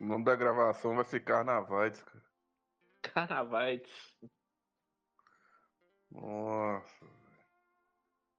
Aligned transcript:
O 0.00 0.04
nome 0.04 0.24
da 0.24 0.34
gravação 0.34 0.96
vai 0.96 1.04
ser 1.04 1.20
Carnavais, 1.20 2.02
cara. 2.02 2.24
Carnavais. 3.02 3.82
Nossa. 6.10 7.06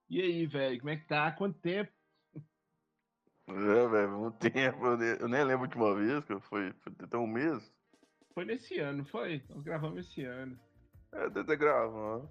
E 0.08 0.20
aí, 0.20 0.46
velho, 0.46 0.78
como 0.78 0.90
é 0.90 0.96
que 0.96 1.06
tá? 1.06 1.32
Quanto 1.32 1.58
tempo? 1.58 1.92
É, 3.48 3.88
velho, 3.88 4.10
muito 4.18 4.38
tempo. 4.38 4.86
Eu 4.86 5.28
nem, 5.28 5.44
lembro 5.44 5.64
a 5.64 5.68
última 5.68 5.94
vez, 5.94 6.24
que 6.24 6.38
foi, 6.40 6.72
foi 6.74 6.92
até 7.00 7.16
um 7.16 7.26
mês. 7.26 7.72
Foi 8.32 8.44
nesse 8.44 8.78
ano, 8.78 9.04
foi? 9.06 9.42
Nós 9.48 9.62
gravamos 9.62 10.06
esse 10.06 10.24
ano. 10.24 10.58
É, 11.12 11.30
ter 11.30 11.56
gravando. 11.56 12.28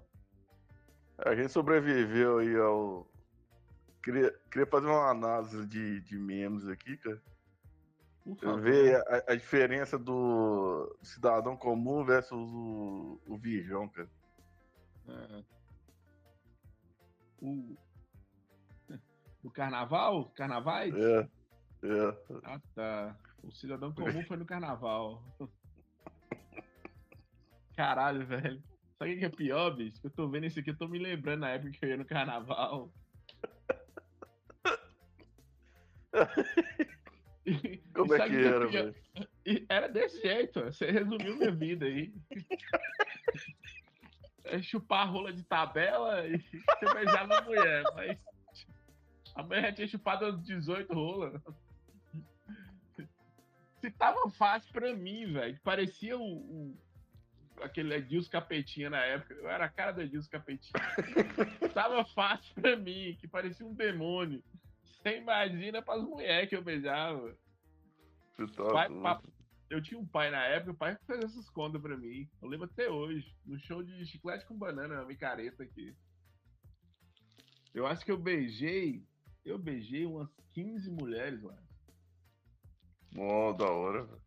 A 1.18 1.34
gente 1.34 1.50
sobreviveu 1.50 2.38
aí 2.38 2.56
ao. 2.56 3.10
Queria, 4.02 4.30
queria 4.50 4.66
fazer 4.66 4.86
uma 4.86 5.10
análise 5.10 5.66
de, 5.66 6.00
de 6.00 6.18
memes 6.18 6.68
aqui, 6.68 6.96
cara. 6.98 7.22
Ver 8.62 8.96
a, 9.06 9.32
a, 9.32 9.34
diferença 9.34 9.98
do 9.98 10.96
cidadão 11.02 11.56
comum 11.56 12.02
versus 12.04 12.32
o, 12.32 13.20
o 13.26 13.36
virgão, 13.36 13.86
cara. 13.88 14.08
É. 15.08 15.44
O, 17.42 17.76
o 19.42 19.50
carnaval? 19.50 20.30
Carnavais? 20.34 20.94
É. 20.94 21.28
É. 21.82 22.38
Ah, 22.44 22.60
tá. 22.74 23.14
O 23.42 23.52
cidadão 23.52 23.92
comum 23.92 24.24
foi 24.24 24.38
no 24.38 24.46
carnaval. 24.46 25.22
Caralho, 27.76 28.26
velho. 28.26 28.62
Sabe 28.98 29.16
o 29.16 29.18
que 29.18 29.24
é 29.26 29.28
pior, 29.28 29.70
bicho? 29.76 30.00
Eu 30.02 30.10
tô 30.10 30.26
vendo 30.30 30.46
isso 30.46 30.58
aqui, 30.60 30.70
eu 30.70 30.78
tô 30.78 30.88
me 30.88 30.98
lembrando 30.98 31.40
na 31.40 31.50
época 31.50 31.72
que 31.72 31.84
eu 31.84 31.90
ia 31.90 31.96
no 31.98 32.06
carnaval. 32.06 32.90
Como 37.94 38.14
é 38.14 38.28
que 38.28 38.36
é 38.36 38.44
era, 38.44 38.66
velho? 38.66 38.94
Era 39.68 39.88
desse 39.88 40.20
jeito, 40.22 40.60
você 40.60 40.90
resumiu 40.90 41.36
minha 41.36 41.52
vida 41.52 41.86
aí. 41.86 42.12
É 44.46 44.60
chupar 44.60 45.06
a 45.06 45.10
rola 45.10 45.32
de 45.32 45.42
tabela 45.42 46.26
e 46.26 46.36
você 46.36 46.94
beijava 46.94 47.38
a 47.38 47.42
mulher, 47.42 47.82
mas 47.94 48.18
a 49.34 49.42
mulher 49.42 49.62
já 49.62 49.72
tinha 49.72 49.88
chupado 49.88 50.26
as 50.26 50.44
18 50.44 50.92
rolas. 50.92 51.40
Se 53.80 53.90
tava 53.90 54.28
fácil 54.32 54.70
pra 54.70 54.94
mim, 54.94 55.32
velho, 55.32 55.58
parecia 55.64 56.18
o, 56.18 56.22
o 56.22 56.78
aquele 57.62 57.94
Edilson 57.94 58.30
Capetinha 58.30 58.90
na 58.90 59.02
época. 59.04 59.34
Eu 59.34 59.48
era 59.48 59.64
a 59.64 59.68
cara 59.68 59.92
do 59.92 60.02
Edilson 60.02 60.30
Capetinha. 60.30 60.74
Tava 61.72 62.04
fácil 62.04 62.54
pra 62.54 62.76
mim, 62.76 63.16
que 63.18 63.26
parecia 63.26 63.66
um 63.66 63.74
demônio. 63.74 64.42
Você 65.04 65.18
imagina 65.18 65.82
pras 65.82 66.02
mulheres 66.02 66.48
que 66.48 66.56
eu 66.56 66.64
beijava. 66.64 67.36
Tá 68.56 68.88
pai, 68.88 69.20
eu 69.68 69.82
tinha 69.82 70.00
um 70.00 70.06
pai 70.06 70.30
na 70.30 70.42
época, 70.46 70.72
o 70.72 70.74
pai 70.74 70.96
fez 71.06 71.24
essas 71.24 71.50
contas 71.50 71.80
pra 71.82 71.94
mim. 71.94 72.26
Eu 72.40 72.48
lembro 72.48 72.64
até 72.64 72.88
hoje, 72.88 73.36
no 73.44 73.58
show 73.58 73.82
de 73.82 74.06
chiclete 74.06 74.46
com 74.46 74.56
banana, 74.56 74.96
na 74.96 75.04
micareta 75.04 75.62
aqui. 75.62 75.94
Eu 77.74 77.86
acho 77.86 78.02
que 78.02 78.10
eu 78.10 78.16
beijei, 78.16 79.04
eu 79.44 79.58
beijei 79.58 80.06
umas 80.06 80.30
15 80.54 80.90
mulheres 80.90 81.42
lá. 81.42 81.58
Mó, 83.12 83.52
da 83.52 83.70
hora, 83.70 84.04
velho. 84.04 84.22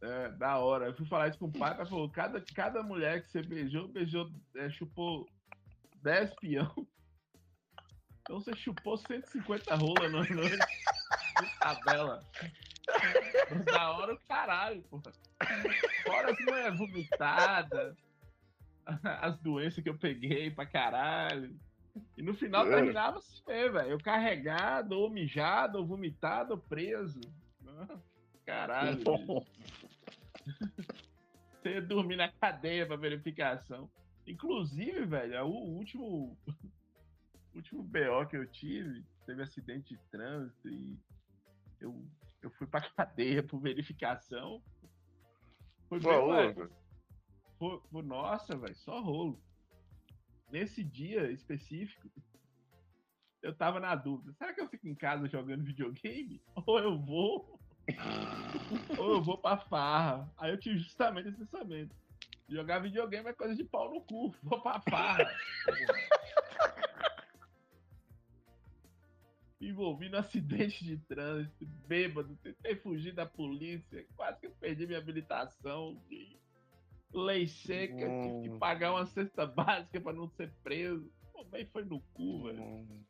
É, 0.00 0.30
da 0.30 0.56
hora. 0.56 0.86
Eu 0.86 0.94
fui 0.94 1.04
falar 1.04 1.28
isso 1.28 1.38
com 1.38 1.44
o 1.44 1.52
pai, 1.52 1.76
pai 1.76 1.84
falou: 1.84 2.08
cada, 2.08 2.42
cada 2.54 2.82
mulher 2.82 3.22
que 3.22 3.30
você 3.30 3.42
beijou, 3.42 3.86
beijou, 3.86 4.30
é, 4.56 4.70
chupou 4.70 5.28
10 6.02 6.32
peão. 6.36 6.88
Então 8.30 8.40
você 8.40 8.54
chupou 8.54 8.96
150 8.96 9.74
rolas 9.74 10.12
no 10.12 10.36
noite 10.36 10.56
tabela. 11.58 12.24
Da 13.64 13.90
hora 13.90 14.14
o 14.14 14.20
caralho, 14.20 14.82
porra. 14.82 15.12
Fora 16.04 16.30
as 16.30 16.38
mulheres 16.38 16.78
vomitadas, 16.78 17.96
as 19.02 19.36
doenças 19.40 19.82
que 19.82 19.88
eu 19.88 19.98
peguei 19.98 20.48
pra 20.48 20.64
caralho. 20.64 21.58
E 22.16 22.22
no 22.22 22.32
final 22.32 22.68
é. 22.68 22.76
terminava 22.76 23.18
assim, 23.18 23.42
velho. 23.46 23.90
Eu 23.90 23.98
carregado, 23.98 24.92
ou 24.92 25.10
mijado, 25.10 25.78
ou 25.78 25.84
vomitado, 25.84 26.52
ou 26.52 26.58
preso. 26.58 27.20
Caralho. 28.46 29.02
Você 31.50 31.80
dormir 31.80 32.14
na 32.14 32.28
cadeia 32.28 32.86
pra 32.86 32.94
verificação. 32.94 33.90
Inclusive, 34.24 35.04
velho, 35.04 35.46
o 35.46 35.50
último. 35.50 36.38
O 37.52 37.56
último 37.56 37.82
BO 37.82 38.26
que 38.28 38.36
eu 38.36 38.46
tive, 38.46 39.04
teve 39.26 39.42
acidente 39.42 39.94
de 39.94 40.00
trânsito 40.10 40.68
e 40.68 40.98
eu, 41.80 42.04
eu 42.42 42.50
fui 42.50 42.66
pra 42.66 42.80
cadeia 42.96 43.42
por 43.42 43.60
verificação. 43.60 44.62
Foi 45.88 45.98
bem. 45.98 46.68
Foi, 47.58 47.80
foi, 47.90 48.02
nossa, 48.02 48.56
velho, 48.56 48.74
só 48.76 49.00
rolo. 49.00 49.40
Nesse 50.50 50.82
dia 50.82 51.30
específico, 51.30 52.10
eu 53.42 53.54
tava 53.54 53.80
na 53.80 53.94
dúvida: 53.94 54.32
será 54.34 54.52
que 54.52 54.60
eu 54.60 54.68
fico 54.68 54.88
em 54.88 54.94
casa 54.94 55.28
jogando 55.28 55.64
videogame? 55.64 56.40
Ou 56.66 56.78
eu 56.78 56.98
vou 56.98 57.60
ou 58.98 59.14
eu 59.14 59.22
vou 59.22 59.38
pra 59.38 59.56
farra. 59.56 60.30
Aí 60.38 60.50
eu 60.50 60.58
tive 60.58 60.78
justamente 60.78 61.28
esse 61.28 61.38
pensamento. 61.38 61.94
Jogar 62.48 62.80
videogame 62.80 63.28
é 63.28 63.32
coisa 63.32 63.54
de 63.54 63.64
pau 63.64 63.92
no 63.92 64.00
cu. 64.02 64.34
Vou 64.42 64.60
pra 64.60 64.80
farra. 64.80 65.28
Envolvi 69.60 70.08
no 70.08 70.16
acidente 70.18 70.84
de 70.84 70.96
trânsito, 70.96 71.66
bêbado, 71.86 72.36
tentei 72.42 72.76
fugir 72.76 73.12
da 73.12 73.26
polícia, 73.26 74.06
quase 74.16 74.40
que 74.40 74.48
perdi 74.48 74.86
minha 74.86 74.98
habilitação. 74.98 76.00
Lei 77.12 77.46
seca, 77.46 78.08
hum. 78.08 78.42
tive 78.42 78.48
que 78.48 78.58
pagar 78.58 78.92
uma 78.92 79.06
cesta 79.06 79.44
básica 79.44 80.00
para 80.00 80.12
não 80.12 80.28
ser 80.28 80.50
preso. 80.62 81.10
Pô, 81.32 81.44
bem 81.44 81.66
foi 81.66 81.84
no 81.84 82.00
cu, 82.14 82.44
velho. 82.44 82.62
Hum. 82.62 83.04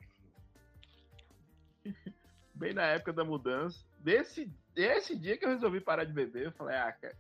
bem 2.55 2.75
na 2.75 2.85
época 2.85 3.13
da 3.13 3.25
mudança. 3.25 3.85
Desse, 3.99 4.51
desse 4.75 5.17
dia 5.17 5.37
que 5.37 5.45
eu 5.45 5.51
resolvi 5.51 5.81
parar 5.81 6.05
de 6.05 6.13
beber, 6.13 6.47
eu 6.47 6.53
falei, 6.53 6.77
ah, 6.77 6.93
cara. 6.93 7.17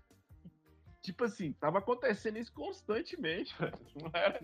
Tipo 1.02 1.24
assim, 1.24 1.52
tava 1.54 1.78
acontecendo 1.78 2.38
isso 2.38 2.52
constantemente, 2.52 3.54
velho. 3.58 3.78
Não 4.02 4.10
era, 4.12 4.40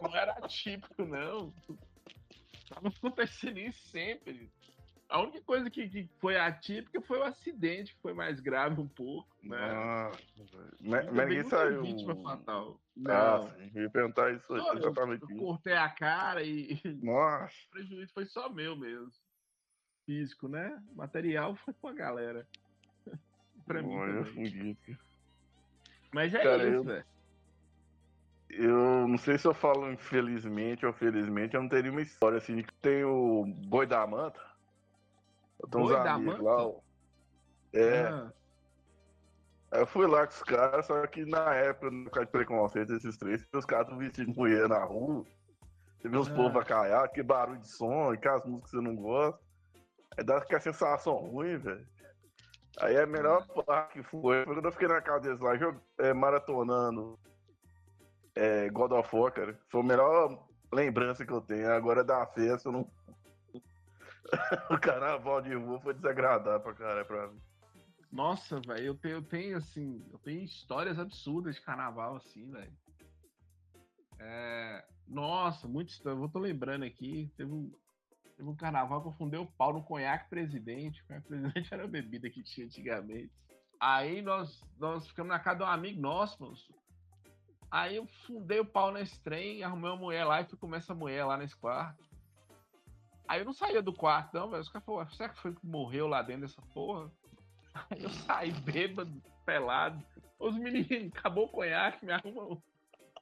não 0.00 0.16
era 0.16 0.34
típico, 0.48 1.04
não. 1.04 1.52
Tava 2.68 2.88
acontecendo 2.96 3.58
isso 3.58 3.88
sempre. 3.88 4.50
A 5.08 5.20
única 5.20 5.40
coisa 5.42 5.70
que, 5.70 5.88
que 5.88 6.08
foi 6.18 6.36
atípica 6.36 7.00
foi 7.00 7.18
o 7.18 7.24
acidente, 7.24 7.94
que 7.94 8.00
foi 8.00 8.12
mais 8.12 8.40
grave 8.40 8.80
um 8.80 8.88
pouco, 8.88 9.28
né? 9.40 9.56
Ah, 9.56 10.10
mas, 10.80 11.12
mas 11.12 11.32
isso 11.32 11.56
aí. 11.56 11.76
vítima 11.80 12.16
fatal. 12.16 12.80
Ah, 13.06 13.48
sim, 13.56 13.70
eu 13.76 13.82
ia 13.82 13.90
perguntar 13.90 14.32
isso 14.32 14.56
exatamente. 14.56 15.22
Eu, 15.22 15.30
eu 15.30 15.36
cortei 15.36 15.74
a 15.74 15.88
cara 15.88 16.42
e. 16.42 16.80
Nossa. 17.02 17.54
O 17.68 17.70
prejuízo 17.70 18.12
foi 18.12 18.26
só 18.26 18.48
meu 18.48 18.74
mesmo 18.74 19.12
físico, 20.04 20.48
né? 20.48 20.82
Material 20.94 21.54
foi 21.54 21.74
com 21.74 21.86
a 21.86 21.92
galera. 21.92 22.46
pra 23.64 23.82
mim. 23.82 24.24
Também. 24.24 24.98
Mas 26.12 26.34
é 26.34 26.42
Cara, 26.42 26.68
isso, 26.68 26.84
velho. 26.84 27.04
Eu 28.48 29.08
não 29.08 29.18
sei 29.18 29.38
se 29.38 29.46
eu 29.46 29.54
falo 29.54 29.90
infelizmente 29.90 30.86
ou 30.86 30.92
felizmente, 30.92 31.54
eu 31.54 31.62
não 31.62 31.68
teria 31.68 31.90
uma 31.90 32.02
história 32.02 32.38
assim 32.38 32.62
que 32.62 32.72
tem 32.74 33.04
o 33.04 33.44
Boi 33.66 33.86
da 33.86 34.06
Manta. 34.06 34.40
Eu 35.60 35.68
tenho 35.68 35.84
uns 35.84 35.92
amigos 35.92 36.40
lá. 36.40 36.70
É. 37.72 38.02
Ah. 38.02 38.32
Eu 39.72 39.86
fui 39.86 40.06
lá 40.06 40.26
com 40.26 40.32
os 40.32 40.42
caras, 40.44 40.86
só 40.86 41.06
que 41.06 41.24
na 41.24 41.54
época, 41.54 41.90
no 41.90 42.10
caso 42.10 42.26
de 42.26 42.32
preconceito, 42.32 42.92
esses 42.94 43.16
três, 43.16 43.44
os 43.52 43.64
caras 43.64 43.96
vestindo 43.98 44.34
mulher 44.34 44.68
na 44.68 44.82
rua. 44.84 45.24
Você 45.98 46.08
vê 46.08 46.16
os 46.16 46.30
ah. 46.30 46.34
povos 46.34 46.62
acaiar, 46.62 47.10
que 47.10 47.22
barulho 47.22 47.58
de 47.58 47.68
som, 47.68 48.14
e 48.14 48.18
que 48.18 48.28
as 48.28 48.44
músicas 48.44 48.70
que 48.70 48.76
você 48.76 48.82
não 48.82 48.94
gosta. 48.94 49.40
É 50.16 50.22
dá 50.22 50.38
aquela 50.38 50.60
sensação 50.60 51.16
ruim, 51.16 51.58
velho. 51.58 51.86
Aí 52.78 52.96
a 52.96 53.06
melhor 53.06 53.46
parte 53.64 53.94
que 53.94 54.02
foi, 54.04 54.44
foi 54.44 54.54
quando 54.54 54.66
eu 54.66 54.72
fiquei 54.72 54.88
na 54.88 55.00
casa 55.00 55.20
deles 55.20 55.40
lá, 55.40 55.52
é, 55.98 56.12
maratonando 56.14 57.18
é, 58.36 58.70
God 58.70 58.92
of 58.92 59.14
War, 59.14 59.32
cara. 59.32 59.58
Foi 59.68 59.80
a 59.80 59.84
melhor 59.84 60.46
lembrança 60.72 61.24
que 61.24 61.32
eu 61.32 61.40
tenho. 61.40 61.72
Agora 61.72 62.04
da 62.04 62.26
festa, 62.26 62.68
eu 62.68 62.72
não. 62.72 62.90
o 64.70 64.78
carnaval 64.78 65.40
de 65.40 65.54
rua 65.54 65.80
foi 65.80 65.94
desagradável 65.94 66.60
pra 66.60 66.74
caralho 66.74 67.06
pra 67.06 67.28
mim. 67.28 67.40
Nossa, 68.12 68.60
velho, 68.60 68.86
eu 68.86 68.94
tenho, 68.94 69.14
eu 69.16 69.22
tenho, 69.22 69.56
assim, 69.56 70.06
eu 70.12 70.18
tenho 70.18 70.42
histórias 70.42 70.98
absurdas 70.98 71.56
de 71.56 71.62
carnaval, 71.62 72.16
assim, 72.16 72.50
velho. 72.50 72.72
É... 74.18 74.84
Nossa, 75.08 75.66
muito 75.66 75.90
estranho. 75.90 76.22
Eu 76.22 76.28
tô 76.28 76.38
lembrando 76.38 76.84
aqui, 76.84 77.32
teve 77.36 77.52
um, 77.52 77.70
Teve 78.36 78.50
um 78.50 78.54
carnaval 78.54 79.00
que 79.00 79.08
eu 79.08 79.12
fundei 79.12 79.40
o 79.40 79.46
pau 79.46 79.72
no 79.72 79.82
conhaque 79.82 80.28
presidente. 80.28 81.00
O 81.02 81.06
conhaque 81.06 81.26
presidente 81.26 81.68
era 81.72 81.84
a 81.84 81.88
bebida 81.88 82.28
que 82.28 82.42
tinha 82.42 82.66
antigamente. 82.66 83.32
Aí 83.80 84.20
nós, 84.20 84.62
nós 84.78 85.06
ficamos 85.08 85.30
na 85.30 85.38
casa 85.38 85.58
de 85.58 85.64
um 85.64 85.66
amigo 85.66 86.00
nosso. 86.00 86.54
Aí 87.70 87.96
eu 87.96 88.06
fundei 88.26 88.60
o 88.60 88.64
pau 88.64 88.92
nesse 88.92 89.20
trem, 89.20 89.62
arrumei 89.62 89.90
uma 89.90 89.96
mulher 89.96 90.24
lá 90.24 90.40
e 90.40 90.44
fui 90.44 90.58
comer 90.58 90.78
essa 90.78 90.94
mulher 90.94 91.24
lá 91.24 91.36
nesse 91.36 91.56
quarto. 91.56 92.04
Aí 93.28 93.40
eu 93.40 93.44
não 93.44 93.52
saía 93.52 93.82
do 93.82 93.92
quarto, 93.92 94.34
não, 94.34 94.50
velho. 94.50 94.62
Os 94.62 94.68
caras 94.68 94.86
falaram, 94.86 95.10
será 95.10 95.28
que 95.28 95.40
foi 95.40 95.52
que 95.52 95.66
morreu 95.66 96.06
lá 96.06 96.22
dentro 96.22 96.42
dessa 96.42 96.62
porra? 96.72 97.10
Aí 97.90 98.02
eu 98.02 98.10
saí 98.10 98.52
bêbado, 98.62 99.22
pelado. 99.44 100.04
Os 100.38 100.56
meninos, 100.56 101.12
acabou 101.16 101.46
o 101.46 101.50
conhaque, 101.50 102.04
me 102.04 102.12
arrumam. 102.12 102.62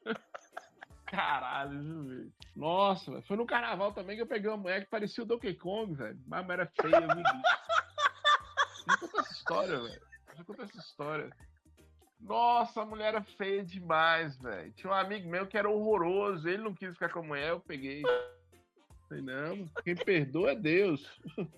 Caralho, 1.07 2.05
viu? 2.05 2.33
Nossa, 2.57 3.23
foi 3.23 3.37
no 3.37 3.47
carnaval 3.47 3.93
também 3.93 4.17
que 4.17 4.23
eu 4.23 4.27
peguei 4.27 4.51
uma 4.51 4.57
mulher 4.57 4.85
que 4.85 4.91
parecia 4.91 5.23
o 5.23 5.27
Donkey 5.27 5.55
Kong, 5.55 5.95
velho. 5.95 6.21
Mas 6.27 6.49
era 6.49 6.67
feia, 6.81 7.01
viu, 7.01 7.25
Não 8.87 8.99
conta 8.99 9.21
essa 9.21 9.33
história, 9.33 9.81
velho. 9.81 10.03
Não 10.37 10.45
conta 10.45 10.63
essa 10.65 10.79
história. 10.79 11.31
Nossa, 12.25 12.83
a 12.83 12.87
mulher 12.87 13.09
era 13.09 13.23
feia 13.23 13.63
demais, 13.63 14.37
velho. 14.39 14.73
Tinha 14.73 14.91
um 14.91 14.97
amigo 14.97 15.29
meu 15.29 15.47
que 15.47 15.59
era 15.59 15.69
horroroso. 15.69 16.49
Ele 16.49 16.63
não 16.63 16.75
quis 16.75 16.95
ficar 16.95 17.11
com 17.11 17.21
a 17.21 17.23
mulher, 17.23 17.51
eu 17.51 17.61
peguei. 17.61 18.03
Falei, 19.09 19.23
não, 19.23 19.69
quem 19.85 19.95
perdoa 19.95 20.53
é 20.53 20.55
Deus. 20.55 21.21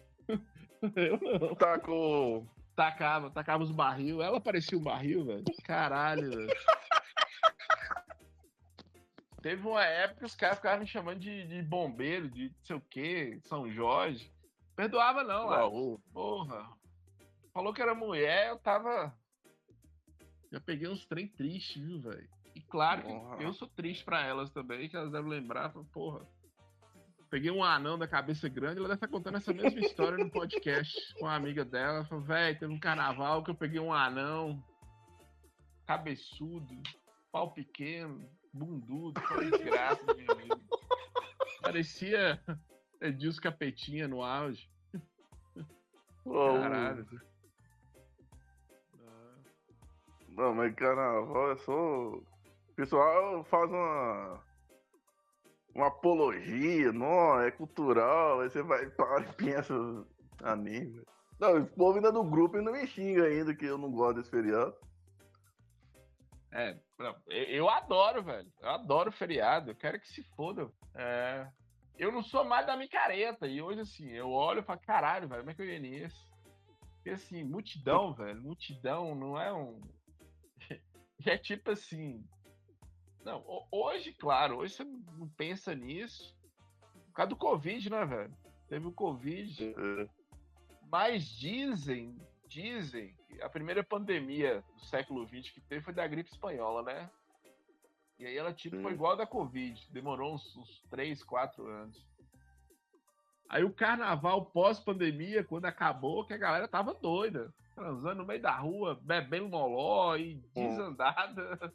Eu 0.94 1.18
não. 1.18 1.54
Tacou. 1.54 2.46
Tacava, 2.76 3.30
tacava 3.30 3.64
os 3.64 3.72
barril. 3.72 4.22
Ela 4.22 4.38
parecia 4.38 4.76
um 4.76 4.82
barril, 4.82 5.24
velho. 5.24 5.44
Caralho, 5.64 6.30
velho. 6.30 6.54
Teve 9.40 9.66
uma 9.66 9.84
época 9.84 10.20
que 10.20 10.26
os 10.26 10.34
caras 10.34 10.56
ficavam 10.56 10.80
me 10.80 10.86
chamando 10.86 11.20
de, 11.20 11.46
de 11.46 11.62
bombeiro, 11.62 12.28
de 12.28 12.48
não 12.48 12.64
sei 12.64 12.76
o 12.76 12.80
quê, 12.80 13.40
São 13.44 13.70
Jorge. 13.70 14.30
Perdoava 14.74 15.24
não, 15.24 15.46
lá. 15.46 15.60
Porra. 16.12 16.68
Falou 17.54 17.72
que 17.72 17.80
era 17.80 17.94
mulher, 17.94 18.48
eu 18.48 18.58
tava. 18.58 19.16
Já 20.52 20.60
peguei 20.60 20.88
uns 20.88 21.04
trem 21.06 21.28
tristes, 21.28 21.82
viu, 21.82 22.00
velho? 22.00 22.28
E 22.54 22.60
claro 22.60 23.02
que 23.36 23.44
eu 23.44 23.52
sou 23.52 23.68
triste 23.68 24.04
pra 24.04 24.24
elas 24.24 24.50
também, 24.50 24.88
que 24.88 24.96
elas 24.96 25.12
devem 25.12 25.30
lembrar, 25.30 25.70
porra. 25.92 26.26
Peguei 27.28 27.50
um 27.50 27.62
anão 27.62 27.98
da 27.98 28.06
cabeça 28.06 28.48
grande, 28.48 28.78
ela 28.78 28.88
deve 28.88 28.98
estar 28.98 29.08
contando 29.08 29.36
essa 29.36 29.52
mesma 29.52 29.80
história 29.80 30.16
no 30.16 30.30
podcast 30.30 30.96
com 31.18 31.26
a 31.26 31.34
amiga 31.34 31.64
dela. 31.64 32.04
Falou, 32.04 32.24
velho, 32.24 32.58
teve 32.58 32.72
um 32.72 32.78
carnaval 32.78 33.42
que 33.42 33.50
eu 33.50 33.54
peguei 33.54 33.80
um 33.80 33.92
anão 33.92 34.62
cabeçudo, 35.86 36.82
pau 37.30 37.52
pequeno, 37.52 38.28
bundudo, 38.52 39.20
foi 39.20 39.50
desgraça, 39.50 40.02
meu 40.14 40.32
amigo. 40.32 40.60
Parecia 41.60 42.40
Edilson 43.00 43.40
Capetinha 43.40 44.08
no 44.08 44.22
auge. 44.22 44.68
Caralho. 46.24 47.06
Não, 50.36 50.54
mas 50.54 50.74
carnaval 50.74 51.52
é 51.52 51.56
só. 51.56 51.72
O 51.72 52.24
pessoal 52.76 53.42
faz 53.44 53.70
uma 53.70 54.44
uma 55.74 55.88
apologia, 55.88 56.90
não, 56.92 57.40
é 57.40 57.50
cultural, 57.50 58.40
aí 58.40 58.48
você 58.48 58.62
vai 58.62 58.88
para 58.88 59.20
e 59.20 59.32
pensa, 59.34 59.74
anime. 60.42 61.02
Não, 61.38 61.58
o 61.58 61.66
povo 61.66 61.96
ainda 61.96 62.10
do 62.10 62.24
grupo 62.24 62.56
ainda 62.56 62.72
me 62.72 62.86
xinga 62.86 63.24
ainda 63.24 63.54
que 63.54 63.66
eu 63.66 63.76
não 63.76 63.90
gosto 63.90 64.16
desse 64.16 64.30
feriado. 64.30 64.74
É, 66.50 66.78
eu 67.28 67.68
adoro, 67.68 68.22
velho. 68.22 68.50
Eu 68.62 68.70
adoro 68.70 69.12
feriado, 69.12 69.70
eu 69.70 69.74
quero 69.74 70.00
que 70.00 70.08
se 70.08 70.22
foda. 70.34 70.70
É, 70.94 71.46
eu 71.98 72.10
não 72.10 72.22
sou 72.22 72.42
mais 72.42 72.66
da 72.66 72.76
micareta, 72.76 73.46
e 73.46 73.60
hoje, 73.60 73.80
assim, 73.80 74.10
eu 74.10 74.30
olho 74.30 74.60
e 74.60 74.64
falo, 74.64 74.80
caralho, 74.80 75.28
velho, 75.28 75.42
como 75.42 75.50
é 75.50 75.54
que 75.54 75.60
eu 75.60 75.66
ia 75.66 75.78
nisso? 75.78 76.26
Porque, 76.94 77.10
assim, 77.10 77.44
multidão, 77.44 78.14
velho, 78.14 78.40
multidão 78.40 79.14
não 79.14 79.38
é 79.38 79.52
um... 79.52 79.78
é 81.26 81.38
tipo 81.38 81.70
assim, 81.70 82.24
não, 83.26 83.44
hoje, 83.72 84.12
claro, 84.12 84.58
hoje 84.58 84.74
você 84.74 84.84
não 84.84 85.28
pensa 85.30 85.74
nisso. 85.74 86.32
Por 87.08 87.12
causa 87.14 87.30
do 87.30 87.36
Covid, 87.36 87.90
né, 87.90 88.04
velho? 88.04 88.36
Teve 88.68 88.86
o 88.86 88.92
Covid. 88.92 89.64
É. 89.64 90.08
Mas 90.88 91.24
dizem, 91.24 92.16
dizem 92.46 93.16
que 93.26 93.42
a 93.42 93.48
primeira 93.48 93.82
pandemia 93.82 94.62
do 94.74 94.84
século 94.84 95.26
XX 95.26 95.50
que 95.50 95.60
teve 95.60 95.84
foi 95.84 95.92
da 95.92 96.06
gripe 96.06 96.30
espanhola, 96.30 96.84
né? 96.84 97.10
E 98.16 98.26
aí 98.26 98.36
ela 98.36 98.52
tipo, 98.52 98.80
foi 98.80 98.92
igual 98.92 99.14
a 99.14 99.16
da 99.16 99.26
Covid. 99.26 99.88
Demorou 99.90 100.34
uns, 100.34 100.56
uns 100.56 100.82
3, 100.88 101.24
4 101.24 101.66
anos. 101.66 102.06
Aí 103.48 103.64
o 103.64 103.74
carnaval 103.74 104.46
pós-pandemia, 104.46 105.42
quando 105.42 105.66
acabou, 105.66 106.24
que 106.24 106.32
a 106.32 106.38
galera 106.38 106.68
tava 106.68 106.94
doida. 106.94 107.52
Transando 107.76 108.22
no 108.22 108.26
meio 108.26 108.40
da 108.40 108.56
rua, 108.56 108.98
bebendo 109.02 109.50
moló 109.50 110.16
e 110.16 110.36
desandada. 110.54 111.70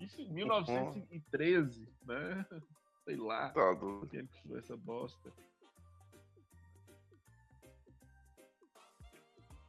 Isso 0.00 0.22
em 0.22 0.32
1913, 0.32 1.86
né? 2.02 2.46
Sei 3.04 3.14
lá. 3.16 3.50
Tá 3.50 3.74
doido. 3.74 4.06
Quem 4.08 4.26
foi 4.48 4.58
essa 4.58 4.74
bosta? 4.74 5.30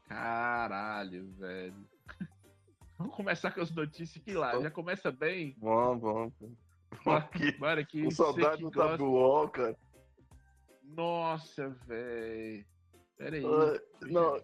Caralho, 0.07 1.29
velho. 1.33 1.89
Vamos 2.97 3.13
começar 3.13 3.51
com 3.51 3.59
as 3.59 3.71
notícias 3.71 4.23
que 4.23 4.33
lá. 4.33 4.57
Já 4.61 4.71
começa 4.71 5.11
bem? 5.11 5.57
Vamos, 5.59 6.01
vamos. 6.01 6.33
Bora 7.59 7.81
aqui. 7.81 8.01
Com 8.01 8.11
saudade 8.11 8.61
do 8.61 8.71
Tabuol, 8.71 9.49
cara. 9.49 9.77
Nossa, 10.81 11.67
velho. 11.85 12.65
Pera 13.17 13.35
aí. 13.35 13.43
Uh, 13.43 13.81
não, 14.07 14.41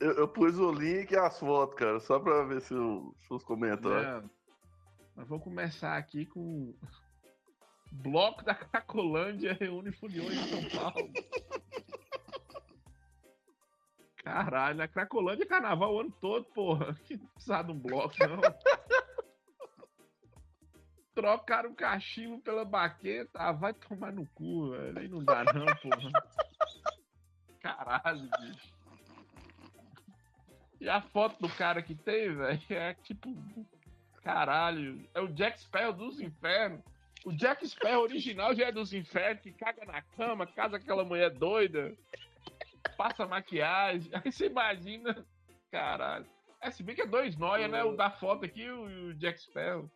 eu, 0.00 0.12
eu, 0.12 0.28
pus 0.28 0.58
o 0.58 0.72
link 0.72 1.10
e 1.10 1.16
as 1.16 1.38
fotos, 1.38 1.76
cara, 1.76 2.00
só 2.00 2.18
pra 2.18 2.42
ver 2.44 2.62
se, 2.62 2.74
os 2.74 3.44
comentários. 3.44 4.24
Não. 4.24 4.30
Mas 5.14 5.28
vamos 5.28 5.44
começar 5.44 5.96
aqui 5.96 6.24
com. 6.26 6.74
Bloco 7.92 8.42
da 8.44 8.54
Cracolândia 8.54 9.52
reúne 9.52 9.92
funiões 9.92 10.32
em 10.32 10.48
São 10.48 10.80
Paulo. 10.80 11.12
Caralho, 14.22 14.78
na 14.78 14.88
Cracolândia 14.88 15.44
é 15.44 15.46
carnaval 15.46 15.94
o 15.94 16.00
ano 16.00 16.12
todo, 16.20 16.44
porra. 16.46 16.94
Que 17.04 17.16
não 17.16 17.26
precisa 17.26 17.62
de 17.62 17.72
um 17.72 17.78
bloco, 17.78 18.14
não. 18.20 18.40
Trocaram 21.14 21.70
o 21.70 21.74
cachimbo 21.74 22.40
pela 22.40 22.64
baqueta. 22.64 23.38
Ah, 23.38 23.52
vai 23.52 23.74
tomar 23.74 24.12
no 24.12 24.24
cu, 24.28 24.70
velho. 24.70 24.98
Aí 24.98 25.08
não 25.08 25.22
dá, 25.24 25.44
não, 25.44 25.66
porra. 25.76 26.10
Caralho, 27.60 28.30
bicho. 28.40 28.79
E 30.80 30.88
a 30.88 31.00
foto 31.00 31.40
do 31.40 31.48
cara 31.48 31.82
que 31.82 31.94
tem, 31.94 32.34
velho, 32.34 32.60
é 32.70 32.94
tipo 32.94 33.36
Caralho, 34.22 35.08
é 35.14 35.20
o 35.20 35.28
Jack 35.28 35.60
Sparrow 35.60 35.92
dos 35.92 36.20
infernos. 36.20 36.80
O 37.24 37.32
Jack 37.32 37.66
Sparrow 37.66 38.02
original 38.02 38.54
já 38.54 38.66
é 38.66 38.72
dos 38.72 38.92
infernos, 38.92 39.42
que 39.42 39.52
caga 39.52 39.84
na 39.84 40.00
cama, 40.02 40.46
casa 40.46 40.76
aquela 40.76 41.04
mulher 41.04 41.30
doida, 41.30 41.94
passa 42.96 43.26
maquiagem. 43.26 44.10
Aí 44.12 44.30
você 44.30 44.46
imagina. 44.46 45.24
Caralho. 45.70 46.26
É, 46.60 46.70
se 46.70 46.82
bem 46.82 46.94
que 46.94 47.02
é 47.02 47.06
dois 47.06 47.36
noia, 47.36 47.68
né? 47.68 47.82
O 47.82 47.96
da 47.96 48.10
foto 48.10 48.44
aqui 48.44 48.62
e 48.62 48.70
o 48.70 49.14
Jack 49.14 49.40
Sparrow. 49.40 49.90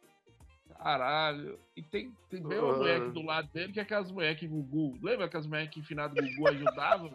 Caralho. 0.79 1.59
E 1.77 1.83
tem, 1.83 2.13
tem 2.31 2.43
bem 2.43 2.59
uma 2.59 2.77
mulher 2.77 3.03
aqui 3.03 3.11
do 3.11 3.23
lado 3.23 3.49
dele, 3.53 3.73
que 3.73 3.81
é 3.81 3.83
aquelas 3.83 4.11
mulheres 4.11 4.39
que 4.39 4.47
Gugu. 4.47 4.99
Lembra 5.03 5.27
aquelas 5.27 5.47
mulheres 5.47 5.71
que 5.71 5.83
finado 5.83 6.15
Gugu 6.15 6.49
ajudavam? 6.49 7.11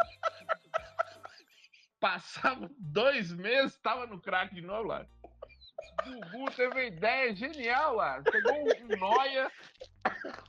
Passava 1.99 2.69
dois 2.77 3.31
meses, 3.31 3.77
tava 3.79 4.07
no 4.07 4.21
crack 4.21 4.53
de 4.53 4.61
novo 4.61 4.87
lá. 4.87 5.05
Gugu 6.03 6.51
teve 6.51 6.73
uma 6.73 6.83
ideia 6.83 7.35
genial 7.35 7.95
lá. 7.95 8.21
Pegou 8.21 8.53
um, 8.53 8.97
noia. 8.97 9.51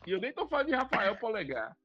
E 0.07 0.11
eu 0.13 0.21
nem 0.21 0.33
tô 0.33 0.47
falando 0.49 0.69
de 0.69 0.75
Rafael 0.75 1.17
Polegar. 1.17 1.77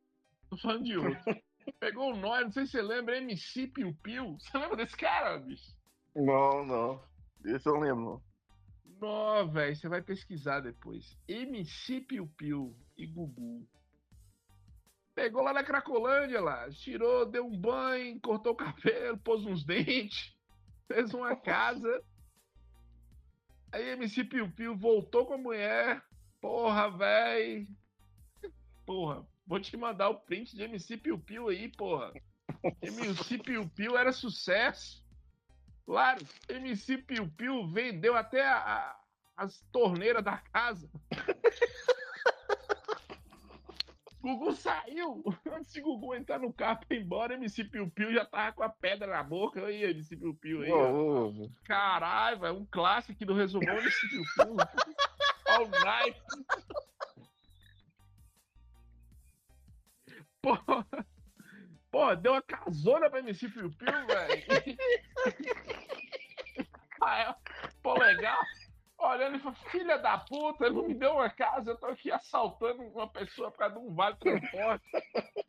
Tô 0.49 0.57
falando 0.57 0.83
de 0.83 0.97
outro. 0.97 1.41
Pegou 1.79 2.13
um 2.13 2.17
noia, 2.17 2.43
não 2.43 2.51
sei 2.51 2.65
se 2.65 2.73
você 2.73 2.81
lembra, 2.81 3.17
MC 3.17 3.67
Piu 3.67 3.95
Piu. 4.03 4.37
Você 4.39 4.57
lembra 4.57 4.77
desse 4.77 4.95
cara, 4.95 5.39
bicho? 5.39 5.75
Não, 6.15 6.65
não. 6.65 7.03
Esse 7.45 7.67
eu 7.67 7.79
lembro. 7.79 8.21
Não, 9.01 9.51
velho, 9.51 9.75
você 9.75 9.89
vai 9.89 10.01
pesquisar 10.01 10.61
depois. 10.61 11.17
MC 11.27 12.01
Piu 12.01 12.27
Piu 12.37 12.77
e 12.97 13.05
Gugu. 13.07 13.67
Pegou 15.15 15.41
lá 15.41 15.53
na 15.53 15.63
Cracolândia 15.63 16.41
lá, 16.41 16.69
tirou, 16.69 17.25
deu 17.25 17.47
um 17.47 17.57
banho, 17.57 18.19
cortou 18.19 18.51
o 18.51 18.55
cabelo, 18.55 19.17
pôs 19.17 19.45
uns 19.45 19.63
dentes, 19.63 20.35
fez 20.87 21.13
uma 21.13 21.35
casa 21.35 22.03
Aí 23.75 23.89
MC 23.89 24.23
Piu 24.23 24.49
Piu 24.49 24.73
voltou 24.73 25.25
com 25.25 25.33
a 25.33 25.37
mulher. 25.37 26.01
Porra, 26.39 26.89
véi. 26.89 27.67
Porra, 28.85 29.27
vou 29.45 29.59
te 29.59 29.75
mandar 29.75 30.07
o 30.07 30.21
print 30.21 30.55
de 30.55 30.63
MC 30.63 30.95
Piu 30.95 31.19
Piu 31.19 31.49
aí, 31.49 31.67
porra. 31.67 32.13
MC 32.81 33.37
Piu 33.37 33.67
Piu 33.67 33.97
era 33.97 34.13
sucesso. 34.13 35.03
Claro, 35.85 36.25
MC 36.47 36.99
Piu 36.99 37.29
Piu 37.31 37.67
vendeu 37.67 38.15
até 38.15 38.47
a, 38.47 38.59
a, 38.59 38.99
as 39.35 39.59
torneiras 39.73 40.23
da 40.23 40.37
casa. 40.37 40.89
Gugu 44.25 44.55
saiu! 44.55 45.23
Antes 45.51 45.71
de 45.71 45.81
Gugu 45.81 46.15
entrar 46.15 46.39
no 46.39 46.51
carro 46.51 46.79
pra 46.87 46.97
ir 46.97 47.03
embora, 47.03 47.35
MC 47.35 47.63
Piu 47.65 47.91
Piu 47.91 48.11
já 48.11 48.25
tava 48.25 48.53
com 48.53 48.63
a 48.63 48.69
pedra 48.69 49.05
na 49.05 49.21
boca. 49.21 49.63
Aí, 49.63 49.83
MC 49.83 50.17
Piu 50.17 50.33
Piu 50.33 50.63
aí. 50.63 51.51
Caralho, 51.63 52.39
velho, 52.39 52.55
um 52.55 52.65
clássico 52.65 53.23
do 53.23 53.35
resumão 53.35 53.77
MC 53.77 54.09
Piu 54.09 54.23
Piu. 54.35 54.55
All 55.47 55.67
night. 55.67 56.19
Porra. 60.41 60.87
Porra, 61.91 62.15
deu 62.15 62.31
uma 62.31 62.41
casona 62.41 63.07
pra 63.11 63.19
MC 63.19 63.47
Piu 63.47 63.69
Piu, 63.69 64.07
velho. 64.07 64.43
É? 67.07 67.35
pô, 67.83 67.93
legal 67.99 68.39
filha 69.71 69.97
da 69.97 70.17
puta, 70.17 70.69
não 70.69 70.87
me 70.87 70.93
deu 70.93 71.13
uma 71.13 71.29
casa, 71.29 71.71
eu 71.71 71.77
tô 71.77 71.85
aqui 71.87 72.11
assaltando 72.11 72.83
uma 72.83 73.07
pessoa 73.07 73.51
causa 73.51 73.75
de 73.75 73.79
um 73.79 73.93
vale 73.93 74.15
transporte. 74.17 74.85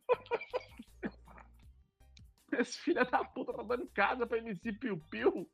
Esse 2.53 2.79
filho 2.79 3.05
da 3.11 3.25
puta 3.25 3.53
tá 3.53 3.63
dando 3.63 3.87
casa 3.89 4.27
pra 4.27 4.39
MC 4.39 4.73
Piu 4.75 4.99
Piu. 5.11 5.51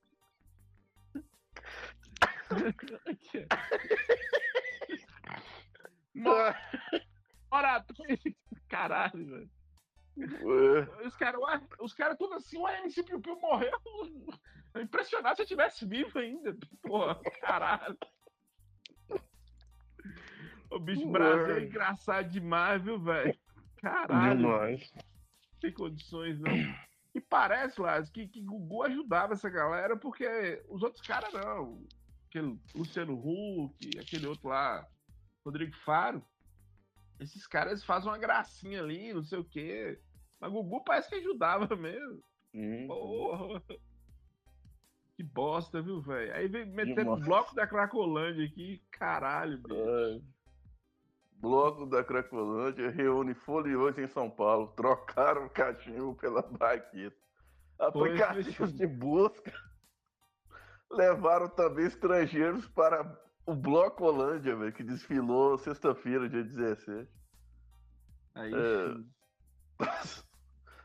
Ora, 7.51 7.85
caralho, 8.69 9.27
velho. 9.27 9.51
Os 11.07 11.17
caras 11.17 11.41
os 11.81 11.95
cara 11.95 12.17
tudo 12.17 12.35
assim, 12.35 12.59
o 12.59 12.69
MC 12.69 13.03
Piu 13.03 13.21
Piu 13.21 13.39
morreu. 13.41 13.73
Impressionado 14.77 15.37
se 15.37 15.43
eu 15.43 15.47
tivesse 15.47 15.87
vivo 15.87 16.19
ainda. 16.19 16.57
Porra, 16.83 17.21
caralho. 17.41 17.97
O 20.71 20.79
bicho 20.79 21.07
Brasil 21.11 21.57
é 21.57 21.65
engraçado 21.65 22.31
demais, 22.31 22.83
viu, 22.83 22.99
velho? 22.99 23.39
Caralho. 23.77 24.39
Demais. 24.39 24.93
Tem 25.61 25.73
condições, 25.73 26.41
não. 26.41 26.53
E 27.15 27.21
parece, 27.21 27.81
Lázaro, 27.81 28.13
que, 28.13 28.27
que 28.27 28.41
Gugu 28.41 28.85
ajudava 28.85 29.35
essa 29.35 29.51
galera, 29.51 29.97
porque 29.97 30.63
os 30.69 30.83
outros 30.83 31.07
caras 31.07 31.33
não. 31.35 31.87
Aquele 32.29 32.59
Luciano 32.75 33.15
Huck, 33.15 33.99
aquele 33.99 34.27
outro 34.27 34.49
lá, 34.49 34.87
Rodrigo 35.45 35.77
Faro. 35.85 36.25
Esses 37.23 37.47
caras 37.47 37.85
fazem 37.85 38.11
uma 38.11 38.19
gracinha 38.19 38.81
ali, 38.81 39.13
não 39.13 39.23
sei 39.23 39.39
o 39.39 39.45
quê. 39.45 39.99
Mas 40.41 40.51
Gugu 40.51 40.83
parece 40.85 41.09
que 41.09 41.15
ajudava 41.17 41.75
mesmo. 41.77 42.23
Hum. 42.55 42.87
Porra. 42.87 43.63
Que 45.15 45.23
bosta, 45.23 45.81
viu, 45.81 46.01
velho? 46.01 46.35
Aí 46.35 46.49
vem 46.49 46.67
metendo 46.67 47.17
bloco 47.17 47.55
da 47.55 47.67
Cracolândia 47.67 48.45
aqui, 48.45 48.83
caralho, 48.91 49.59
bicho. 49.59 50.25
Bloco 51.35 51.87
da 51.87 52.05
Cracolândia 52.05 52.91
reúne 52.91 53.35
foliosos 53.35 53.99
em 53.99 54.07
São 54.09 54.31
Paulo. 54.31 54.69
Trocaram 54.77 55.47
o 55.47 55.51
cachimbo 55.51 56.15
pela 56.15 56.43
baqueta. 56.43 57.17
Aplicativos 57.79 58.73
de 58.73 58.87
busca 58.87 59.53
levaram 60.91 61.49
também 61.49 61.87
estrangeiros 61.87 62.67
para 62.69 63.05
o 63.47 63.55
Bloco 63.55 64.05
Holândia, 64.05 64.57
véio, 64.57 64.73
que 64.73 64.85
desfilou 64.85 65.59
sexta-feira, 65.59 66.29
dia 66.29 66.45
17. 66.45 67.09
Aí, 68.35 68.53
é, 68.55 68.97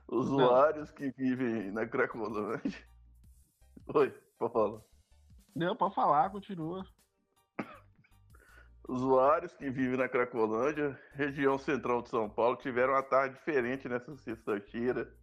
usuários 0.09 0.89
Não. 0.89 0.95
que 0.95 1.11
vivem 1.11 1.71
na 1.71 1.85
Cracolândia. 1.85 2.87
Oi, 3.93 4.13
falar. 4.37 4.81
Não, 5.55 5.75
pode 5.75 5.95
falar, 5.95 6.29
continua. 6.29 6.85
Usuários 8.87 9.53
que 9.53 9.69
vivem 9.69 9.97
na 9.97 10.07
Cracolândia, 10.07 10.97
região 11.13 11.57
central 11.57 12.01
de 12.01 12.09
São 12.09 12.29
Paulo, 12.29 12.55
tiveram 12.55 12.93
uma 12.93 13.03
tarde 13.03 13.35
diferente 13.35 13.89
nessa 13.89 14.15
sexta-feira. 14.15 15.13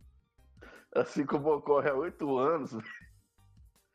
Assim 0.95 1.25
como 1.25 1.50
ocorre 1.50 1.88
há 1.88 1.95
oito 1.95 2.37
anos. 2.38 2.73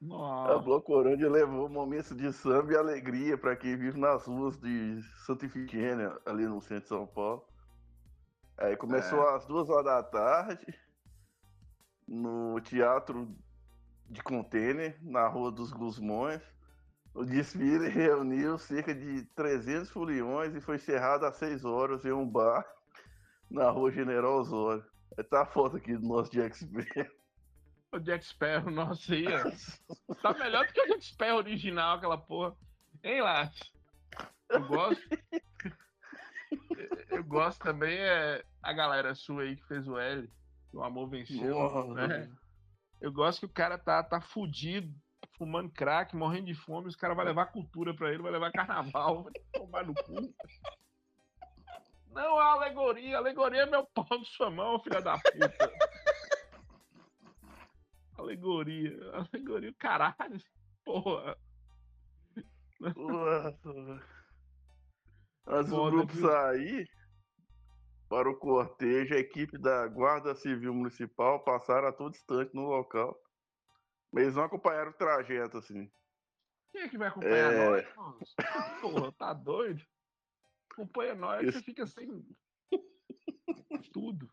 Nossa. 0.02 0.54
A 0.54 0.60
Blocorândia 0.60 1.30
levou 1.30 1.68
momentos 1.68 2.16
de 2.16 2.32
samba 2.32 2.74
e 2.74 2.78
alegria 2.78 3.38
para 3.38 3.56
quem 3.56 3.76
vive 3.76 4.00
nas 4.00 4.26
ruas 4.26 4.58
de 4.58 5.02
Santa 5.26 5.46
Ifigênia, 5.46 6.18
ali 6.26 6.46
no 6.46 6.62
centro 6.62 6.84
de 6.84 6.88
São 6.88 7.06
Paulo. 7.06 7.46
Aí 8.58 8.78
começou 8.78 9.20
é. 9.20 9.36
às 9.36 9.46
duas 9.46 9.70
horas 9.70 9.86
da 9.86 10.04
tarde, 10.04 10.74
no 12.08 12.60
Teatro 12.62 13.36
de 14.10 14.24
Contêiner, 14.24 14.98
na 15.02 15.28
Rua 15.28 15.52
dos 15.52 15.72
Gusmões. 15.72 16.42
O 17.14 17.26
desfile 17.26 17.88
reuniu 17.90 18.58
cerca 18.58 18.94
de 18.94 19.24
300 19.36 19.90
foliões 19.90 20.56
e 20.56 20.62
foi 20.62 20.78
encerrado 20.78 21.26
às 21.26 21.36
6 21.36 21.66
horas 21.66 22.06
em 22.06 22.12
um 22.12 22.28
bar 22.28 22.66
na 23.50 23.70
rua 23.70 23.92
General 23.92 24.40
Osório. 24.40 24.86
Tá 25.30 25.42
a 25.42 25.46
foto 25.46 25.78
aqui 25.78 25.98
do 25.98 26.08
nosso 26.08 26.32
Jack. 26.32 26.56
O 27.92 28.00
Jack 28.00 28.26
Sparrow, 28.26 28.70
nossa, 28.72 29.14
aí, 29.14 29.26
Tá 30.22 30.34
melhor 30.34 30.68
do 30.68 30.74
que 30.74 30.82
o 30.82 30.88
Jack 30.88 31.06
Sparrow 31.06 31.38
original, 31.38 31.98
aquela 31.98 32.18
porra. 32.18 32.56
Hein, 33.04 33.22
Lars? 33.22 33.60
Eu 34.50 34.68
gosto. 34.68 35.04
Eu 37.10 37.24
gosto 37.24 37.60
também 37.60 37.98
é 37.98 38.44
a 38.62 38.74
galera 38.74 39.16
sua 39.16 39.44
aí 39.44 39.56
que 39.56 39.68
fez 39.68 39.88
o 39.88 39.98
L. 39.98 40.30
O 40.74 40.84
amor 40.84 41.10
venceu. 41.10 41.94
Né? 41.94 42.30
Eu 43.02 43.12
gosto 43.12 43.40
que 43.40 43.46
o 43.46 43.50
cara 43.50 43.78
tá, 43.78 44.04
tá 44.04 44.22
fudido 44.22 44.94
fumando 45.40 45.72
crack, 45.72 46.14
morrendo 46.16 46.48
de 46.48 46.54
fome, 46.54 46.90
os 46.90 46.98
caras 46.98 47.16
vão 47.16 47.26
levar 47.26 47.46
cultura 47.46 47.94
pra 47.94 48.10
ele, 48.10 48.22
vai 48.22 48.32
levar 48.32 48.52
carnaval, 48.52 49.24
vai 49.24 49.34
tomar 49.54 49.86
no 49.86 49.94
cu. 49.96 50.34
Não, 52.12 52.38
a 52.38 52.52
alegoria, 52.52 53.16
a 53.16 53.20
alegoria 53.20 53.62
é 53.62 53.66
meu 53.66 53.86
pau 53.86 54.20
de 54.20 54.28
sua 54.28 54.52
mão, 54.52 54.80
filha 54.80 55.02
da 55.02 55.18
puta. 55.18 55.72
Alegoria, 58.20 58.98
alegoria, 59.14 59.74
caralho, 59.78 60.42
porra. 60.86 61.38
Mas 65.46 65.72
o 65.72 65.90
grupo 65.90 66.14
sair 66.16 66.88
para 68.08 68.30
o 68.30 68.36
cortejo, 68.38 69.14
a 69.14 69.20
equipe 69.20 69.58
da 69.58 69.88
Guarda 69.88 70.34
Civil 70.36 70.74
Municipal 70.74 71.44
passaram 71.44 71.88
a 71.88 71.92
todo 71.92 72.16
instante 72.16 72.54
no 72.56 72.64
local 72.64 73.20
eles 74.14 74.36
não 74.36 74.44
acompanharam 74.44 74.92
o 74.92 74.94
trajeto, 74.96 75.58
assim. 75.58 75.92
Quem 76.72 76.82
é 76.82 76.90
que 76.90 76.98
vai 76.98 77.10
acompanhar 77.10 77.54
é... 77.54 77.66
nós? 77.96 78.36
Porra, 78.82 79.12
tá 79.14 79.34
doido? 79.34 79.86
Acompanha 80.72 81.16
nós, 81.16 81.48
Isso... 81.48 81.60
você 81.60 81.64
fica 81.64 81.86
sem 81.86 82.26
tudo. 83.94 84.30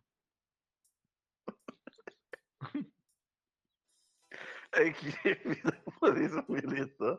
A 4.78 4.82
equipe 4.82 5.62
da 5.62 5.72
Polícia 5.98 6.44
Militar 6.48 7.18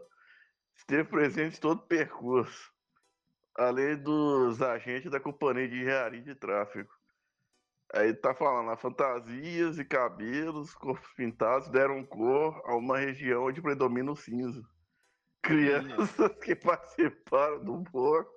esteve 0.75 1.05
presente 1.05 1.57
em 1.57 1.59
todo 1.59 1.79
o 1.79 1.87
percurso, 1.87 2.71
além 3.57 3.97
dos 3.97 4.61
agentes 4.61 5.09
da 5.09 5.19
Companhia 5.19 5.67
de 5.67 5.81
Engenharia 5.81 6.21
de 6.21 6.35
Tráfego. 6.35 6.89
Aí 7.93 8.13
tá 8.13 8.35
falando, 8.35 8.77
fantasias 8.77 9.79
e 9.79 9.85
cabelos, 9.85 10.75
corpos 10.75 11.11
pintados 11.13 11.69
deram 11.69 12.05
cor 12.05 12.61
a 12.65 12.75
uma 12.75 12.99
região 12.99 13.45
onde 13.45 13.61
predomina 13.61 14.11
o 14.11 14.15
cinza. 14.15 14.61
Crianças 15.41 16.35
que 16.43 16.55
participaram 16.55 17.63
do 17.63 17.73
humor 17.73 18.27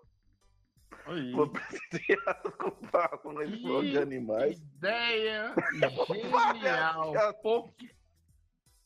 foram 1.32 1.52
presenteadas 1.52 2.54
com 2.54 2.70
palmas 2.70 3.50
de 3.50 3.98
animais. 3.98 4.60
Ideia 4.60 5.54
genial! 6.54 7.12
Pô, 7.42 7.70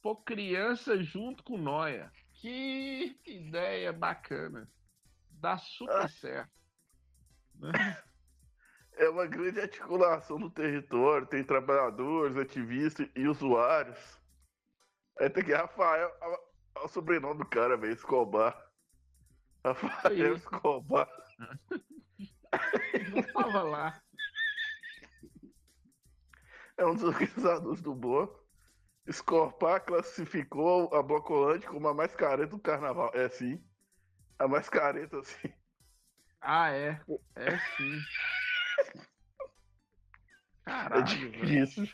pô, 0.04 0.14
criança 0.14 1.02
junto 1.02 1.42
com 1.42 1.56
Noia. 1.56 2.12
Que 2.34 3.18
ideia 3.24 3.90
bacana. 3.90 4.70
Dá 5.30 5.56
super 5.56 5.96
ah. 5.96 6.08
certo. 6.08 6.52
é 8.98 9.08
uma 9.08 9.26
grande 9.26 9.62
articulação 9.62 10.38
do 10.38 10.50
território, 10.50 11.26
tem 11.26 11.42
trabalhadores, 11.42 12.36
ativistas 12.36 13.08
e 13.16 13.26
usuários. 13.26 14.20
Aí 15.18 15.30
tem 15.30 15.42
que 15.42 15.54
Rafael, 15.54 16.14
olha 16.20 16.38
o 16.84 16.88
sobrenome 16.88 17.38
do 17.38 17.46
cara, 17.46 17.74
velho, 17.78 17.94
Escobar. 17.94 18.54
Rafael 19.64 20.36
Escobar. 20.36 21.08
Não 23.10 23.22
tava 23.32 23.62
lá. 23.62 24.00
É 26.76 26.84
um 26.84 26.92
dos 26.92 27.04
organizadores 27.04 27.80
do 27.80 27.94
bloco. 27.94 28.43
Escorpar 29.06 29.84
classificou 29.84 30.94
a 30.94 31.02
Blocolândia 31.02 31.68
como 31.68 31.88
a 31.88 31.94
mais 31.94 32.14
careta 32.14 32.48
do 32.48 32.58
carnaval. 32.58 33.10
É 33.14 33.28
sim. 33.28 33.62
A 34.38 34.48
mais 34.48 34.68
careta, 34.68 35.22
sim. 35.22 35.52
Ah, 36.40 36.70
é. 36.70 37.00
É 37.36 37.58
sim. 37.76 38.00
Caralho, 40.64 41.00
é 41.00 41.04
difícil, 41.04 41.84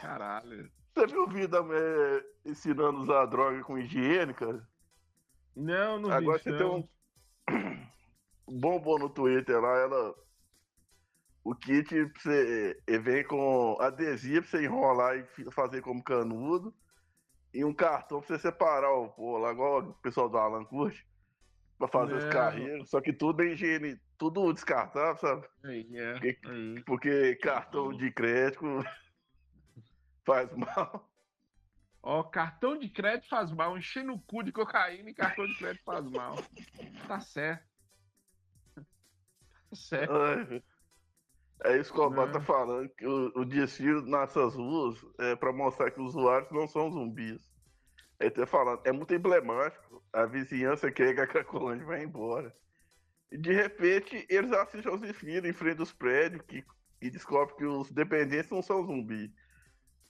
Caralho. 0.00 0.70
Você 0.94 1.06
viu 1.06 1.22
o 1.24 1.28
Vida 1.28 1.58
é, 1.58 2.50
ensinando 2.50 2.98
a 2.98 3.02
usar 3.02 3.26
droga 3.26 3.62
com 3.64 3.78
higiene, 3.78 4.34
cara? 4.34 4.66
Não, 5.56 5.98
não 5.98 6.10
Agora 6.10 6.38
vi, 6.38 6.44
você 6.44 6.56
tem 6.56 6.66
um 6.66 6.86
bombom 8.60 8.98
no 8.98 9.08
Twitter 9.08 9.60
lá, 9.60 9.78
ela... 9.78 10.14
O 11.42 11.54
kit 11.54 11.88
pra 11.88 12.20
você 12.20 12.82
vem 13.02 13.24
com 13.24 13.76
adesivo 13.80 14.42
pra 14.42 14.50
você 14.50 14.64
enrolar 14.64 15.16
e 15.16 15.50
fazer 15.50 15.80
como 15.80 16.02
canudo. 16.02 16.74
E 17.52 17.64
um 17.64 17.74
cartão 17.74 18.20
pra 18.20 18.28
você 18.28 18.38
separar 18.38 18.92
o 18.92 19.08
pô, 19.08 19.38
lá, 19.38 19.50
igual 19.50 19.80
o 19.80 19.94
pessoal 19.94 20.28
do 20.28 20.38
Alan 20.38 20.64
curte 20.64 21.04
pra 21.78 21.88
fazer 21.88 22.14
os 22.14 22.24
carreiros, 22.26 22.90
só 22.90 23.00
que 23.00 23.12
tudo 23.12 23.42
é 23.42 23.46
higiene, 23.46 23.98
tudo 24.18 24.52
descartável, 24.52 25.16
sabe? 25.16 25.48
É, 25.64 26.12
porque, 26.12 26.82
porque, 26.84 27.34
cartão 27.36 27.92
de 27.96 28.12
crédito 28.12 28.64
faz 30.24 30.54
mal. 30.54 31.10
Ó, 32.02 32.22
cartão 32.22 32.78
de 32.78 32.88
crédito 32.88 33.28
faz 33.28 33.50
mal. 33.50 33.76
Enchendo 33.76 34.12
o 34.12 34.20
cu 34.20 34.42
de 34.42 34.52
cocaína 34.52 35.10
e 35.10 35.14
cartão 35.14 35.46
de 35.46 35.56
crédito 35.56 35.84
faz 35.84 36.04
mal. 36.10 36.36
Tá 37.08 37.18
certo. 37.18 37.64
Tá 38.74 39.74
certo. 39.74 40.12
É 41.62 41.76
isso 41.76 41.92
que 41.92 42.00
o 42.00 42.04
Obama 42.04 42.32
tá 42.32 42.40
falando, 42.40 42.88
que 42.90 43.06
o, 43.06 43.32
o 43.36 43.44
desfile 43.44 44.02
nessas 44.02 44.54
ruas 44.54 44.98
é 45.18 45.36
para 45.36 45.52
mostrar 45.52 45.90
que 45.90 46.00
os 46.00 46.14
usuários 46.14 46.50
não 46.50 46.66
são 46.66 46.90
zumbis. 46.90 47.50
Ele 48.18 48.30
tá 48.30 48.46
falando, 48.46 48.80
é 48.84 48.92
muito 48.92 49.14
emblemático, 49.14 50.02
a 50.12 50.24
vizinhança 50.24 50.90
quer 50.90 51.14
que 51.14 51.20
a 51.20 51.26
Cracolândia 51.26 51.86
vai 51.86 52.02
embora. 52.02 52.54
E 53.30 53.36
de 53.36 53.52
repente 53.52 54.26
eles 54.28 54.52
assistem 54.52 54.90
aos 54.90 55.00
desfiles 55.00 55.44
em 55.44 55.52
frente 55.52 55.80
aos 55.80 55.92
prédios 55.92 56.42
que, 56.42 56.64
e 57.00 57.10
descobrem 57.10 57.56
que 57.56 57.64
os 57.64 57.90
dependentes 57.92 58.50
não 58.50 58.62
são 58.62 58.84
zumbi. 58.84 59.32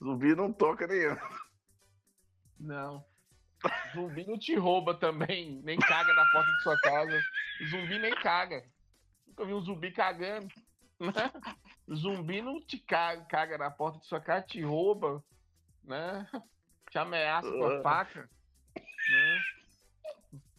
Zumbi 0.03 0.35
não 0.35 0.53
toca 0.53 0.87
nem 0.87 1.17
Não. 2.59 3.05
Zumbi 3.93 4.27
não 4.27 4.39
te 4.39 4.55
rouba 4.55 4.95
também, 4.95 5.61
nem 5.63 5.79
caga 5.79 6.15
na 6.15 6.25
porta 6.33 6.51
de 6.51 6.63
sua 6.63 6.81
casa. 6.81 7.21
Zumbi 7.69 7.99
nem 7.99 8.15
caga. 8.15 8.65
Nunca 9.27 9.45
vi 9.45 9.53
um 9.53 9.61
zumbi 9.61 9.91
cagando. 9.93 10.49
Né? 11.01 11.13
Zumbi 11.93 12.43
não 12.43 12.61
te 12.61 12.79
caga, 12.79 13.25
caga 13.25 13.59
na 13.59 13.71
porta 13.71 13.99
de 13.99 14.07
sua 14.07 14.21
casa, 14.21 14.47
te 14.47 14.61
rouba, 14.61 15.25
né? 15.83 16.29
Te 16.91 16.99
ameaça 16.99 17.51
com 17.51 17.65
a 17.65 17.79
ah. 17.79 17.83
faca. 17.83 18.31
Né? 18.77 19.41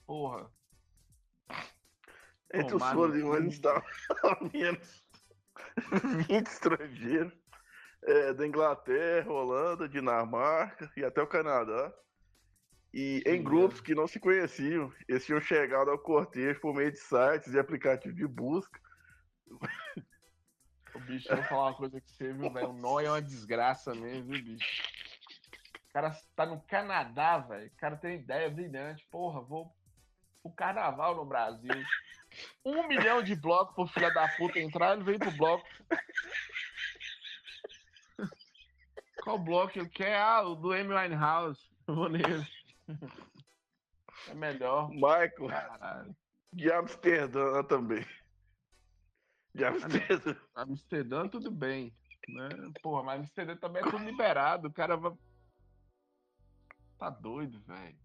Porra. 0.06 0.52
Entre 2.54 2.76
os 2.76 2.84
foliões 2.84 3.60
da 3.60 3.82
menos 4.54 5.04
20 6.28 6.48
estrangeiros 6.48 7.34
é, 8.04 8.34
da 8.34 8.46
Inglaterra, 8.46 9.32
Holanda, 9.32 9.88
Dinamarca 9.88 10.92
e 10.98 11.04
até 11.04 11.22
o 11.22 11.28
Canadá. 11.28 11.94
E 12.94 13.24
em 13.26 13.42
grupos 13.42 13.80
que 13.80 13.96
não 13.96 14.06
se 14.06 14.20
conheciam, 14.20 14.92
eles 15.08 15.26
tinham 15.26 15.40
chegado 15.40 15.90
ao 15.90 16.00
cortejo 16.00 16.60
por 16.60 16.74
meio 16.74 16.92
de 16.92 17.00
sites 17.00 17.54
e 17.54 17.60
aplicativos 17.60 18.18
de 18.18 18.28
busca. 18.28 18.82
O 21.02 21.06
bicho, 21.06 21.30
eu 21.30 21.38
vou 21.38 21.46
falar 21.46 21.64
uma 21.70 21.74
coisa 21.74 22.00
que 22.00 22.12
você 22.12 22.32
viu, 22.32 22.52
velho. 22.52 22.70
O 22.70 22.74
nó 22.74 23.00
é 23.00 23.10
uma 23.10 23.22
desgraça 23.22 23.96
mesmo, 23.96 24.32
viu, 24.32 24.44
bicho? 24.44 24.84
O 25.90 25.94
cara 25.94 26.16
tá 26.36 26.46
no 26.46 26.62
Canadá, 26.62 27.40
velho. 27.40 27.68
O 27.68 27.78
cara 27.78 27.98
tem 27.98 28.16
ideia 28.16 28.50
brilhante. 28.50 29.06
Porra, 29.10 29.42
vou 29.42 29.76
pro 30.44 30.52
carnaval 30.52 31.16
no 31.16 31.26
Brasil. 31.26 31.74
Um 32.64 32.88
milhão 32.88 33.22
de 33.22 33.36
blocos 33.36 33.76
pro 33.76 33.88
filho 33.88 34.14
da 34.14 34.28
puta 34.38 34.60
entrar, 34.60 34.94
ele 34.94 35.04
vem 35.04 35.20
pro 35.20 35.32
bloco. 35.32 35.68
Qual 39.24 39.38
bloco 39.38 39.78
ele 39.78 39.90
quer? 39.90 40.18
Ah, 40.18 40.42
o 40.44 40.56
do 40.56 40.72
Amy 40.72 40.94
Winehouse. 40.94 41.60
Eu 41.88 41.96
vou 41.96 42.10
nele. 42.10 42.48
É 44.30 44.34
melhor. 44.34 44.90
Michael. 44.90 45.48
Caralho. 45.50 46.16
De 46.54 46.72
Amsterdã 46.72 47.64
também. 47.64 48.06
De 49.54 49.66
Amsterdã. 49.66 50.36
Amsterdã, 50.56 51.28
tudo 51.28 51.52
bem. 51.52 51.94
Né? 52.28 52.50
Porra, 52.82 53.04
mas 53.04 53.20
Amsterdã 53.22 53.56
também 53.58 53.82
é 53.82 53.90
tudo 53.90 54.04
liberado. 54.06 54.68
O 54.68 54.74
cara 54.74 54.96
vai. 54.96 55.14
Tá 56.98 57.10
doido, 57.10 57.60
velho. 57.62 57.98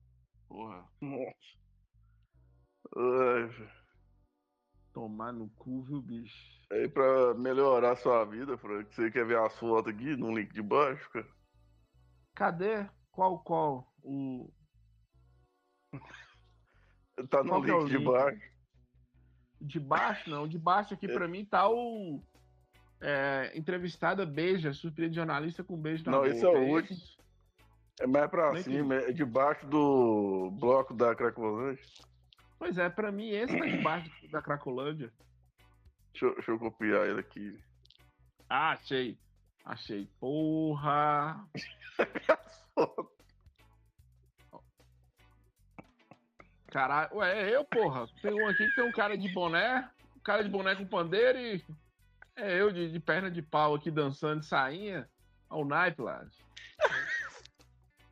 Porra. 0.48 0.88
Nossa. 1.00 1.66
Ai, 2.96 3.70
Tomar 4.92 5.32
no 5.32 5.50
cu, 5.50 5.82
viu, 5.82 6.00
bicho? 6.00 6.56
Aí 6.72 6.88
pra 6.88 7.34
melhorar 7.34 7.92
a 7.92 7.96
sua 7.96 8.24
vida, 8.24 8.56
Frank, 8.56 8.92
você 8.94 9.10
quer 9.10 9.26
ver 9.26 9.38
as 9.38 9.56
fotos 9.58 9.92
aqui 9.92 10.16
no 10.16 10.34
link 10.34 10.52
de 10.52 10.62
baixo, 10.62 11.10
cara? 11.10 11.28
Cadê? 12.34 12.88
Qual, 13.12 13.38
qual? 13.40 13.92
O. 14.02 14.50
tá 17.28 17.44
no 17.44 17.50
qual 17.50 17.62
link, 17.62 17.70
é 17.70 17.78
link 17.78 17.98
de 17.98 18.04
baixo. 18.04 18.55
De 19.60 19.80
baixo, 19.80 20.28
não. 20.30 20.46
De 20.46 20.58
baixo 20.58 20.94
aqui 20.94 21.08
pra 21.08 21.26
mim 21.26 21.44
tá 21.44 21.68
o. 21.68 22.22
É, 23.00 23.52
entrevistada 23.54 24.24
beija, 24.24 24.72
surpreende 24.72 25.16
jornalista 25.16 25.62
com 25.62 25.76
beijo 25.76 26.04
na 26.06 26.12
Não, 26.12 26.18
boca. 26.20 26.30
esse 26.30 26.44
é 26.44 26.48
o 26.48 26.56
é 26.56 26.60
último. 26.60 26.98
É 28.00 28.06
mais 28.06 28.30
pra 28.30 28.48
Como 28.48 28.62
cima, 28.62 28.94
é, 28.94 29.10
é 29.10 29.12
debaixo 29.12 29.66
do 29.66 30.50
bloco 30.52 30.94
da 30.94 31.14
Cracolândia. 31.14 31.82
Pois 32.58 32.78
é, 32.78 32.88
pra 32.88 33.12
mim 33.12 33.28
esse 33.30 33.56
tá 33.56 33.66
debaixo 33.66 34.10
da 34.30 34.40
Cracolândia. 34.42 35.12
Deixa, 36.12 36.34
deixa 36.34 36.50
eu 36.50 36.58
copiar 36.58 37.06
ele 37.06 37.20
aqui. 37.20 37.58
Ah, 38.48 38.72
achei. 38.72 39.18
Achei. 39.64 40.08
Porra! 40.20 41.46
Caralho, 46.68 47.16
ué, 47.16 47.50
é 47.50 47.56
eu, 47.56 47.64
porra. 47.64 48.06
Tem 48.20 48.32
um 48.32 48.48
aqui 48.48 48.66
que 48.66 48.74
tem 48.74 48.84
um 48.84 48.92
cara 48.92 49.16
de 49.16 49.28
boné, 49.28 49.88
um 50.16 50.20
cara 50.20 50.42
de 50.42 50.48
boné 50.48 50.74
com 50.74 50.86
pandeiro 50.86 51.38
e. 51.38 51.64
É 52.38 52.60
eu 52.60 52.70
de, 52.70 52.92
de 52.92 53.00
perna 53.00 53.30
de 53.30 53.40
pau 53.40 53.74
aqui 53.74 53.90
dançando 53.90 54.40
de 54.40 54.46
sainha. 54.46 55.08
Olha 55.48 55.62
o 55.62 55.64
naipe 55.64 56.02
lá. 56.02 56.26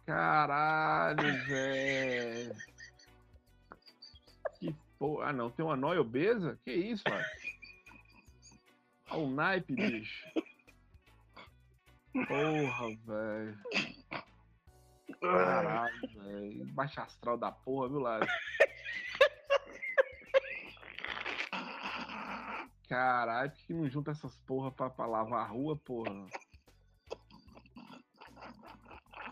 Caralho, 0.06 1.44
velho. 1.46 2.56
Que 4.58 4.74
porra. 4.98 5.28
Ah, 5.28 5.32
não, 5.32 5.50
tem 5.50 5.64
uma 5.64 5.76
nóia 5.76 6.00
obesa? 6.00 6.58
Que 6.64 6.72
isso, 6.72 7.04
mano? 7.08 7.24
Olha 9.10 9.20
o 9.20 9.30
naipe, 9.30 9.74
bicho. 9.74 10.26
Porra, 12.12 12.96
velho. 13.06 13.58
Caralho, 15.24 16.00
velho. 16.14 16.66
Baixa 16.72 17.02
astral 17.02 17.38
da 17.38 17.50
porra, 17.50 17.88
viu, 17.88 17.98
Lázaro? 17.98 18.30
Caralho, 22.88 23.50
por 23.50 23.60
que 23.60 23.74
não 23.74 23.88
junta 23.88 24.10
essas 24.10 24.36
porra 24.40 24.70
pra, 24.70 24.90
pra 24.90 25.06
lavar 25.06 25.44
a 25.44 25.48
rua, 25.48 25.76
porra? 25.76 26.26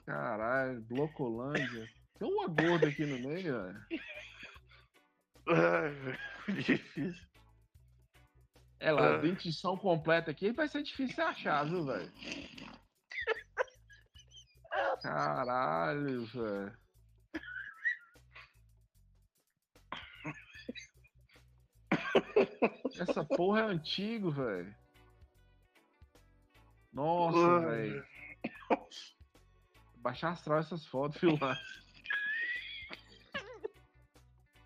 Caralho, 0.07 0.81
Blocolândia. 0.83 1.88
Tem 2.18 2.28
uma 2.28 2.48
gorda 2.48 2.88
aqui 2.88 3.05
no 3.05 3.28
meio, 3.28 3.62
velho. 3.62 3.87
Ai, 5.48 6.18
difícil. 6.55 7.26
É 8.81 8.90
lá, 8.90 9.14
a 9.14 9.18
dentição 9.18 9.76
completa 9.76 10.31
aqui 10.31 10.50
vai 10.50 10.66
ser 10.66 10.83
difícil 10.83 11.24
achar, 11.24 11.64
viu, 11.64 11.85
velho? 11.85 12.11
Caralho, 15.03 16.25
velho. 16.27 16.79
Essa 23.01 23.25
porra 23.25 23.61
é 23.61 23.65
antigo, 23.65 24.31
velho. 24.31 24.73
Nossa, 26.93 27.61
velho. 27.67 28.07
Baixar 29.97 30.33
astral 30.33 30.61
essas 30.61 30.87
fotos, 30.87 31.21
lá. 31.41 31.57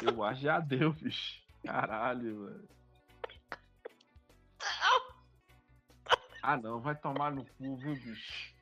Eu 0.02 0.22
acho 0.22 0.40
que 0.40 0.44
já 0.46 0.60
deu, 0.60 0.92
bicho. 0.92 1.42
Caralho, 1.64 2.46
velho. 2.46 2.68
Ah, 6.42 6.56
não, 6.58 6.80
vai 6.80 6.94
tomar 6.94 7.32
no 7.32 7.44
cu, 7.44 7.76
viu, 7.76 7.94
bicho? 7.94 8.55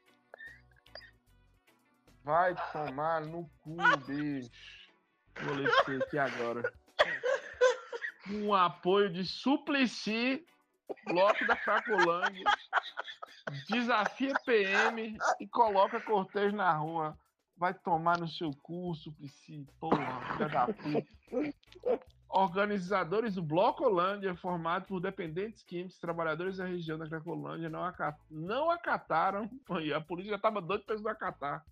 Vai 2.25 2.55
tomar 2.73 3.21
no 3.21 3.51
cu, 3.61 3.77
bicho. 4.07 4.51
Vou 5.43 5.55
ler 5.57 6.03
aqui 6.03 6.19
agora. 6.19 6.73
Um 8.31 8.55
apoio 8.55 9.13
de 9.13 9.27
Suplicy, 9.27 10.43
Bloco 11.05 11.47
da 11.47 11.55
Cracolândia, 11.55 12.45
desafia 13.69 14.33
PM 14.47 15.19
e 15.39 15.47
coloca 15.47 16.01
cortejo 16.01 16.57
na 16.57 16.73
rua. 16.73 17.15
Vai 17.59 17.75
tomar 17.75 18.19
no 18.19 18.27
seu 18.27 18.51
cu, 18.63 18.95
Suplicy, 18.95 19.67
porra, 19.79 20.23
filha 20.33 20.49
da 20.49 20.67
puta. 20.67 21.55
Organizadores 22.31 23.35
do 23.35 23.43
Bloco 23.43 23.85
Holândia, 23.85 24.35
formado 24.35 24.87
por 24.87 24.99
dependentes 24.99 25.63
químicos, 25.63 25.99
trabalhadores 25.99 26.57
da 26.57 26.65
região 26.65 26.97
da 26.97 27.07
Cracolândia, 27.07 27.69
não, 27.69 27.85
acat... 27.85 28.19
não 28.31 28.71
acataram. 28.71 29.49
A 29.95 30.01
polícia 30.01 30.31
já 30.31 30.37
estava 30.37 30.63
doida 30.63 30.85
para 30.85 31.13
acatar 31.13 31.65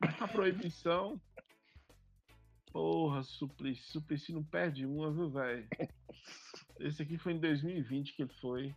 a 0.20 0.28
proibição. 0.28 1.20
Porra, 2.72 3.22
Suplicy, 3.22 3.82
Suplicy 3.84 4.32
não 4.32 4.44
perde 4.44 4.84
uma, 4.84 5.10
viu, 5.10 5.30
velho? 5.30 5.66
Esse 6.78 7.02
aqui 7.02 7.16
foi 7.16 7.32
em 7.32 7.40
2020 7.40 8.14
que 8.14 8.22
ele 8.22 8.32
foi. 8.40 8.74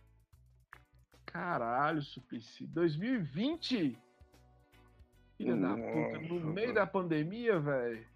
Caralho, 1.26 2.02
Suplicy. 2.02 2.66
2020? 2.66 3.98
Filha 5.36 5.56
da 5.56 5.74
puta, 5.74 6.18
no 6.20 6.52
meio 6.52 6.74
da 6.74 6.86
pandemia, 6.86 7.60
velho. 7.60 8.06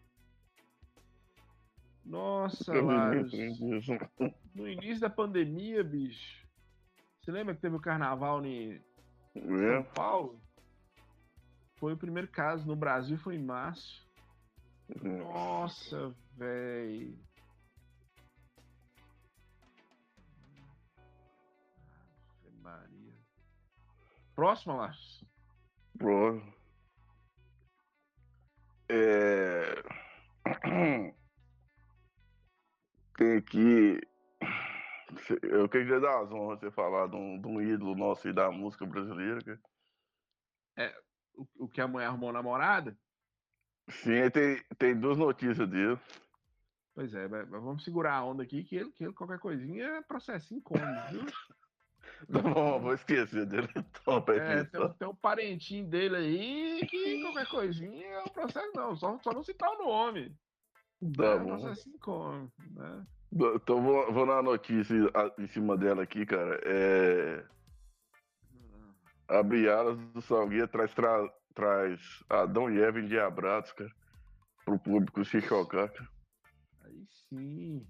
Nossa, 2.04 2.72
Lars. 2.80 3.32
No 4.54 4.68
início 4.68 5.00
da 5.00 5.10
pandemia, 5.10 5.82
bicho. 5.82 6.46
Você 7.20 7.32
lembra 7.32 7.54
que 7.54 7.62
teve 7.62 7.76
o 7.76 7.80
carnaval 7.80 8.44
em 8.44 8.80
é. 9.34 9.40
São 9.40 9.84
Paulo? 9.94 10.43
Foi 11.76 11.92
o 11.92 11.96
primeiro 11.98 12.28
caso 12.28 12.66
no 12.66 12.76
Brasil, 12.76 13.18
foi 13.18 13.37
em 13.37 13.42
março. 13.42 14.04
Nossa, 15.02 16.14
velho. 16.37 17.18
Maria. 22.60 23.14
Próxima, 24.34 24.74
Lars. 24.74 25.24
Próximo. 25.98 26.54
É... 28.88 29.82
Tem 33.16 33.37
aqui. 33.37 34.00
Eu 35.42 35.68
queria 35.68 36.00
dar 36.00 36.22
as 36.22 36.32
honras 36.32 36.58
você 36.60 36.70
falar 36.70 37.06
de 37.08 37.16
um, 37.16 37.40
de 37.40 37.46
um 37.46 37.60
ídolo 37.60 37.94
nosso 37.94 38.26
aí 38.26 38.34
da 38.34 38.50
música 38.50 38.84
brasileira. 38.84 39.60
É, 40.76 40.92
o, 41.34 41.64
o 41.64 41.68
que 41.68 41.80
a 41.80 41.88
mulher 41.88 42.06
arrumou 42.06 42.32
namorada? 42.32 42.96
Sim, 43.88 44.30
tem, 44.30 44.62
tem 44.78 44.98
duas 44.98 45.18
notícias 45.18 45.68
dele. 45.68 45.98
Pois 46.94 47.12
é, 47.12 47.26
mas 47.26 47.48
vamos 47.48 47.82
segurar 47.82 48.14
a 48.14 48.24
onda 48.24 48.42
aqui, 48.44 48.62
que 48.62 48.76
ele, 48.76 48.92
que 48.92 49.04
ele 49.04 49.12
qualquer 49.12 49.38
coisinha 49.38 49.84
é 49.84 50.02
processinho 50.02 50.62
como, 50.62 50.84
viu? 51.10 51.26
Não, 52.28 52.80
vou 52.80 52.94
esquecer 52.94 53.46
dele. 53.46 53.68
Então, 54.04 54.22
é, 54.28 54.64
tem, 54.64 54.92
tem, 54.98 55.08
um 55.08 55.14
parentinho 55.14 55.86
dele 55.86 56.16
aí 56.16 56.86
que 56.86 57.22
qualquer 57.22 57.46
coisinha 57.48 58.06
é 58.06 58.20
um 58.20 58.28
processo, 58.28 58.70
não. 58.74 58.94
Só, 58.94 59.18
só 59.22 59.32
não 59.32 59.42
citar 59.42 59.70
o 59.70 59.78
nome. 59.78 60.36
Tá 61.16 61.24
é, 61.24 61.38
bom. 61.38 61.46
processinho 61.58 61.98
como, 61.98 62.52
né? 62.70 63.06
Então 63.32 63.82
vou, 63.82 64.12
vou 64.12 64.26
na 64.26 64.42
notícia 64.42 64.94
em 65.38 65.46
cima 65.48 65.76
dela 65.76 66.02
aqui, 66.02 66.26
cara. 66.26 66.60
É... 66.64 67.44
Abre 69.34 69.68
alas 69.68 69.98
do 70.12 70.22
Salgueiro 70.22 70.68
traz, 70.68 70.94
tra... 70.94 71.28
traz 71.54 72.00
Adão 72.28 72.70
e 72.70 72.80
Eva 72.80 73.00
endiabrados, 73.00 73.72
cara. 73.72 73.90
Pro 74.64 74.78
público 74.78 75.24
se 75.24 75.40
chocar, 75.40 75.90
cara. 75.90 76.08
Aí 76.82 77.06
sim. 77.28 77.86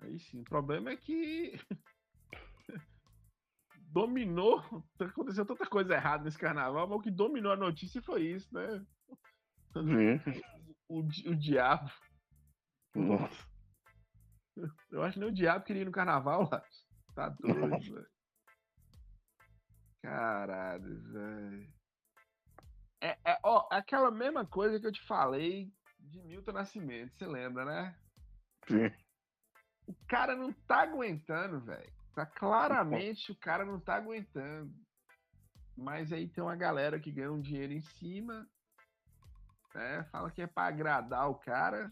Aí 0.00 0.18
sim. 0.20 0.40
O 0.42 0.44
problema 0.44 0.90
é 0.90 0.96
que 0.96 1.58
dominou. 3.90 4.62
Aconteceu 5.00 5.44
tanta 5.44 5.66
coisa 5.66 5.94
errada 5.94 6.24
nesse 6.24 6.38
carnaval, 6.38 6.86
mas 6.88 6.98
o 6.98 7.02
que 7.02 7.10
dominou 7.10 7.52
a 7.52 7.56
notícia 7.56 8.00
foi 8.00 8.22
isso, 8.22 8.54
né? 8.54 8.84
O, 9.74 11.00
o, 11.00 11.00
o 11.00 11.36
diabo. 11.36 11.90
Nossa. 12.94 13.48
Eu 14.90 15.02
acho 15.02 15.14
que 15.14 15.20
nem 15.20 15.28
o 15.28 15.34
diabo 15.34 15.64
queria 15.64 15.82
ir 15.82 15.86
no 15.86 15.92
carnaval 15.92 16.42
lá. 16.50 16.62
Tá 17.14 17.28
doido, 17.30 17.94
velho. 17.94 18.06
Caralho, 20.04 21.00
velho. 21.12 21.72
É, 23.00 23.18
é, 23.24 23.38
ó, 23.42 23.66
aquela 23.70 24.10
mesma 24.10 24.44
coisa 24.44 24.78
que 24.78 24.86
eu 24.86 24.92
te 24.92 25.02
falei 25.06 25.72
de 25.98 26.20
Milton 26.20 26.52
Nascimento, 26.52 27.16
você 27.16 27.26
lembra, 27.26 27.64
né? 27.64 27.98
Sim. 28.68 28.92
O 29.86 29.94
cara 30.06 30.36
não 30.36 30.52
tá 30.52 30.82
aguentando, 30.82 31.58
velho. 31.60 31.90
Tá 32.14 32.26
claramente 32.26 33.32
o 33.32 33.36
cara 33.36 33.64
não 33.64 33.80
tá 33.80 33.94
aguentando. 33.96 34.74
Mas 35.74 36.12
aí 36.12 36.28
tem 36.28 36.44
uma 36.44 36.54
galera 36.54 37.00
que 37.00 37.10
ganha 37.10 37.32
um 37.32 37.40
dinheiro 37.40 37.72
em 37.72 37.80
cima, 37.80 38.46
né? 39.74 40.04
Fala 40.12 40.30
que 40.30 40.42
é 40.42 40.46
para 40.46 40.68
agradar 40.68 41.30
o 41.30 41.36
cara. 41.36 41.90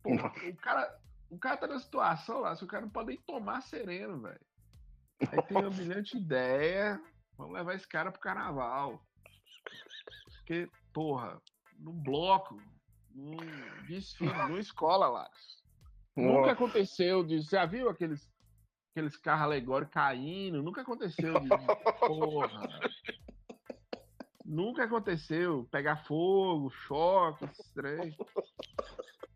Pô, 0.00 0.14
o 0.14 0.56
cara, 0.58 1.00
o 1.28 1.38
cara 1.40 1.56
tá 1.56 1.66
na 1.66 1.80
situação 1.80 2.38
lá, 2.38 2.54
se 2.54 2.62
o 2.62 2.68
cara 2.68 2.82
não 2.82 2.90
pode 2.90 3.08
nem 3.08 3.20
tomar 3.22 3.62
sereno, 3.62 4.20
velho. 4.20 4.49
Aí 5.28 5.42
tem 5.42 5.56
uma 5.58 5.70
brilhante 5.70 6.16
ideia, 6.16 7.00
vamos 7.36 7.54
levar 7.54 7.74
esse 7.74 7.86
cara 7.86 8.10
pro 8.10 8.20
carnaval. 8.20 9.02
Porque, 10.36 10.68
porra, 10.92 11.40
num 11.78 11.92
bloco, 11.92 12.60
num 13.14 13.36
desfile, 13.86 14.32
numa 14.32 14.58
escola 14.60 15.08
lá. 15.08 15.30
Nunca 16.16 16.52
aconteceu 16.52 17.22
de. 17.24 17.40
Já 17.40 17.66
viu 17.66 17.88
aqueles, 17.88 18.28
aqueles 18.92 19.16
carros 19.16 19.44
alegóricos 19.44 19.94
caindo? 19.94 20.62
Nunca 20.62 20.82
aconteceu 20.82 21.38
de. 21.40 21.48
Porra. 22.00 22.68
Nunca 24.44 24.84
aconteceu. 24.84 25.68
Pegar 25.70 26.04
fogo, 26.04 26.70
choque, 26.70 27.44
estranho. 27.44 28.14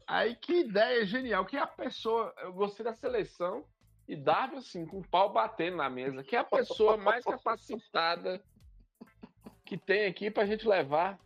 Aí 0.07 0.35
que 0.35 0.61
ideia 0.61 1.05
genial. 1.07 1.47
Que 1.47 1.57
a 1.57 1.67
pessoa. 1.67 2.35
Eu 2.39 2.53
gostei 2.53 2.85
da 2.85 2.95
seleção 2.95 3.65
e 4.07 4.17
dava 4.17 4.59
assim, 4.59 4.87
com 4.87 4.99
o 4.99 5.09
pau 5.09 5.33
batendo 5.33 5.77
na 5.79 5.89
mesa. 5.89 6.23
Que 6.23 6.37
é 6.37 6.41
a 6.41 6.45
pessoa 6.45 6.97
mais 6.97 7.25
capacitada 7.25 8.43
que 9.65 9.79
tem 9.79 10.07
aqui 10.07 10.31
pra 10.31 10.47
gente 10.47 10.69
levar 10.69 11.19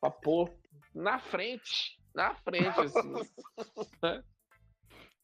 pra 0.00 0.10
pôr 0.10 0.52
na 0.94 1.18
frente. 1.18 1.98
Na 2.14 2.34
frente, 2.34 2.80
assim. 2.80 3.12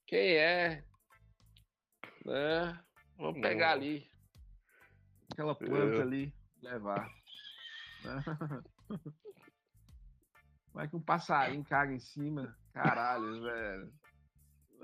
Quem 0.06 0.36
é? 0.36 0.84
Né? 2.24 2.80
Vamos 3.16 3.40
pegar 3.40 3.72
ali. 3.72 4.08
Aquela 5.32 5.54
planta 5.56 6.02
ali, 6.02 6.32
levar. 6.62 7.10
Né? 8.04 8.22
Vai 10.72 10.86
que 10.86 10.94
um 10.94 11.00
passarinho 11.00 11.64
caga 11.64 11.92
em 11.92 11.98
cima. 11.98 12.56
Caralho, 12.72 13.42
velho. 13.42 13.92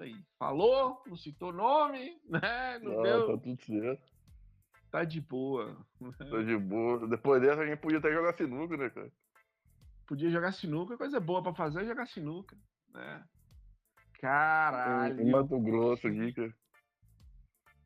Aí, 0.02 0.20
falou, 0.36 1.00
não 1.06 1.16
citou 1.16 1.52
nome, 1.52 2.20
né? 2.28 2.76
Não, 2.80 2.92
não 2.92 3.02
deu. 3.04 3.26
Tá 3.28 3.38
tudo 3.38 3.62
certo. 3.62 4.12
Tá 4.90 5.04
de 5.04 5.20
boa. 5.20 5.76
Tá 6.18 6.42
de 6.42 6.58
boa. 6.58 7.06
Depois 7.06 7.40
dessa 7.40 7.62
a 7.62 7.66
gente 7.66 7.78
podia 7.78 7.98
até 7.98 8.12
jogar 8.12 8.36
sinuca, 8.36 8.76
né, 8.76 8.90
cara? 8.90 9.12
Podia 10.04 10.28
jogar 10.28 10.50
sinuca, 10.50 10.98
coisa 10.98 11.20
boa 11.20 11.40
pra 11.40 11.54
fazer 11.54 11.82
é 11.82 11.86
jogar 11.86 12.06
sinuca, 12.06 12.58
né? 12.88 13.24
Caralho. 14.20 15.20
Em 15.20 15.30
Mato 15.30 15.60
Grosso 15.60 16.08
aqui, 16.08 16.32
cara. 16.32 16.52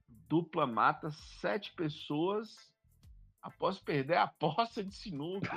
Dupla 0.09 0.67
mata 0.67 1.11
sete 1.11 1.75
pessoas 1.75 2.57
após 3.43 3.79
perder 3.79 4.17
a 4.17 4.23
aposta 4.23 4.83
de 4.83 4.95
sinuca. 4.95 5.55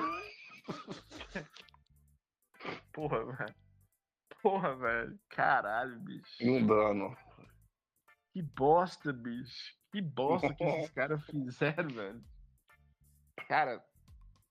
Porra, 2.92 3.26
velho. 3.26 3.69
Porra, 4.42 4.76
velho. 4.76 5.20
Caralho, 5.30 6.00
bicho. 6.00 6.46
Não 6.46 6.66
dá, 6.66 6.94
não. 6.94 7.16
Que 8.34 8.42
bosta, 8.42 9.12
bicho. 9.12 9.76
Que 9.92 10.02
bosta 10.02 10.54
que 10.54 10.64
esses 10.64 10.90
caras 10.94 11.24
fizeram, 11.26 11.90
velho. 11.90 12.24
Cara, 13.48 13.84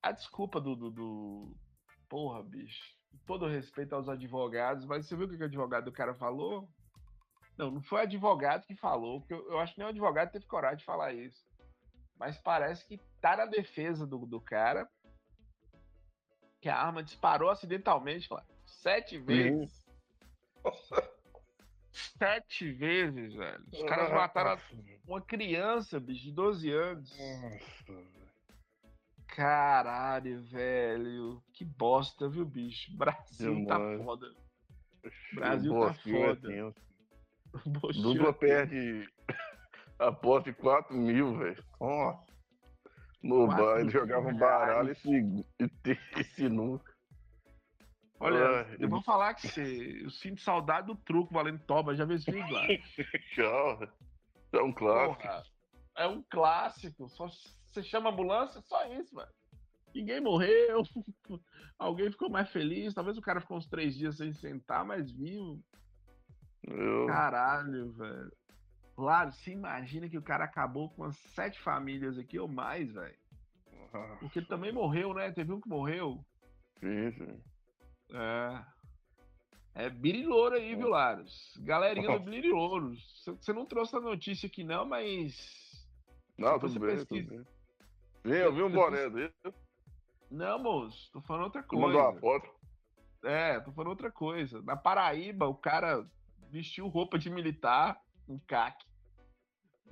a 0.01 0.11
desculpa 0.11 0.59
do, 0.59 0.75
do, 0.75 0.91
do... 0.91 1.55
Porra, 2.07 2.43
bicho 2.43 2.99
todo 3.25 3.47
respeito 3.47 3.93
aos 3.93 4.09
advogados, 4.09 4.85
mas 4.85 5.05
você 5.05 5.15
viu 5.15 5.25
o 5.25 5.29
que 5.29 5.41
o 5.41 5.45
advogado 5.45 5.85
do 5.85 5.91
cara 5.91 6.13
falou? 6.15 6.67
Não, 7.57 7.71
não 7.71 7.81
foi 7.81 7.99
o 7.99 8.03
advogado 8.03 8.65
que 8.65 8.75
falou, 8.75 9.19
porque 9.19 9.33
eu, 9.33 9.51
eu 9.51 9.59
acho 9.59 9.73
que 9.73 9.79
nem 9.79 9.87
o 9.87 9.91
advogado 9.91 10.31
teve 10.31 10.45
coragem 10.45 10.77
de 10.77 10.85
falar 10.85 11.13
isso. 11.13 11.45
Mas 12.17 12.37
parece 12.37 12.85
que 12.85 12.97
tá 13.21 13.37
na 13.37 13.45
defesa 13.45 14.05
do, 14.05 14.25
do 14.25 14.41
cara 14.41 14.89
que 16.61 16.69
a 16.69 16.77
arma 16.77 17.03
disparou 17.03 17.49
acidentalmente 17.49 18.27
lá. 18.31 18.45
Sete 18.65 19.17
vezes. 19.17 19.78
Sete 21.91 22.71
vezes, 22.71 23.33
velho. 23.33 23.63
Os 23.71 23.83
caras 23.83 24.11
mataram 24.11 24.59
uma 25.07 25.21
criança, 25.21 25.99
bicho, 25.99 26.23
de 26.23 26.31
12 26.31 26.71
anos. 26.71 27.17
Nossa, 27.17 28.19
Caralho, 29.27 30.41
velho. 30.43 31.41
Que 31.53 31.63
bosta, 31.63 32.27
viu, 32.27 32.45
bicho? 32.45 32.91
Brasil 32.97 33.65
tá 33.67 33.79
foda. 34.03 34.27
Brasil 35.33 35.79
tá 35.79 35.93
foda. 35.93 36.73
Dupla 38.01 38.33
perde 38.33 39.09
aposta 39.97 40.51
de 40.51 40.57
4 40.57 40.95
mil, 40.95 41.37
velho. 41.37 41.63
Nossa. 41.79 42.29
No 43.21 43.47
bar, 43.47 43.81
ele 43.81 43.89
jogava 43.89 44.29
um 44.29 44.37
baralho 44.37 44.95
e, 45.05 45.45
e, 45.59 45.69
e 46.19 46.23
sinuca. 46.23 46.88
Olha, 48.19 48.61
ah, 48.61 48.75
eu 48.77 48.89
vou 48.89 49.01
falar 49.01 49.33
que 49.33 49.47
você, 49.47 50.01
eu 50.03 50.09
sinto 50.09 50.41
saudade 50.41 50.87
do 50.87 50.95
truco 50.95 51.33
valendo 51.33 51.59
toba, 51.59 51.95
já 51.95 52.03
vi 52.03 52.15
esse 52.15 52.29
vídeo 52.29 52.53
lá. 52.53 52.67
É 54.51 54.61
um 54.61 54.73
clássico. 54.73 55.21
Porra, 55.21 55.43
é 55.95 56.07
um 56.07 56.23
clássico. 56.29 57.07
Só 57.09 57.27
você 57.65 57.81
chama 57.83 58.09
ambulância, 58.09 58.61
só 58.61 58.85
isso, 58.93 59.15
velho. 59.15 59.29
Ninguém 59.93 60.21
morreu, 60.21 60.83
alguém 61.79 62.11
ficou 62.11 62.29
mais 62.29 62.49
feliz. 62.51 62.93
Talvez 62.93 63.17
o 63.17 63.21
cara 63.21 63.41
ficou 63.41 63.57
uns 63.57 63.67
três 63.67 63.95
dias 63.95 64.17
sem 64.17 64.33
sentar, 64.33 64.85
mas 64.85 65.11
viu. 65.11 65.61
Eu... 66.63 67.07
Caralho, 67.07 67.91
velho. 67.93 68.31
Claro, 68.95 69.31
se 69.31 69.51
imagina 69.51 70.09
que 70.09 70.17
o 70.17 70.21
cara 70.21 70.43
acabou 70.43 70.89
com 70.89 71.03
umas 71.03 71.17
sete 71.33 71.59
famílias 71.61 72.17
aqui 72.17 72.37
ou 72.37 72.49
mais, 72.49 72.91
velho. 72.91 73.17
Uhum. 73.71 74.17
Porque 74.19 74.39
ele 74.39 74.45
também 74.45 74.73
morreu, 74.73 75.13
né? 75.13 75.31
Teve 75.31 75.53
um 75.53 75.61
que 75.61 75.69
morreu. 75.69 76.23
Sim, 76.79 77.11
sim. 77.13 77.41
É. 78.11 78.79
É 79.75 79.89
birilouro 79.89 80.55
aí, 80.55 80.75
viu, 80.75 80.89
Laros? 80.89 81.57
Galerinha 81.61 82.19
do 82.19 82.29
birilouro. 82.29 82.95
Você 83.23 83.53
não 83.53 83.65
trouxe 83.65 83.95
a 83.95 83.99
notícia 84.01 84.47
aqui, 84.47 84.63
não, 84.63 84.85
mas 84.85 85.69
não, 86.37 86.57
tudo 86.57 86.79
bem, 86.79 86.95
pesquisa, 86.95 87.27
tudo 87.27 87.45
bem. 88.23 88.37
Eu 88.39 88.53
vi 88.53 88.63
um 88.63 88.71
boné 88.71 89.09
dele. 89.09 89.33
Não, 90.31 90.59
moço, 90.59 91.11
tô 91.11 91.21
falando 91.21 91.45
outra 91.45 91.63
coisa. 91.63 91.85
Mandou 91.85 92.01
uma 92.01 92.19
foto. 92.19 92.49
É, 93.23 93.59
tô 93.59 93.71
falando 93.71 93.89
outra 93.89 94.11
coisa. 94.11 94.61
Na 94.61 94.77
Paraíba, 94.77 95.47
o 95.47 95.55
cara 95.55 96.05
vestiu 96.49 96.87
roupa 96.87 97.19
de 97.19 97.29
militar, 97.29 98.01
um 98.27 98.39
caque. 98.39 98.85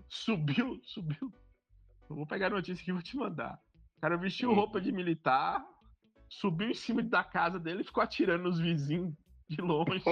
Subiu, 0.08 0.80
subiu. 0.86 1.34
Eu 2.10 2.16
vou 2.16 2.26
pegar 2.26 2.48
a 2.48 2.52
notícia 2.52 2.84
que 2.84 2.94
vou 2.94 3.02
te 3.02 3.18
mandar. 3.18 3.60
O 3.98 4.02
cara 4.02 4.16
vestiu 4.16 4.54
roupa 4.54 4.80
de 4.80 4.92
militar, 4.92 5.66
subiu 6.30 6.70
em 6.70 6.74
cima 6.74 7.02
da 7.04 7.24
casa 7.24 7.60
dele 7.60 7.82
e 7.82 7.86
ficou 7.86 8.04
atirando 8.04 8.44
nos 8.44 8.60
vizinhos 8.60 9.14
de 9.50 9.62
longe. 9.62 10.04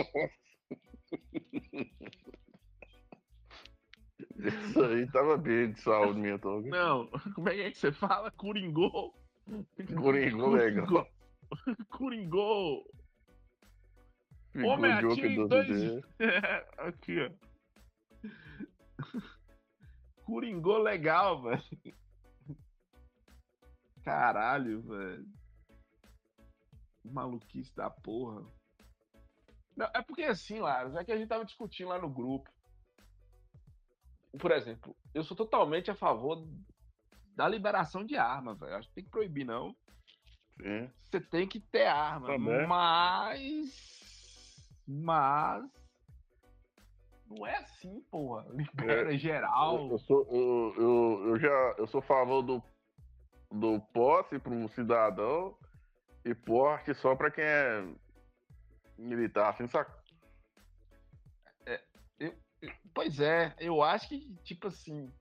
Isso 4.37 4.83
aí 4.83 5.09
tava 5.11 5.37
bem 5.37 5.71
de 5.71 5.81
saúde 5.81 6.19
mental. 6.19 6.61
Não, 6.61 7.07
como 7.33 7.49
é 7.49 7.55
que, 7.55 7.61
é 7.61 7.73
você 7.73 7.91
fala? 7.91 8.31
Coringou. 8.31 9.13
Coringou 9.95 10.51
legal. 10.51 11.07
Coringou. 11.89 12.85
Homem 14.63 14.91
atira 14.91 15.47
dois... 15.47 16.03
É, 16.19 16.65
aqui, 16.87 17.17
ó. 17.19 17.29
Coringou 20.23 20.77
legal, 20.79 21.43
velho. 21.43 21.61
Caralho, 24.03 24.81
velho. 24.81 25.25
Maluquice 27.11 27.75
da 27.75 27.89
porra. 27.89 28.43
Não, 29.75 29.89
é 29.93 30.01
porque 30.01 30.23
assim, 30.23 30.59
Lara, 30.59 30.89
já 30.89 31.03
que 31.03 31.11
a 31.11 31.17
gente 31.17 31.27
tava 31.27 31.45
discutindo 31.45 31.89
lá 31.89 31.99
no 31.99 32.09
grupo. 32.09 32.49
Por 34.39 34.51
exemplo, 34.51 34.95
eu 35.13 35.23
sou 35.23 35.35
totalmente 35.35 35.91
a 35.91 35.95
favor 35.95 36.47
da 37.35 37.47
liberação 37.47 38.05
de 38.05 38.17
armas, 38.17 38.59
velho. 38.59 38.75
Acho 38.75 38.87
que 38.89 38.95
tem 38.95 39.03
que 39.03 39.09
proibir, 39.09 39.45
não. 39.45 39.75
Sim. 40.61 40.89
Você 41.03 41.19
tem 41.19 41.47
que 41.47 41.59
ter 41.59 41.85
arma. 41.85 42.27
Também. 42.27 42.67
Mas. 42.67 44.69
Mas. 44.87 45.65
Não 47.27 47.45
é 47.45 47.57
assim, 47.57 48.01
porra. 48.11 48.45
Libera 48.51 49.13
é, 49.13 49.17
geral. 49.17 49.77
Eu, 49.77 49.91
eu, 49.91 49.99
sou, 49.99 50.27
eu, 50.31 50.73
eu, 50.77 51.29
eu, 51.29 51.39
já 51.39 51.75
eu 51.77 51.87
sou 51.87 51.99
a 51.99 52.03
favor 52.03 52.41
do, 52.41 52.63
do 53.51 53.81
posse 53.93 54.39
para 54.39 54.53
um 54.53 54.67
cidadão 54.69 55.57
e 56.25 56.33
porte 56.33 56.93
só 56.95 57.15
para 57.15 57.29
quem 57.29 57.43
é 57.43 57.87
militar, 58.97 59.51
assim, 59.51 59.67
saca? 59.67 59.95
É, 61.67 61.81
eu, 62.19 62.35
eu, 62.61 62.71
pois 62.93 63.19
é, 63.19 63.55
eu 63.59 63.83
acho 63.83 64.09
que, 64.09 64.35
tipo 64.43 64.67
assim, 64.67 65.13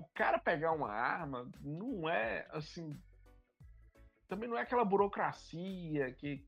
o 0.00 0.08
cara 0.14 0.38
pegar 0.38 0.72
uma 0.72 0.90
arma 0.90 1.50
não 1.60 2.08
é 2.08 2.46
assim. 2.50 2.98
Também 4.26 4.48
não 4.48 4.56
é 4.56 4.62
aquela 4.62 4.84
burocracia 4.84 6.10
que. 6.14 6.42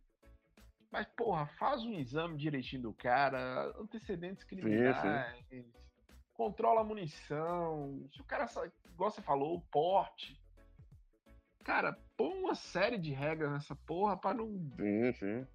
Mas, 0.90 1.06
porra, 1.16 1.46
faz 1.58 1.82
um 1.84 1.92
exame 1.92 2.38
direitinho 2.38 2.82
do 2.82 2.94
cara, 2.94 3.66
antecedentes 3.78 4.44
criminais, 4.44 5.36
sim, 5.48 5.62
sim. 5.62 5.72
controla 6.32 6.80
a 6.80 6.84
munição. 6.84 8.08
Se 8.14 8.20
o 8.20 8.24
cara, 8.24 8.48
igual 8.86 9.10
você 9.10 9.20
falou, 9.20 9.56
o 9.56 9.60
porte. 9.60 10.40
Cara, 11.64 11.98
põe 12.14 12.38
uma 12.38 12.54
série 12.54 12.98
de 12.98 13.10
regras 13.10 13.50
nessa 13.50 13.74
porra 13.74 14.16
pra 14.18 14.34
não. 14.34 14.48
Sim, 14.76 15.12
sim. 15.14 15.46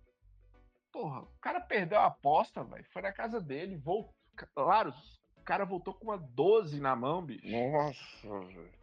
Porra, 0.91 1.21
o 1.21 1.39
cara 1.39 1.61
perdeu 1.61 1.99
a 1.99 2.07
aposta, 2.07 2.63
velho. 2.63 2.83
Foi 2.91 3.03
na 3.03 3.13
casa 3.13 3.39
dele, 3.39 3.77
voltou. 3.77 4.13
Claro, 4.55 4.91
o 5.37 5.41
cara 5.43 5.65
voltou 5.65 5.93
com 5.93 6.05
uma 6.05 6.17
12 6.17 6.81
na 6.81 6.95
mão, 6.95 7.23
bicho. 7.23 7.47
Nossa, 7.47 8.39
velho. 8.47 8.79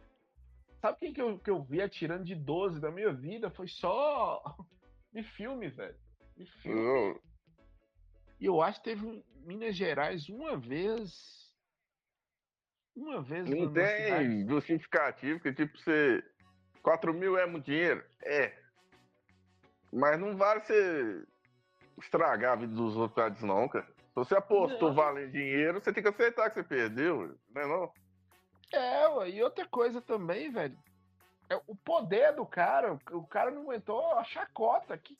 Sabe 0.79 0.99
quem 0.99 1.13
que 1.13 1.21
eu, 1.21 1.37
que 1.37 1.49
eu 1.49 1.61
vi 1.61 1.81
atirando 1.81 2.23
de 2.23 2.35
12 2.35 2.79
da 2.79 2.91
minha 2.91 3.11
vida? 3.11 3.49
Foi 3.49 3.67
só 3.67 4.41
de 5.11 5.21
filme, 5.21 5.67
velho. 5.67 5.97
De 6.37 6.45
filme. 6.61 6.79
Eu... 6.79 7.21
E 8.39 8.45
eu 8.45 8.61
acho 8.61 8.79
que 8.79 8.85
teve 8.85 9.05
um 9.05 9.21
Minas 9.43 9.75
Gerais 9.75 10.29
uma 10.29 10.55
vez. 10.55 11.51
Uma 12.95 13.21
vez. 13.21 13.49
Não 13.49 13.73
tem 13.73 14.47
justificativo 14.47 15.39
que, 15.39 15.51
tipo, 15.51 15.77
você 15.77 16.23
4 16.87 17.13
mil 17.13 17.37
é 17.37 17.45
muito 17.45 17.65
dinheiro? 17.65 18.01
É. 18.23 18.53
Mas 19.91 20.17
não 20.17 20.37
vale 20.37 20.61
você 20.61 21.21
estragar 22.01 22.53
a 22.53 22.55
vida 22.55 22.73
dos 22.73 22.95
outros, 22.95 23.41
não, 23.41 23.67
cara. 23.67 23.85
Se 23.85 24.15
você 24.15 24.37
apostou 24.37 24.87
não. 24.87 24.95
valendo 24.95 25.33
dinheiro, 25.33 25.81
você 25.81 25.91
tem 25.91 26.01
que 26.01 26.07
aceitar 26.07 26.49
que 26.49 26.55
você 26.55 26.63
perdeu, 26.63 27.37
não 27.53 27.61
é 27.61 27.67
não? 27.67 27.91
É, 28.71 29.29
e 29.29 29.43
outra 29.43 29.67
coisa 29.67 29.99
também, 29.99 30.49
velho. 30.49 30.77
É 31.49 31.59
o 31.67 31.75
poder 31.75 32.33
do 32.33 32.45
cara. 32.45 32.97
O 33.11 33.27
cara 33.27 33.51
não 33.51 33.63
aguentou 33.63 34.13
a 34.13 34.23
chacota. 34.23 34.97
Que, 34.97 35.17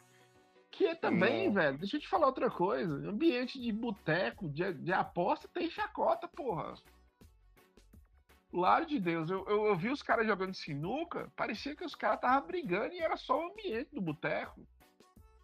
que 0.72 0.96
também, 0.96 1.48
não. 1.48 1.56
velho, 1.56 1.78
deixa 1.80 1.98
eu 1.98 2.02
te 2.02 2.08
falar 2.08 2.28
outra 2.28 2.50
coisa. 2.50 2.94
Ambiente 3.10 3.60
de 3.60 3.74
boteco, 3.74 4.48
de, 4.48 4.74
de 4.74 4.94
aposta, 4.94 5.50
tem 5.50 5.70
chacota, 5.70 6.30
porra. 6.30 6.76
Claro 8.50 8.86
de 8.86 9.00
Deus, 9.00 9.30
eu, 9.30 9.46
eu, 9.48 9.66
eu 9.66 9.76
vi 9.76 9.90
os 9.90 10.02
caras 10.02 10.26
jogando 10.26 10.54
sinuca, 10.54 11.32
parecia 11.36 11.76
que 11.76 11.84
os 11.84 11.96
caras 11.96 12.18
estavam 12.18 12.48
brigando 12.48 12.94
e 12.94 13.00
era 13.00 13.18
só 13.18 13.40
o 13.40 13.52
ambiente 13.52 13.94
do 13.94 14.02
boteco. 14.02 14.66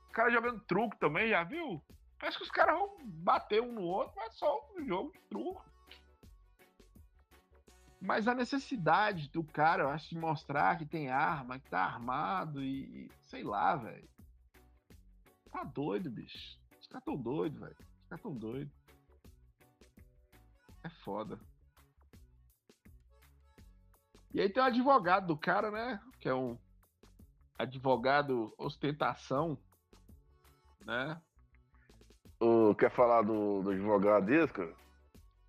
Os 0.07 0.11
caras 0.13 0.33
jogando 0.33 0.61
truco 0.61 0.95
também, 0.97 1.29
já 1.29 1.43
viu? 1.43 1.83
Parece 2.17 2.37
que 2.37 2.43
os 2.43 2.51
caras 2.51 2.77
vão 2.77 2.97
bater 3.03 3.61
um 3.61 3.73
no 3.73 3.81
outro, 3.81 4.13
mas 4.15 4.33
só 4.35 4.69
um 4.77 4.85
jogo 4.85 5.11
de 5.11 5.19
truco. 5.23 5.65
Mas 7.99 8.27
a 8.27 8.33
necessidade 8.33 9.29
do 9.29 9.43
cara, 9.43 9.83
eu 9.83 9.89
acho, 9.89 10.09
de 10.09 10.17
mostrar 10.17 10.77
que 10.77 10.85
tem 10.85 11.09
arma, 11.09 11.59
que 11.59 11.69
tá 11.69 11.83
armado 11.83 12.63
e. 12.63 13.09
sei 13.21 13.43
lá, 13.43 13.75
velho. 13.75 14.09
Tá 15.51 15.63
doido, 15.63 16.09
bicho. 16.09 16.59
Os 16.79 16.87
caras 16.87 17.05
tão 17.05 17.15
doidos, 17.15 17.59
velho. 17.59 17.75
Os 18.01 18.07
caras 18.09 18.21
tão 18.21 18.35
doidos. 18.35 18.73
É 20.83 20.89
foda. 20.89 21.39
E 24.33 24.41
aí 24.41 24.49
tem 24.49 24.63
o 24.63 24.65
advogado 24.65 25.27
do 25.27 25.37
cara, 25.37 25.69
né? 25.69 25.99
Que 26.19 26.27
é 26.27 26.33
um 26.33 26.57
advogado 27.57 28.53
ostentação, 28.57 29.57
né? 30.85 31.21
O, 32.39 32.73
quer 32.75 32.91
falar 32.91 33.21
do, 33.21 33.61
do 33.61 33.71
advogado 33.71 34.25
desse, 34.25 34.51
cara? 34.51 34.75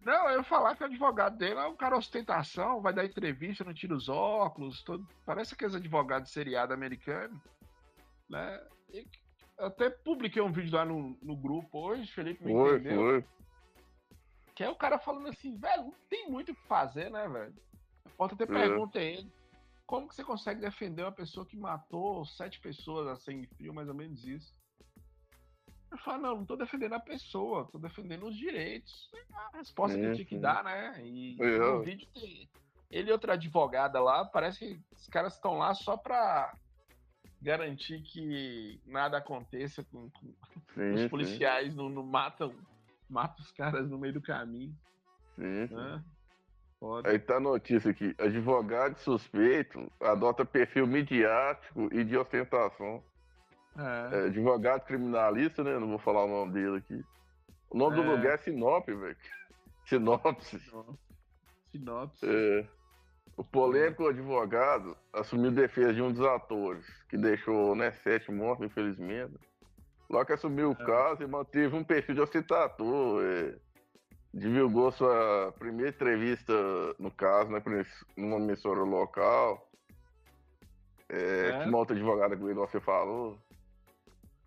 Não, 0.01 0.29
eu 0.29 0.39
ia 0.39 0.45
falar 0.45 0.77
que 0.77 0.83
o 0.83 0.87
advogado 0.87 1.39
dele 1.39 1.59
é 1.59 1.67
um 1.67 1.77
cara 1.77 1.97
ostentação, 1.97 2.83
vai 2.83 2.93
dar 2.93 3.07
entrevista, 3.07 3.65
não 3.65 3.73
tira 3.73 3.95
os 3.95 4.09
óculos, 4.09 4.83
todo, 4.83 5.09
parece 5.25 5.55
aqueles 5.55 5.75
advogados 5.75 6.31
seriado 6.31 6.75
americano, 6.75 7.41
né? 8.29 8.63
E, 8.93 9.07
até 9.59 9.89
publiquei 9.89 10.43
um 10.43 10.53
vídeo 10.53 10.77
lá 10.77 10.85
no, 10.85 11.17
no 11.23 11.35
grupo 11.35 11.79
hoje, 11.79 12.13
Felipe 12.13 12.45
me 12.45 12.53
foi, 12.53 12.79
entendeu. 12.79 13.01
Foi. 13.01 13.25
Que 14.55 14.63
é 14.63 14.69
o 14.69 14.77
cara 14.77 14.99
falando 14.99 15.29
assim, 15.29 15.57
velho, 15.57 15.85
não 15.85 15.95
tem 16.11 16.31
muito 16.31 16.53
o 16.53 16.55
que 16.55 16.67
fazer, 16.67 17.11
né, 17.11 17.27
velho? 17.27 17.55
Ontem 18.19 18.35
até 18.35 18.47
perguntei 18.47 19.15
ele. 19.15 19.33
Como 19.87 20.09
que 20.09 20.15
você 20.15 20.25
consegue 20.25 20.61
defender 20.61 21.03
uma 21.03 21.13
pessoa 21.13 21.45
que 21.45 21.57
matou 21.57 22.25
sete 22.25 22.59
pessoas 22.61 23.07
a 23.07 23.17
sangue 23.17 23.47
frio, 23.47 23.75
mais 23.75 23.89
ou 23.89 23.95
menos 23.95 24.25
isso? 24.25 24.55
Eu 25.91 25.99
falo, 25.99 26.23
não, 26.23 26.37
não 26.39 26.45
tô 26.45 26.57
defendendo 26.57 26.95
a 26.95 27.01
pessoa, 27.01 27.69
tô 27.71 27.79
defendendo 27.79 28.27
os 28.27 28.37
direitos. 28.37 29.11
A 29.33 29.59
resposta 29.59 29.97
que 29.97 30.05
eu 30.05 30.15
tinha 30.15 30.25
que 30.25 30.39
dar, 30.39 30.65
né? 30.65 31.01
E 31.05 31.37
é. 31.41 31.59
no 31.59 31.83
vídeo 31.83 32.09
tem 32.13 32.49
ele 32.91 33.11
e 33.11 33.13
outra 33.13 33.35
advogada 33.35 34.01
lá, 34.01 34.25
parece 34.25 34.59
que 34.59 34.81
os 34.93 35.09
caras 35.09 35.35
estão 35.35 35.59
lá 35.59 35.75
só 35.75 35.97
pra 35.97 36.57
garantir 37.43 38.01
que 38.03 38.81
nada 38.87 39.19
aconteça 39.19 39.83
com, 39.85 40.09
com 40.11 40.35
sim, 40.75 40.95
os 40.95 41.07
policiais 41.09 41.75
não, 41.75 41.89
não, 41.89 42.05
matam, 42.05 42.55
matam 43.09 43.45
os 43.45 43.51
caras 43.51 43.91
no 43.91 43.99
meio 43.99 44.15
do 44.15 44.23
caminho. 44.23 44.75
Sim, 45.35 45.75
né? 45.75 46.05
Foda. 46.79 47.09
Aí 47.09 47.19
tá 47.19 47.37
a 47.37 47.41
notícia 47.41 47.91
aqui: 47.91 48.15
advogado 48.19 48.99
suspeito 48.99 49.91
adota 50.01 50.45
perfil 50.45 50.87
midiático 50.87 51.89
e 51.93 52.05
de 52.05 52.17
ostentação. 52.17 53.03
É. 53.77 54.17
É, 54.17 54.27
advogado 54.27 54.85
criminalista, 54.85 55.65
né? 55.65 55.79
Não 55.79 55.89
vou 55.89 55.99
falar 55.99 56.25
o 56.25 56.29
nome 56.29 56.53
dele 56.53 56.77
aqui. 56.77 57.05
O 57.71 57.77
nome 57.77 57.99
é. 57.99 58.03
do 58.03 58.11
lugar 58.11 58.35
é 58.35 58.37
Sinop, 58.39 58.87
velho. 58.87 59.17
Sinopse. 59.87 60.61
Sinopse. 61.73 62.25
É. 62.25 62.67
O 63.37 63.43
polêmico 63.43 64.07
advogado 64.07 64.97
assumiu 65.13 65.51
defesa 65.51 65.93
de 65.93 66.01
um 66.01 66.13
dos 66.13 66.25
atores, 66.25 66.87
que 67.09 67.17
deixou 67.17 67.75
né, 67.75 67.91
sete 67.91 68.31
mortos, 68.31 68.65
infelizmente. 68.65 69.35
Logo 70.09 70.27
que 70.27 70.35
assumiu 70.35 70.71
o 70.71 70.83
é. 70.83 70.87
caso 70.87 71.23
e 71.25 71.27
manteve 71.27 71.75
um 71.75 71.83
perfil 71.83 72.15
de 72.15 72.21
ostentador. 72.21 73.25
É 73.25 73.55
divulgou 74.35 74.91
sua 74.91 75.55
primeira 75.59 75.91
entrevista, 75.91 76.53
no 76.99 77.11
caso, 77.11 77.51
né, 77.51 77.63
numa 78.17 78.37
emissora 78.37 78.81
local. 78.81 79.71
É, 81.09 81.51
é. 81.63 81.67
uma 81.67 81.79
outra 81.79 81.95
advogada 81.95 82.37
que 82.37 82.43
você 82.43 82.81
falou. 82.81 83.39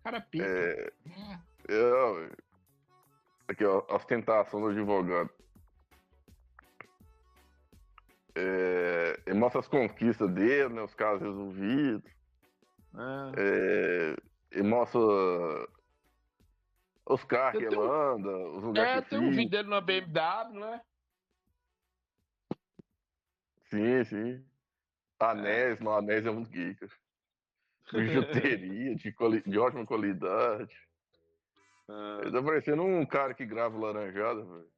Cara 0.04 0.20
pica. 0.20 0.44
É, 0.44 0.92
é. 1.68 1.74
é 1.74 2.30
aqui, 3.48 3.64
ó, 3.64 3.82
ostentação 3.88 4.60
do 4.60 4.68
advogado. 4.68 5.30
É, 8.34 9.34
mostra 9.34 9.60
as 9.60 9.68
conquistas 9.68 10.30
dele, 10.30 10.74
né? 10.74 10.82
Os 10.82 10.94
casos 10.94 11.22
resolvidos. 11.22 12.10
É, 13.36 14.16
ele 14.52 14.68
mostra 14.68 15.00
os 17.08 17.24
carros 17.24 17.58
que 17.58 17.66
ele 17.66 17.76
anda, 17.76 18.36
os 18.50 18.62
lugares 18.62 18.98
é, 18.98 19.02
que 19.02 19.10
tem 19.10 19.18
um 19.18 19.30
vídeo 19.30 19.50
dele 19.50 19.68
na 19.68 19.80
BMW, 19.80 20.60
né? 20.60 20.80
Sim, 23.70 24.04
sim. 24.04 24.44
Anéis, 25.18 25.80
é. 25.80 25.84
no 25.84 25.90
Anéis 25.90 26.26
é 26.26 26.30
muito 26.30 26.50
geek. 26.50 26.86
Bijuteria 27.92 28.94
de, 28.94 29.42
de 29.46 29.58
ótima 29.58 29.86
qualidade. 29.86 30.74
Ah. 31.88 32.18
Ele 32.22 32.32
tá 32.32 32.42
parecendo 32.42 32.82
um 32.82 33.06
cara 33.06 33.32
que 33.34 33.46
grava 33.46 33.78
laranjada, 33.78 34.44
velho. 34.44 34.70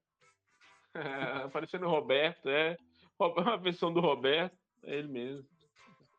É, 0.94 1.48
parecendo 1.50 1.86
o 1.86 1.90
Roberto, 1.90 2.48
é. 2.48 2.76
Uma 3.18 3.58
versão 3.58 3.92
do 3.92 4.00
Roberto, 4.00 4.56
é 4.84 4.94
ele 4.94 5.08
mesmo. 5.08 5.46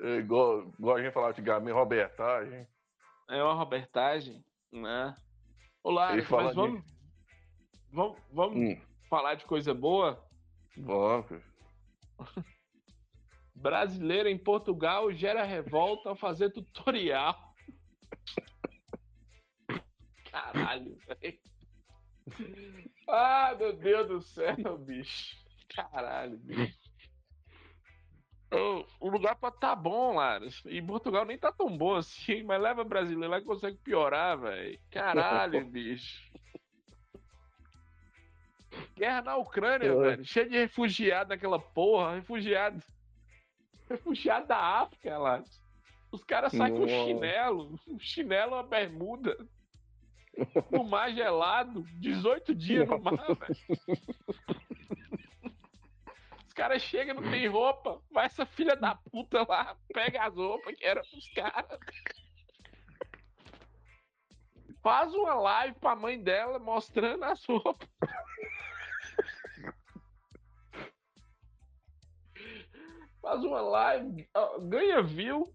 É 0.02 0.18
igual, 0.18 0.72
igual 0.78 0.98
a 0.98 1.02
gente 1.02 1.14
falava 1.14 1.32
antigamente, 1.32 1.72
Robertagem. 1.72 2.68
É 3.30 3.42
uma 3.42 3.54
Robertagem, 3.54 4.44
né? 4.72 5.16
Olá, 5.84 6.16
mas 6.16 6.28
vamos, 6.28 6.84
de... 6.84 6.94
vamos, 7.92 8.22
vamos 8.32 8.56
hum. 8.56 8.82
falar 9.10 9.34
de 9.34 9.46
coisa 9.46 9.74
boa? 9.74 10.24
Vamos. 10.78 11.42
Brasileiro 13.56 14.30
em 14.30 14.38
Portugal 14.38 15.12
gera 15.12 15.44
revolta 15.44 16.10
ao 16.10 16.16
fazer 16.16 16.52
tutorial. 16.52 17.36
Caralho, 20.30 20.96
velho. 21.08 21.40
Ah, 23.10 23.56
meu 23.58 23.74
Deus 23.74 24.08
do 24.08 24.22
céu, 24.22 24.78
bicho. 24.78 25.36
Caralho, 25.70 26.38
bicho. 26.38 26.91
O, 29.00 29.10
lugar 29.10 29.36
pode 29.36 29.58
tá 29.60 29.74
bom, 29.74 30.16
Laros. 30.16 30.62
E 30.66 30.82
Portugal 30.82 31.24
nem 31.24 31.38
tá 31.38 31.54
tão 31.54 31.76
bom 31.78 31.96
assim, 31.96 32.44
mas 32.44 32.62
leva 32.62 32.84
brasileiro 32.84 33.32
lá 33.32 33.40
e 33.40 33.44
consegue 33.44 33.78
piorar, 33.78 34.38
velho. 34.38 34.78
Caralho, 34.92 35.66
bicho. 35.66 36.30
Guerra 38.96 39.22
na 39.22 39.38
Ucrânia, 39.38 39.96
velho. 39.96 40.26
Cheio 40.26 40.50
de 40.50 40.58
refugiado 40.58 41.30
naquela 41.30 41.60
porra. 41.60 42.16
Refugiado. 42.16 42.84
Refugiado 43.90 44.48
da 44.48 44.58
África, 44.58 45.18
Laros. 45.18 45.62
Os 46.12 46.24
caras 46.26 46.52
saem 46.52 46.76
com 46.76 46.88
chinelo. 46.88 47.80
Um 47.88 48.00
chinelo, 48.00 48.56
uma 48.56 48.64
bermuda. 48.64 49.38
No 50.70 50.84
mar 50.84 51.10
gelado. 51.14 51.86
18 52.00 52.54
dias 52.54 52.88
no 52.88 53.00
mar, 53.00 53.16
velho. 53.16 54.78
Os 56.62 56.68
caras 56.68 56.82
chegam, 56.84 57.16
não 57.16 57.32
tem 57.32 57.48
roupa. 57.48 58.00
Vai 58.12 58.28
essa 58.28 58.46
filha 58.46 58.76
da 58.76 58.94
puta 58.94 59.44
lá, 59.50 59.76
pega 59.92 60.28
as 60.28 60.36
roupas 60.36 60.76
que 60.76 60.86
era 60.86 61.02
pros 61.02 61.34
caras. 61.34 61.80
Faz 64.84 65.12
uma 65.16 65.34
live 65.34 65.80
pra 65.80 65.96
mãe 65.96 66.22
dela 66.22 66.60
mostrando 66.60 67.24
as 67.24 67.44
roupas. 67.46 67.90
Faz 73.24 73.44
uma 73.44 73.62
live, 73.62 74.30
ganha 74.70 75.02
view. 75.02 75.52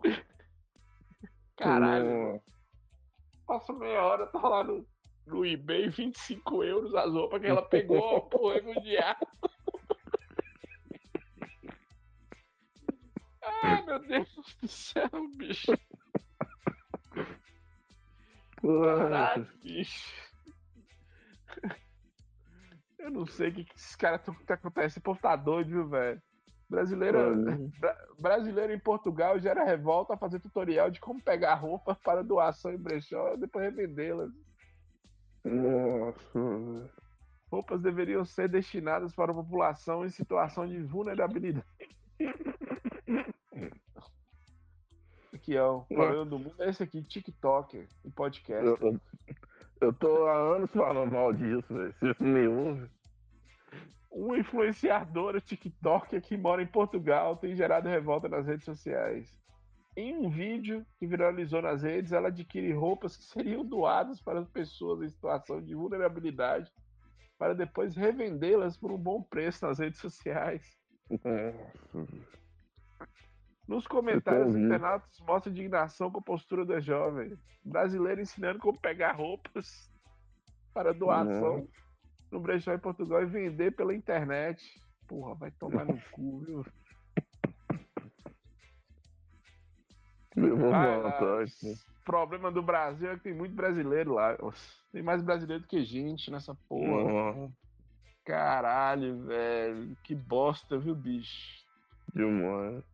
Caralho. 1.55 2.42
Passa 3.47 3.73
meia 3.73 4.03
hora, 4.03 4.27
tá 4.27 4.40
lá 4.40 4.64
no, 4.64 4.85
no 5.25 5.47
eBay, 5.47 5.88
25 5.88 6.64
euros 6.64 6.92
as 6.97 7.12
roupas 7.12 7.40
que 7.40 7.47
ela 7.47 7.62
pegou 7.62 8.29
pro 8.29 8.49
refugiado. 8.49 9.25
Ai, 13.63 13.83
meu 13.85 13.99
Deus 14.01 14.29
do 14.61 14.69
céu, 14.69 15.11
bicho. 15.37 15.73
Caralho, 18.61 19.49
bicho. 19.63 20.27
Eu 22.99 23.11
não 23.11 23.27
sei 23.27 23.51
o 23.51 23.55
que, 23.55 23.65
que 23.65 23.75
esses 23.77 23.95
caras 23.95 24.21
estão 24.21 24.35
que 24.35 24.53
acontecendo. 24.53 24.87
Esse 24.87 25.01
povo 25.01 25.21
tá 25.21 25.37
doido, 25.37 25.71
viu, 25.71 25.89
velho? 25.89 26.21
Brasileiro, 26.69 27.71
bra 27.79 27.97
brasileiro 28.19 28.73
em 28.73 28.79
Portugal 28.81 29.39
gera 29.39 29.63
revolta 29.65 30.15
a 30.15 30.17
fazer 30.17 30.41
tutorial 30.41 30.91
de 30.91 30.99
como 30.99 31.23
pegar 31.23 31.55
roupa 31.55 31.95
para 31.95 32.25
doação 32.25 32.73
em 32.73 32.79
brechó 32.79 33.35
e 33.35 33.39
depois 33.39 33.65
revendê-las. 33.65 34.33
Nossa. 35.45 36.91
Roupas 37.49 37.81
deveriam 37.81 38.25
ser 38.25 38.49
destinadas 38.49 39.15
para 39.15 39.31
a 39.31 39.35
população 39.35 40.05
em 40.05 40.11
situação 40.11 40.67
de 40.67 40.83
vulnerabilidade. 40.83 41.65
Aqui, 45.47 45.57
ó, 45.59 45.77
o 45.77 45.85
problema 45.85 46.25
do 46.25 46.39
mundo 46.41 46.57
é 46.59 46.71
esse 46.71 46.83
aqui, 46.83 47.01
TikTok 47.05 47.87
e 48.05 48.11
podcast. 48.11 48.67
Eu, 48.67 49.01
eu, 49.81 49.93
tô 49.93 50.27
há 50.27 50.57
anos 50.57 50.69
falando 50.73 51.13
mal 51.13 51.33
disso, 51.33 51.73
velho. 51.73 51.95
Ouvem. 52.53 52.91
Uma 54.11 54.39
influenciadora 54.39 55.41
TikTok 55.41 56.21
que 56.21 56.37
mora 56.37 56.63
em 56.63 56.67
Portugal 56.67 57.37
tem 57.37 57.55
gerado 57.55 57.89
revolta 57.89 58.29
nas 58.29 58.45
redes 58.45 58.65
sociais. 58.65 59.33
Em 59.97 60.17
um 60.17 60.29
vídeo 60.29 60.85
que 60.99 61.07
viralizou 61.07 61.63
nas 61.63 61.85
redes, 61.85 62.11
ela 62.11 62.27
adquire 62.27 62.73
roupas 62.73 63.17
que 63.17 63.23
seriam 63.23 63.65
doadas 63.65 64.21
para 64.21 64.41
as 64.41 64.49
pessoas 64.49 65.01
em 65.01 65.09
situação 65.09 65.63
de 65.63 65.77
vulnerabilidade 65.77 66.73
para 67.39 67.55
depois 67.55 67.95
revendê-las 67.95 68.77
por 68.77 68.91
um 68.91 68.99
bom 68.99 69.23
preço 69.23 69.65
nas 69.65 69.79
redes 69.79 70.01
sociais. 70.01 70.77
Nos 73.66 73.87
comentários, 73.87 74.55
os 74.55 74.57
internautas 74.57 75.20
mostram 75.20 75.52
indignação 75.52 76.11
com 76.11 76.20
a 76.20 76.22
postura 76.22 76.64
da 76.64 76.79
jovem. 76.79 77.37
Brasileiro 77.64 78.20
ensinando 78.20 78.61
como 78.61 78.79
pegar 78.79 79.12
roupas 79.12 79.90
para 80.72 80.94
doação 80.94 81.59
Não. 81.59 81.68
no 82.31 82.40
brechó 82.40 82.72
em 82.72 82.79
Portugal 82.79 83.22
e 83.22 83.26
vender 83.26 83.72
pela 83.72 83.94
internet. 83.94 84.62
Porra, 85.09 85.35
vai 85.35 85.50
tomar 85.50 85.85
no 85.85 86.00
cu, 86.12 86.40
viu? 86.40 86.64
O 90.37 92.05
problema 92.05 92.52
do 92.52 92.62
Brasil 92.62 93.11
é 93.11 93.16
que 93.16 93.22
tem 93.22 93.35
muito 93.35 93.55
brasileiro 93.55 94.12
lá. 94.12 94.37
Tem 94.92 95.02
mais 95.02 95.22
brasileiro 95.22 95.62
do 95.62 95.66
que 95.66 95.83
gente 95.83 96.31
nessa 96.31 96.55
porra. 96.68 97.33
Uhum. 97.33 97.52
Caralho, 98.22 99.24
velho. 99.24 99.96
Que 100.05 100.14
bosta, 100.14 100.79
viu, 100.79 100.94
bicho? 100.94 101.64
Demais. 102.14 102.85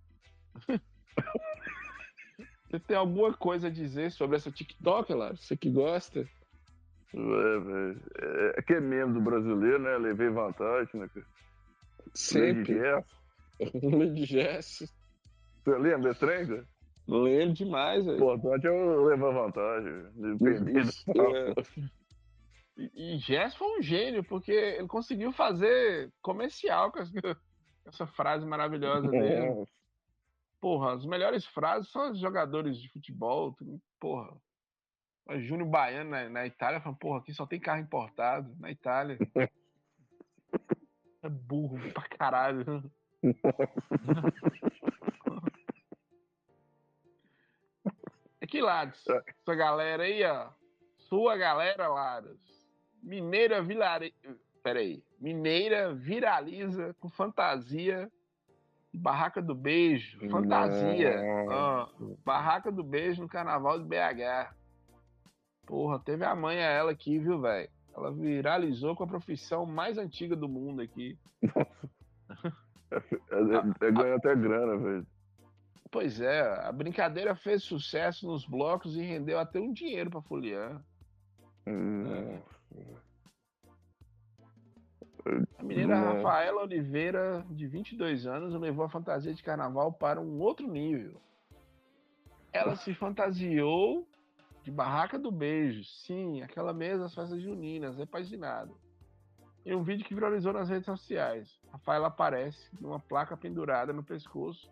Você 2.68 2.80
tem 2.80 2.96
alguma 2.96 3.34
coisa 3.34 3.66
a 3.66 3.70
dizer 3.70 4.10
sobre 4.10 4.36
essa 4.36 4.50
TikTok, 4.50 5.12
lá? 5.12 5.34
Você 5.36 5.56
que 5.56 5.70
gosta? 5.70 6.20
É, 7.14 8.58
é 8.58 8.62
que 8.62 8.72
é 8.72 8.80
membro 8.80 9.14
do 9.14 9.20
brasileiro, 9.20 9.78
né? 9.78 9.98
Levei 9.98 10.30
vantagem, 10.30 11.00
né? 11.00 11.08
Sempre. 12.14 12.80
Lady 13.82 14.24
Jess. 14.26 14.90
Você 15.64 15.78
lembra 15.78 16.14
cara? 16.14 16.66
Lembro 17.06 17.54
demais, 17.54 18.04
velho. 18.04 18.24
O 18.24 18.34
importante 18.34 18.66
é 18.66 18.70
eu 18.70 19.04
levar 19.04 19.32
vantagem. 19.32 20.04
Dependido. 20.14 20.90
É. 21.08 21.90
E, 22.76 23.14
e 23.14 23.18
Jess 23.18 23.54
foi 23.54 23.78
um 23.78 23.82
gênio, 23.82 24.24
porque 24.24 24.52
ele 24.52 24.88
conseguiu 24.88 25.32
fazer 25.32 26.10
comercial 26.22 26.90
com 26.90 27.00
essa, 27.00 27.12
com 27.22 27.88
essa 27.88 28.06
frase 28.06 28.46
maravilhosa 28.46 29.08
dele. 29.08 29.66
Porra, 30.62 30.92
as 30.92 31.04
melhores 31.04 31.44
frases 31.44 31.90
são 31.90 32.12
os 32.12 32.20
jogadores 32.20 32.80
de 32.80 32.88
futebol. 32.88 33.58
Porra. 33.98 34.32
Júnior 35.40 35.68
Baiano 35.68 36.10
na, 36.10 36.28
na 36.28 36.46
Itália 36.46 36.80
falando, 36.80 36.98
porra, 36.98 37.18
aqui 37.18 37.34
só 37.34 37.44
tem 37.44 37.58
carro 37.58 37.80
importado 37.80 38.54
na 38.60 38.70
Itália. 38.70 39.18
é 41.20 41.28
burro 41.28 41.80
pra 41.92 42.04
caralho. 42.16 42.88
é 48.40 48.46
que 48.46 48.60
Lados, 48.60 49.04
essa 49.08 49.54
galera 49.56 50.04
aí, 50.04 50.22
ó. 50.22 50.52
Sua 50.96 51.36
galera, 51.36 51.88
Lados. 51.88 52.38
Mineira 53.02 53.60
Vilare... 53.60 54.14
Peraí. 54.62 55.02
Mineira 55.18 55.92
viraliza 55.92 56.94
com 57.00 57.08
fantasia 57.08 58.08
Barraca 58.94 59.40
do 59.40 59.54
Beijo, 59.54 60.18
fantasia. 60.30 61.20
Ah, 61.50 61.88
Barraca 62.24 62.70
do 62.70 62.84
Beijo 62.84 63.22
no 63.22 63.28
Carnaval 63.28 63.78
de 63.78 63.86
BH. 63.86 64.54
Porra, 65.66 65.98
teve 65.98 66.24
a 66.24 66.34
mãe 66.34 66.58
a 66.58 66.68
ela 66.68 66.90
aqui, 66.92 67.18
viu, 67.18 67.40
velho? 67.40 67.70
Ela 67.94 68.12
viralizou 68.12 68.94
com 68.94 69.04
a 69.04 69.06
profissão 69.06 69.64
mais 69.64 69.96
antiga 69.96 70.36
do 70.36 70.48
mundo 70.48 70.82
aqui. 70.82 71.18
é, 72.90 73.86
é, 73.86 73.90
ganhou 73.90 74.16
até 74.16 74.34
grana, 74.34 74.76
velho. 74.76 75.06
Pois 75.90 76.20
é, 76.20 76.40
a 76.66 76.72
brincadeira 76.72 77.34
fez 77.36 77.62
sucesso 77.62 78.26
nos 78.26 78.46
blocos 78.46 78.96
e 78.96 79.02
rendeu 79.02 79.38
até 79.38 79.60
um 79.60 79.72
dinheiro 79.72 80.10
pra 80.10 80.22
Folian. 80.22 80.82
Hum. 81.66 82.04
É. 82.06 82.42
A 85.58 85.62
menina 85.62 85.94
Rafaela 85.98 86.62
Oliveira, 86.62 87.44
de 87.50 87.66
22 87.66 88.26
anos, 88.26 88.54
levou 88.54 88.84
a 88.84 88.88
fantasia 88.88 89.32
de 89.32 89.42
carnaval 89.42 89.92
para 89.92 90.20
um 90.20 90.40
outro 90.40 90.66
nível. 90.66 91.20
Ela 92.52 92.76
se 92.76 92.92
fantasiou 92.94 94.06
de 94.62 94.70
barraca 94.70 95.18
do 95.18 95.30
beijo. 95.30 95.84
Sim, 95.84 96.42
aquela 96.42 96.72
mesa 96.72 97.04
das 97.04 97.14
festas 97.14 97.40
juninas, 97.40 97.96
repaginado. 97.96 98.76
Em 99.64 99.74
um 99.74 99.82
vídeo 99.82 100.04
que 100.04 100.14
viralizou 100.14 100.52
nas 100.52 100.68
redes 100.68 100.86
sociais, 100.86 101.60
Rafaela 101.70 102.08
aparece 102.08 102.68
numa 102.80 102.98
placa 102.98 103.36
pendurada 103.36 103.92
no 103.92 104.02
pescoço, 104.02 104.68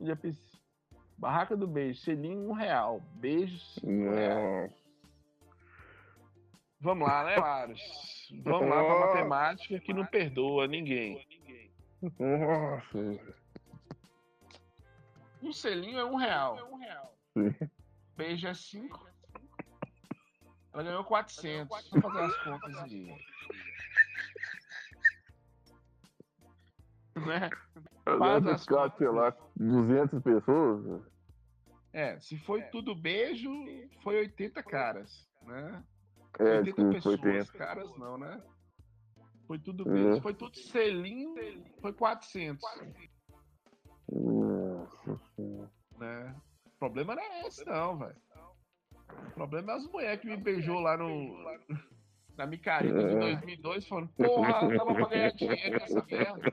onde 0.00 0.10
Barraca 1.18 1.54
do 1.54 1.66
beijo, 1.66 2.00
selinho 2.00 2.48
um 2.48 2.52
real. 2.52 3.02
Beijos. 3.16 3.78
Vamos 6.80 7.06
lá, 7.06 7.24
né, 7.24 7.36
Laros? 7.36 8.30
Vamos 8.42 8.68
lá 8.68 8.82
pra 8.84 9.06
matemática 9.06 9.78
que 9.80 9.92
não 9.92 10.06
perdoa 10.06 10.66
ninguém. 10.66 11.26
Nossa. 12.18 13.20
Um 15.42 15.52
selinho 15.52 15.98
é 15.98 16.04
um 16.04 16.16
real. 16.16 16.56
Beijo 18.16 18.48
é 18.48 18.54
cinco. 18.54 19.06
Ela 20.72 20.82
ganhou 20.82 21.04
400. 21.04 21.90
Vamos 21.90 22.12
fazer 22.12 22.24
as 22.24 22.36
contas 22.44 22.76
aí. 22.76 23.16
né? 27.16 27.50
Faz 28.04 28.46
as 28.46 28.66
contas. 28.66 28.98
sei 28.98 29.08
lá, 29.08 29.36
200 29.56 30.22
pessoas. 30.22 31.02
É, 31.92 32.18
se 32.20 32.38
foi 32.38 32.62
tudo 32.64 32.94
beijo, 32.94 33.50
foi 34.02 34.18
80 34.18 34.62
caras, 34.62 35.28
né? 35.42 35.82
É, 36.38 36.58
80 36.58 36.82
sim, 36.82 36.90
pessoas, 36.90 37.20
80. 37.20 37.52
caras 37.52 37.98
não, 37.98 38.16
né? 38.16 38.42
Foi 39.46 39.58
tudo 39.58 39.84
beijo. 39.84 40.18
É. 40.18 40.20
Foi 40.20 40.34
tudo 40.34 40.56
selinho, 40.56 41.34
foi 41.80 41.92
400. 41.92 42.62
Nossa 44.12 45.20
né? 46.00 46.34
O 46.66 46.78
problema 46.78 47.14
não 47.14 47.22
é 47.22 47.46
esse, 47.46 47.64
não, 47.64 47.98
velho. 47.98 48.16
O 49.28 49.30
problema 49.34 49.72
é 49.72 49.76
as 49.76 49.86
mulheres 49.86 50.20
que 50.20 50.26
me 50.26 50.36
beijou 50.36 50.80
lá 50.80 50.96
no. 50.96 51.60
Na 52.36 52.46
Micareta 52.46 53.06
de 53.06 53.18
2002, 53.18 53.86
falando: 53.86 54.08
Porra, 54.16 54.76
tava 54.76 54.94
pra 54.94 55.08
ganhar 55.08 55.32
dinheiro 55.32 55.78
nessa 55.78 56.04
merda. 56.06 56.52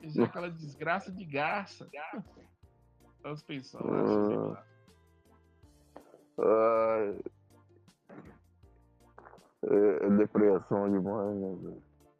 Fiz 0.00 0.18
aquela 0.20 0.50
desgraça 0.50 1.10
de 1.10 1.24
garça. 1.24 1.90
Estamos 3.16 3.42
pensando. 3.42 4.52
Né? 4.52 4.62
Ah, 6.38 7.13
é, 9.74 10.06
é 10.06 10.10
depressão 10.10 10.90
demais, 10.90 11.62
né? 11.62 11.76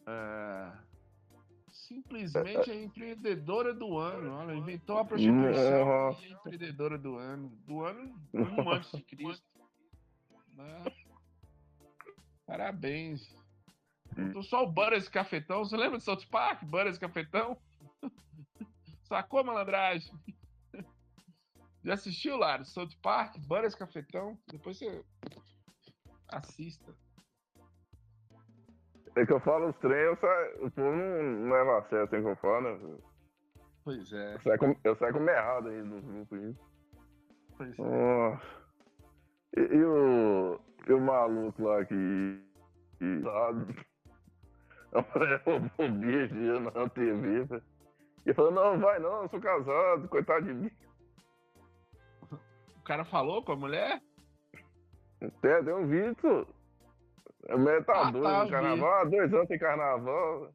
É, 0.06 0.72
simplesmente 1.70 2.70
é 2.70 2.82
empreendedora 2.82 3.74
do 3.74 3.98
ano. 3.98 4.40
Ela 4.40 4.54
inventou 4.54 4.98
a 4.98 5.04
prostituição 5.04 6.10
é 6.10 6.28
empreendedora 6.28 6.98
do 6.98 7.16
ano. 7.16 7.48
Do 7.66 7.82
ano 7.82 8.14
um 8.32 8.70
antes 8.70 8.90
de 8.92 9.02
Cristo. 9.02 9.46
Parabéns. 12.46 13.34
Tô 14.32 14.42
só 14.42 14.62
o 14.62 14.70
Butters 14.70 15.08
Cafetão. 15.08 15.64
Você 15.64 15.76
lembra 15.76 15.98
do 15.98 16.04
South 16.04 16.26
Park? 16.30 16.62
Butters 16.64 16.98
Cafetão? 16.98 17.56
Sacou 19.04 19.40
a 19.40 19.44
malandragem? 19.44 20.12
Já 21.84 21.94
assistiu, 21.94 22.36
Lara? 22.36 22.64
South 22.64 22.96
Park, 23.02 23.36
Butters 23.38 23.74
Cafetão? 23.74 24.38
Depois 24.50 24.78
você 24.78 25.04
assista. 26.28 26.94
É 29.16 29.24
que 29.24 29.32
eu 29.32 29.40
falo 29.40 29.68
os 29.68 29.76
treinos, 29.76 30.18
o 30.60 30.70
povo 30.70 30.90
não, 30.90 31.50
leva 31.50 31.78
a 31.78 31.82
sério 31.84 32.04
assim 32.04 32.20
que 32.20 32.28
eu 32.28 32.36
falo, 32.36 32.76
né? 32.76 32.98
Pois 33.84 34.12
é. 34.12 34.34
Eu 34.34 34.40
saio 34.40 34.58
com, 34.58 34.76
eu 34.82 34.96
saio 34.96 35.12
com 35.12 35.28
errado 35.28 35.68
aí 35.68 35.82
no 35.82 36.00
grupo 36.00 36.34
aí. 36.34 36.54
Pois 37.56 37.78
é. 37.78 37.82
Oh. 37.82 38.36
E, 39.56 39.60
e, 39.60 39.84
o, 39.84 40.60
e 40.88 40.92
o 40.92 41.00
maluco 41.00 41.62
lá 41.62 41.84
que. 41.84 42.40
que 42.98 43.22
sabe? 43.22 43.86
o 45.78 45.88
bicho 45.88 46.34
na 46.60 46.88
TV, 46.88 47.44
velho. 47.44 47.62
E 48.26 48.32
falou, 48.32 48.52
não, 48.52 48.78
vai 48.78 48.98
não, 48.98 49.22
eu 49.22 49.28
sou 49.28 49.40
casado, 49.40 50.08
coitado 50.08 50.46
de 50.46 50.54
mim. 50.54 50.70
O 52.32 52.82
cara 52.84 53.04
falou 53.04 53.44
com 53.44 53.52
a 53.52 53.56
mulher? 53.56 54.00
É, 55.42 55.62
deu 55.62 55.76
um 55.76 55.86
vídeo. 55.86 56.46
Mulher 57.50 57.84
tá 57.84 58.08
ah, 58.08 58.10
doida 58.10 58.28
tá, 58.28 58.44
no 58.44 58.50
carnaval, 58.50 58.92
há 59.00 59.04
dois 59.04 59.34
anos 59.34 59.48
sem 59.48 59.58
carnaval. 59.58 60.52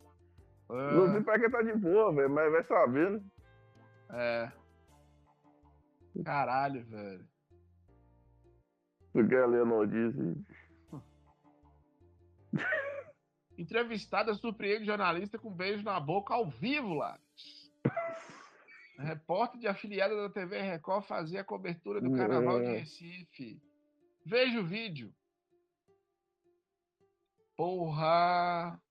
É. 0.71 0.91
Não 0.93 1.11
sei 1.11 1.21
pra 1.21 1.39
que 1.39 1.49
tá 1.49 1.61
de 1.61 1.73
boa, 1.73 2.13
velho, 2.13 2.29
mas 2.29 2.51
vai 2.51 2.63
sabendo. 2.63 3.23
É. 4.11 4.51
Caralho, 6.23 6.83
velho. 6.85 7.25
Tu 9.13 9.27
quer 9.27 9.45
ler 9.47 9.61
a 9.61 9.65
notícia? 9.65 10.35
Entrevistada 13.57 14.33
surpreende 14.33 14.85
jornalista 14.85 15.37
com 15.37 15.53
beijo 15.53 15.83
na 15.83 15.99
boca 15.99 16.33
ao 16.33 16.49
vivo 16.49 16.93
lá. 16.93 17.19
Repórter 18.97 19.59
de 19.59 19.67
afiliada 19.67 20.15
da 20.15 20.29
TV 20.29 20.61
Record 20.61 21.05
fazia 21.05 21.41
a 21.41 21.43
cobertura 21.43 22.01
do 22.01 22.11
carnaval 22.11 22.59
de 22.59 22.65
é. 22.65 22.77
Recife. 22.79 23.61
Veja 24.25 24.59
o 24.59 24.65
vídeo. 24.65 25.13
Porra! 27.59 28.81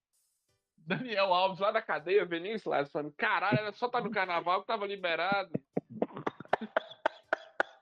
Daniel 0.76 1.32
Alves 1.32 1.58
lá 1.58 1.70
da 1.70 1.80
cadeia, 1.80 2.26
Vinícius 2.26 2.66
lá, 2.66 2.84
falando: 2.84 3.14
caralho, 3.16 3.60
era 3.60 3.72
só 3.72 3.88
tá 3.88 3.98
no 3.98 4.10
carnaval 4.10 4.60
que 4.60 4.66
tava 4.66 4.86
liberado. 4.86 5.50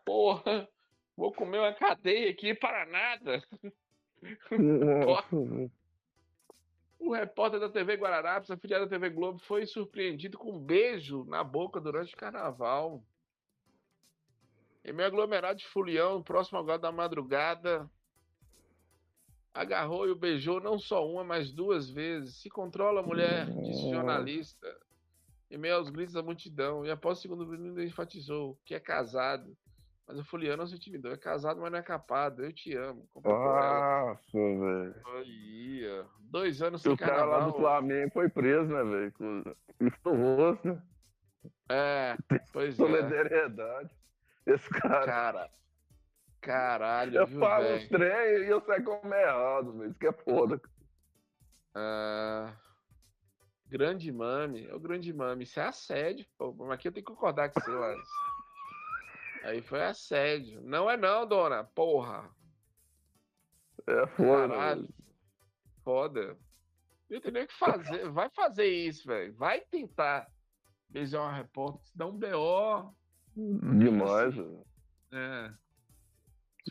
Porra! 0.06 0.68
Vou 1.16 1.32
comer 1.32 1.58
uma 1.58 1.74
cadeia 1.74 2.30
aqui 2.30 2.54
para 2.54 2.86
nada. 2.86 3.42
O 7.00 7.12
repórter 7.12 7.58
da 7.58 7.68
TV 7.68 7.94
Guararapes, 7.94 8.50
afiliado 8.52 8.84
da 8.84 8.90
TV 8.90 9.10
Globo, 9.10 9.40
foi 9.40 9.66
surpreendido 9.66 10.38
com 10.38 10.52
um 10.52 10.58
beijo 10.58 11.24
na 11.24 11.42
boca 11.42 11.80
durante 11.80 12.14
o 12.14 12.16
carnaval. 12.16 13.02
Em 14.84 14.92
meu 14.92 15.06
aglomerado 15.06 15.58
de 15.58 15.66
Fulião, 15.66 16.22
próximo 16.22 16.58
agora 16.58 16.78
da 16.78 16.92
madrugada, 16.92 17.90
agarrou 19.56 20.06
e 20.06 20.10
o 20.10 20.16
beijou 20.16 20.60
não 20.60 20.78
só 20.78 21.06
uma, 21.08 21.24
mas 21.24 21.52
duas 21.52 21.90
vezes. 21.90 22.40
Se 22.40 22.48
controla, 22.48 23.02
mulher, 23.02 23.46
disse 23.62 23.90
jornalista. 23.90 24.66
Em 25.50 25.56
meio 25.56 25.76
aos 25.76 25.90
gritos 25.90 26.14
da 26.14 26.22
multidão, 26.22 26.84
e 26.84 26.90
após 26.90 27.18
o 27.18 27.22
segundo 27.22 27.48
vídeo, 27.48 27.80
enfatizou 27.82 28.58
que 28.64 28.74
é 28.74 28.80
casado 28.80 29.56
mas 30.06 30.18
o 30.20 30.24
Fuliano 30.24 30.58
não 30.58 30.66
se 30.66 30.76
intimidou. 30.76 31.10
É 31.10 31.16
casado, 31.16 31.60
mas 31.60 31.72
não 31.72 31.78
é 31.78 31.82
capado. 31.82 32.44
Eu 32.44 32.52
te 32.52 32.74
amo. 32.76 33.08
Nossa, 33.24 34.20
velho. 34.32 34.94
Aí, 35.16 36.04
Dois 36.20 36.62
anos 36.62 36.82
sem 36.82 36.92
o 36.92 36.96
carnaval. 36.96 37.26
O 37.26 37.30
cara 37.30 37.40
lá 37.40 37.46
do 37.50 37.58
Flamengo 37.58 38.12
foi 38.12 38.28
preso, 38.28 38.72
né, 38.72 38.84
velho? 38.84 39.12
Com 39.12 39.42
o 40.04 40.14
rosto, 40.14 40.68
né? 40.68 40.82
É, 41.68 42.16
pois 42.52 42.74
é. 42.74 42.76
Solidariedade. 42.76 43.90
Esse 44.46 44.70
cara. 44.70 45.04
Cara. 45.04 45.50
Caralho, 46.40 47.16
Eu 47.16 47.26
viu, 47.26 47.40
falo 47.40 47.64
véio? 47.64 47.76
os 47.78 47.88
trem 47.88 48.44
e 48.44 48.48
eu 48.48 48.60
sei 48.60 48.80
como 48.82 49.12
é 49.14 49.22
errado, 49.22 49.72
velho. 49.72 49.90
Isso 49.90 49.98
que 49.98 50.06
é 50.06 50.12
foda. 50.12 50.60
Ah... 51.74 52.56
Grande 53.68 54.12
mame. 54.12 54.66
É 54.66 54.74
o 54.74 54.80
grande 54.80 55.12
mame. 55.12 55.42
Isso 55.42 55.58
é 55.58 55.64
assédio, 55.64 56.24
pô. 56.38 56.54
Mas 56.54 56.70
aqui 56.70 56.88
eu 56.88 56.92
tenho 56.92 57.04
que 57.04 57.12
concordar 57.12 57.50
com 57.50 57.60
você, 57.60 57.70
Lars. 57.70 58.08
Aí 59.44 59.60
foi 59.60 59.82
assédio. 59.82 60.60
Não 60.62 60.88
é 60.88 60.96
não, 60.96 61.26
dona. 61.26 61.64
Porra. 61.64 62.30
É 63.86 64.06
foda. 64.06 64.54
Caralho. 64.54 64.88
Foda. 65.84 66.38
Eu 67.10 67.20
tenho 67.20 67.34
nem 67.34 67.46
que 67.46 67.54
fazer. 67.54 68.08
Vai 68.10 68.30
fazer 68.30 68.66
isso, 68.66 69.06
velho. 69.06 69.34
Vai 69.34 69.60
tentar 69.62 70.28
beijar 70.88 71.22
uma 71.22 71.32
repórter. 71.32 71.82
Se 71.84 71.96
dá 71.96 72.06
um 72.06 72.16
BO. 72.16 72.94
Demais, 73.78 74.34
velho. 74.34 74.64
É. 75.12 75.52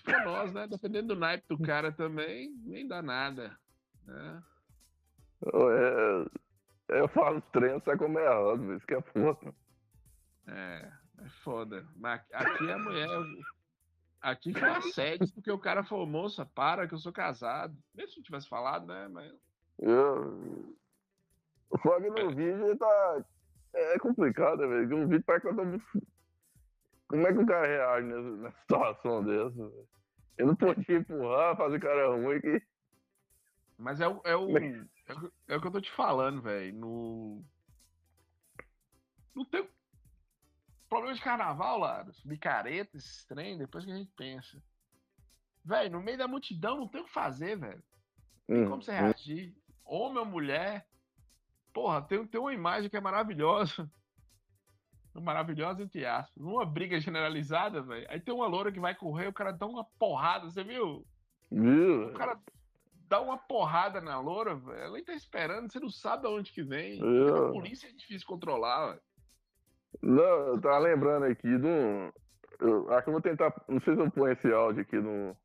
For 0.03 0.25
nós, 0.25 0.53
né? 0.53 0.67
Dependendo 0.67 1.13
do 1.13 1.19
naipe 1.19 1.47
do 1.47 1.57
cara 1.59 1.91
também, 1.91 2.51
nem 2.63 2.87
dá 2.87 3.01
nada. 3.01 3.57
Né? 4.05 4.43
É, 6.89 6.99
eu 6.99 7.07
falo 7.09 7.41
treino, 7.51 7.81
sai 7.83 7.97
como 7.97 8.19
é 8.19 8.25
errado, 8.25 8.73
isso 8.73 8.85
que 8.85 8.93
é 8.93 9.01
foda. 9.01 9.53
É. 10.47 10.91
É 11.23 11.29
foda. 11.43 11.85
Mas 11.95 12.21
aqui 12.33 12.71
a 12.71 12.77
mulher. 12.77 13.07
Aqui 14.21 14.53
foi 14.53 14.69
assédio, 14.69 15.31
porque 15.33 15.51
o 15.51 15.59
cara 15.59 15.83
falou, 15.83 16.07
moça, 16.07 16.45
para 16.45 16.87
que 16.87 16.93
eu 16.93 16.99
sou 16.99 17.13
casado. 17.13 17.75
Mesmo 17.93 18.13
se 18.13 18.19
eu 18.19 18.23
tivesse 18.23 18.49
falado, 18.49 18.87
né? 18.87 19.07
Mas. 19.07 19.31
Eu. 19.79 20.75
Só 21.81 21.99
que 21.99 22.09
no 22.09 22.17
é. 22.19 22.27
vídeo 22.33 22.77
tá. 22.77 23.25
É 23.73 23.99
complicado, 23.99 24.59
velho. 24.59 24.97
Um 24.97 25.07
vídeo 25.07 25.23
parece 25.25 25.47
que 25.47 25.53
eu 25.53 25.55
tô. 25.55 26.01
Como 27.15 27.27
é 27.27 27.33
que 27.33 27.39
o 27.39 27.45
cara 27.45 27.65
reage 27.65 28.07
nessa, 28.07 28.57
situação 28.59 29.23
dessa? 29.23 29.71
Eu 30.37 30.47
não 30.47 30.55
podia 30.55 30.97
empurrar, 30.97 31.55
fazer 31.55 31.79
cara 31.79 32.13
ruim 32.13 32.35
aqui. 32.35 32.61
Mas 33.77 34.01
é 34.01 34.07
o, 34.07 34.21
é 34.25 34.35
o, 34.35 34.57
É, 34.57 34.85
é 35.47 35.55
o 35.55 35.61
que 35.61 35.67
eu 35.67 35.71
tô 35.71 35.79
te 35.79 35.91
falando, 35.91 36.41
velho. 36.41 36.75
No. 36.75 37.45
Não 39.33 39.45
tem. 39.45 39.65
Problema 40.89 41.15
de 41.15 41.21
carnaval, 41.21 41.79
Laros. 41.79 42.21
Micareta, 42.25 42.97
esses 42.97 43.25
trem, 43.25 43.57
depois 43.57 43.85
que 43.85 43.91
a 43.91 43.95
gente 43.95 44.11
pensa. 44.17 44.61
Velho, 45.63 45.91
no 45.91 46.01
meio 46.01 46.17
da 46.17 46.27
multidão 46.27 46.77
não 46.77 46.87
tem 46.89 47.01
o 47.01 47.05
que 47.05 47.13
fazer, 47.13 47.57
velho. 47.57 47.83
Tem 48.45 48.57
hum, 48.57 48.69
como 48.69 48.83
você 48.83 48.91
hum. 48.91 48.95
reagir. 48.95 49.55
Homem 49.85 50.19
ou 50.19 50.25
mulher. 50.25 50.85
Porra, 51.73 52.01
tem, 52.01 52.27
tem 52.27 52.41
uma 52.41 52.53
imagem 52.53 52.89
que 52.89 52.97
é 52.97 53.01
maravilhosa. 53.01 53.89
Maravilhosa, 55.21 55.81
entre 55.81 56.05
aspas. 56.05 56.35
Numa 56.35 56.65
briga 56.65 56.99
generalizada, 56.99 57.81
velho. 57.81 58.05
Aí 58.09 58.19
tem 58.19 58.33
uma 58.33 58.47
loura 58.47 58.71
que 58.71 58.79
vai 58.79 58.93
correr, 58.93 59.27
o 59.27 59.33
cara 59.33 59.51
dá 59.51 59.65
uma 59.65 59.85
porrada, 59.97 60.49
você 60.49 60.63
viu? 60.63 61.05
Viu? 61.51 62.07
O 62.07 62.13
cara 62.13 62.37
dá 63.07 63.21
uma 63.21 63.37
porrada 63.37 64.01
na 64.01 64.19
loura, 64.19 64.55
velho. 64.55 64.77
Ela 64.77 65.03
tá 65.03 65.13
esperando, 65.13 65.71
você 65.71 65.79
não 65.79 65.89
sabe 65.89 66.27
aonde 66.27 66.51
que 66.51 66.63
vem. 66.63 66.99
A 66.99 67.51
polícia 67.51 67.87
é 67.87 67.91
difícil 67.91 68.27
controlar, 68.27 68.87
velho. 68.87 69.01
Não, 70.01 70.47
eu 70.47 70.61
tava 70.61 70.79
lembrando 70.79 71.25
aqui 71.25 71.47
um. 71.47 72.11
Eu 72.59 72.91
acho 72.93 73.03
que 73.03 73.09
eu 73.09 73.13
vou 73.13 73.21
tentar. 73.21 73.53
Não 73.67 73.79
sei 73.81 73.95
se 73.95 74.01
eu 74.01 74.11
ponho 74.11 74.33
esse 74.33 74.51
áudio 74.51 74.81
aqui 74.81 74.97
no, 74.97 75.35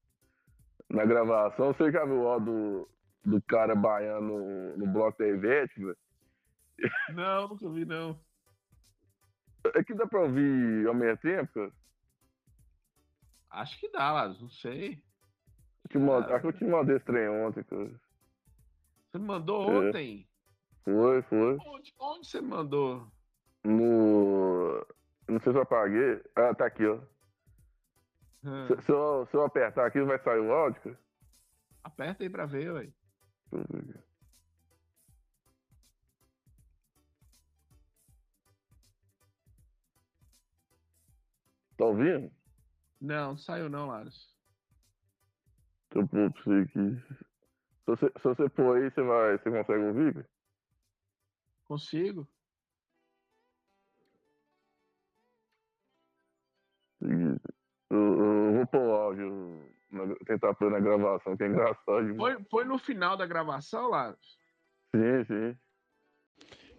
na 0.88 1.04
gravação. 1.04 1.72
Você 1.72 1.92
já 1.92 2.04
viu 2.04 2.22
o 2.22 2.28
áudio 2.28 2.86
do, 3.24 3.32
do 3.32 3.42
cara 3.42 3.74
baiano 3.74 4.38
no, 4.38 4.76
no 4.78 4.92
bloco 4.92 5.18
da 5.18 5.28
Ivete, 5.28 5.78
velho? 5.78 5.96
Não, 7.14 7.48
nunca 7.48 7.68
vi, 7.68 7.84
não. 7.84 8.18
É 9.74 9.84
que 9.84 9.94
dá 9.94 10.06
pra 10.06 10.22
ouvir 10.22 10.86
ao 10.86 10.94
mesmo 10.94 11.18
tempo? 11.18 11.72
Acho 13.50 13.78
que 13.78 13.90
dá, 13.90 14.12
mas 14.12 14.40
não 14.40 14.48
sei. 14.48 15.02
Te 15.88 15.98
mando, 15.98 16.32
acho 16.32 16.40
que 16.40 16.46
eu 16.46 16.52
te 16.52 16.64
mandei 16.64 16.96
esse 16.96 17.04
trem 17.04 17.28
ontem, 17.28 17.64
cara. 17.64 17.90
Você 19.10 19.18
me 19.18 19.26
mandou 19.26 19.70
é. 19.70 19.88
ontem? 19.88 20.28
Foi, 20.84 21.22
foi. 21.22 21.58
Onde, 21.66 21.94
onde 21.98 22.26
você 22.28 22.40
mandou? 22.40 23.06
No. 23.64 24.86
Não 25.28 25.40
sei 25.40 25.52
se 25.52 25.58
eu 25.58 25.62
apaguei. 25.62 26.22
Ah, 26.36 26.54
tá 26.54 26.66
aqui, 26.66 26.86
ó. 26.86 27.00
Hum. 28.44 28.66
Se, 28.68 28.82
se, 28.82 28.92
eu, 28.92 29.26
se 29.30 29.36
eu 29.36 29.44
apertar 29.44 29.86
aqui, 29.86 30.00
vai 30.02 30.18
sair 30.20 30.40
o 30.40 30.52
áudio, 30.52 30.80
cara? 30.80 30.98
Aperta 31.82 32.22
aí 32.22 32.30
pra 32.30 32.46
ver, 32.46 32.72
ué. 32.72 32.92
Deixa 33.50 33.66
eu 33.74 33.82
ver. 33.82 34.09
Tá 41.80 41.86
ouvindo? 41.86 42.30
Não, 43.00 43.30
não 43.30 43.38
saiu 43.38 43.70
não, 43.70 43.86
Laros. 43.86 44.36
Deixa 45.90 46.04
eu 46.04 46.08
pôr 46.08 46.30
pra 46.30 46.42
você 46.42 46.60
aqui. 46.60 47.02
Se 47.08 47.86
você, 47.86 48.06
se 48.18 48.22
você 48.22 48.48
pôr 48.50 48.76
aí, 48.76 48.90
você, 48.90 49.00
vai, 49.00 49.38
você 49.38 49.50
consegue 49.50 49.84
ouvir? 49.84 50.28
Consigo. 51.64 52.28
Eu, 57.00 57.38
eu 57.90 58.52
vou 58.56 58.66
pôr 58.66 58.80
o 58.80 58.92
áudio, 58.92 59.74
tentar 60.26 60.52
pôr 60.56 60.70
na 60.70 60.80
gravação, 60.80 61.34
que 61.34 61.44
é 61.44 61.46
engraçado 61.46 62.14
Foi, 62.14 62.44
foi 62.50 62.64
no 62.66 62.76
final 62.76 63.16
da 63.16 63.24
gravação, 63.24 63.88
Laros? 63.88 64.38
Sim, 64.94 65.24
sim. 65.24 65.58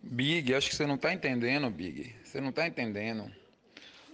Big, 0.03 0.53
acho 0.53 0.69
que 0.69 0.75
você 0.75 0.85
não 0.85 0.99
tá 0.99 1.11
entendendo, 1.11 1.71
Big. 1.71 2.15
Você 2.23 2.39
não 2.39 2.51
tá 2.51 2.67
entendendo. 2.67 3.40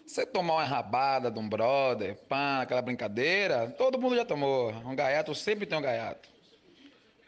Você 0.08 0.26
tomar 0.26 0.53
uma 0.53 0.64
rabada 0.64 1.30
de 1.30 1.38
um 1.38 1.49
brother, 1.49 2.16
pá, 2.30 2.62
aquela 2.62 2.82
brincadeira, 2.82 3.70
todo 3.78 3.99
mundo 3.99 4.16
já 4.16 4.24
tomou. 4.24 4.70
Um 4.86 4.95
gaiato 4.95 5.36
sempre 5.36 5.66
tem 5.66 5.78
um 5.78 5.82
gaiato. 5.82 6.30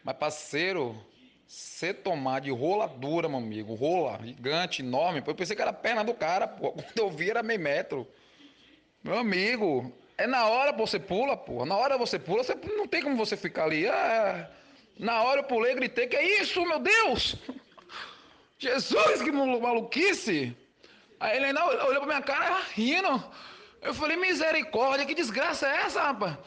Mas, 0.01 0.15
parceiro, 0.15 0.95
você 1.45 1.93
tomar 1.93 2.39
de 2.39 2.51
rola 2.51 2.87
dura, 2.87 3.27
meu 3.27 3.37
amigo, 3.37 3.75
rola 3.75 4.17
gigante, 4.23 4.81
enorme, 4.81 5.21
eu 5.27 5.35
pensei 5.35 5.57
que 5.57 5.61
era 5.61 5.71
a 5.71 5.73
perna 5.73 6.05
do 6.05 6.13
cara, 6.13 6.47
pô. 6.47 6.71
Quando 6.71 6.97
eu 6.97 7.11
vi 7.11 7.29
era 7.29 7.43
meio 7.43 7.59
metro. 7.59 8.07
Meu 9.03 9.17
amigo, 9.17 9.93
é 10.17 10.25
na 10.25 10.47
hora 10.47 10.71
você 10.71 10.97
pula, 10.97 11.35
pô. 11.35 11.65
Na 11.65 11.75
hora 11.75 11.97
você 11.97 12.17
pula, 12.17 12.45
você 12.45 12.55
não 12.77 12.87
tem 12.87 13.03
como 13.03 13.17
você 13.17 13.35
ficar 13.35 13.65
ali. 13.65 13.89
Ah, 13.89 14.49
na 14.97 15.21
hora 15.21 15.41
eu 15.41 15.43
pulei, 15.43 15.75
gritei, 15.75 16.07
que 16.07 16.15
é 16.15 16.41
isso, 16.41 16.65
meu 16.65 16.79
Deus? 16.79 17.35
Jesus, 18.57 19.21
que 19.21 19.31
maluquice! 19.33 20.55
Aí 21.19 21.35
ele 21.37 21.45
ainda 21.45 21.65
olhou 21.65 22.01
pra 22.01 22.05
minha 22.05 22.21
cara 22.21 22.61
rindo. 22.73 23.23
Eu 23.81 23.93
falei, 23.93 24.17
misericórdia, 24.17 25.05
que 25.05 25.13
desgraça 25.13 25.67
é 25.67 25.81
essa, 25.81 26.01
rapaz? 26.01 26.37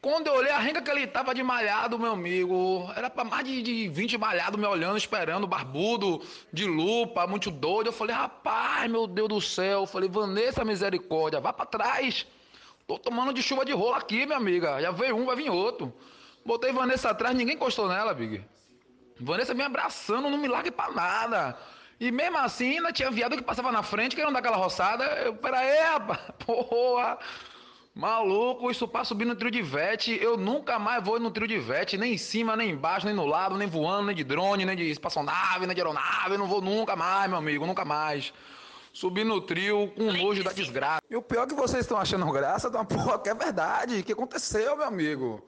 Quando 0.00 0.28
eu 0.28 0.34
olhei 0.34 0.52
a 0.52 0.58
renga 0.58 0.80
que 0.80 0.90
ele 0.90 1.08
tava 1.08 1.34
de 1.34 1.42
malhado, 1.42 1.98
meu 1.98 2.12
amigo, 2.12 2.88
era 2.94 3.10
para 3.10 3.24
mais 3.24 3.44
de, 3.44 3.60
de 3.60 3.88
20 3.88 4.16
malhados 4.16 4.58
me 4.58 4.64
olhando, 4.64 4.96
esperando, 4.96 5.44
barbudo, 5.44 6.22
de 6.52 6.66
lupa, 6.66 7.26
muito 7.26 7.50
doido. 7.50 7.88
Eu 7.88 7.92
falei, 7.92 8.14
rapaz, 8.14 8.88
meu 8.88 9.08
Deus 9.08 9.28
do 9.28 9.40
céu. 9.40 9.80
Eu 9.80 9.86
falei, 9.86 10.08
Vanessa, 10.08 10.64
misericórdia, 10.64 11.40
vá 11.40 11.52
para 11.52 11.66
trás. 11.66 12.26
Tô 12.86 12.96
tomando 12.96 13.32
de 13.32 13.42
chuva 13.42 13.64
de 13.64 13.72
rolo 13.72 13.94
aqui, 13.94 14.24
minha 14.24 14.38
amiga. 14.38 14.80
Já 14.80 14.92
veio 14.92 15.16
um, 15.16 15.26
vai 15.26 15.34
vir 15.34 15.50
outro. 15.50 15.92
Botei 16.44 16.72
Vanessa 16.72 17.10
atrás, 17.10 17.36
ninguém 17.36 17.56
encostou 17.56 17.88
nela, 17.88 18.14
Big. 18.14 18.44
Vanessa 19.20 19.52
me 19.52 19.64
abraçando, 19.64 20.30
não 20.30 20.38
me 20.38 20.46
largue 20.46 20.70
pra 20.70 20.92
nada. 20.92 21.58
E 22.00 22.12
mesmo 22.12 22.38
assim, 22.38 22.76
ainda 22.76 22.92
tinha 22.92 23.10
viado 23.10 23.36
que 23.36 23.42
passava 23.42 23.72
na 23.72 23.82
frente, 23.82 24.14
querendo 24.14 24.32
dar 24.32 24.38
aquela 24.38 24.56
roçada. 24.56 25.04
Eu, 25.04 25.34
peraí, 25.34 25.78
rapaz, 25.80 26.20
porra. 26.44 27.18
Maluco, 27.94 28.70
isso 28.70 28.86
para 28.86 29.04
subir 29.04 29.24
no 29.24 29.34
trio 29.34 29.50
de 29.50 29.60
vete, 29.60 30.16
eu 30.22 30.36
nunca 30.36 30.78
mais 30.78 31.02
vou 31.02 31.18
no 31.18 31.32
trio 31.32 31.48
de 31.48 31.58
vete, 31.58 31.98
nem 31.98 32.14
em 32.14 32.18
cima, 32.18 32.54
nem 32.54 32.70
embaixo, 32.70 33.04
nem 33.04 33.14
no 33.14 33.26
lado, 33.26 33.56
nem 33.56 33.66
voando, 33.66 34.06
nem 34.06 34.14
de 34.14 34.22
drone, 34.22 34.64
nem 34.64 34.76
de 34.76 34.88
espaçonave, 34.88 35.66
nem 35.66 35.74
de 35.74 35.80
aeronave, 35.80 36.34
eu 36.34 36.38
não 36.38 36.46
vou 36.46 36.60
nunca 36.60 36.94
mais, 36.94 37.28
meu 37.28 37.36
amigo, 37.36 37.66
nunca 37.66 37.84
mais. 37.84 38.32
Subir 38.92 39.24
no 39.24 39.40
trio 39.40 39.92
com 39.96 40.12
nojo 40.12 40.44
da 40.44 40.52
desgraça. 40.52 41.02
E 41.10 41.16
o 41.16 41.22
pior 41.22 41.42
é 41.42 41.46
que 41.48 41.54
vocês 41.54 41.80
estão 41.80 41.98
achando 41.98 42.30
graça, 42.30 42.70
tá 42.70 42.78
uma 42.78 42.84
porra 42.84 43.18
que 43.18 43.30
é 43.30 43.34
verdade. 43.34 43.98
O 43.98 44.04
que 44.04 44.12
aconteceu, 44.12 44.76
meu 44.76 44.86
amigo? 44.86 45.44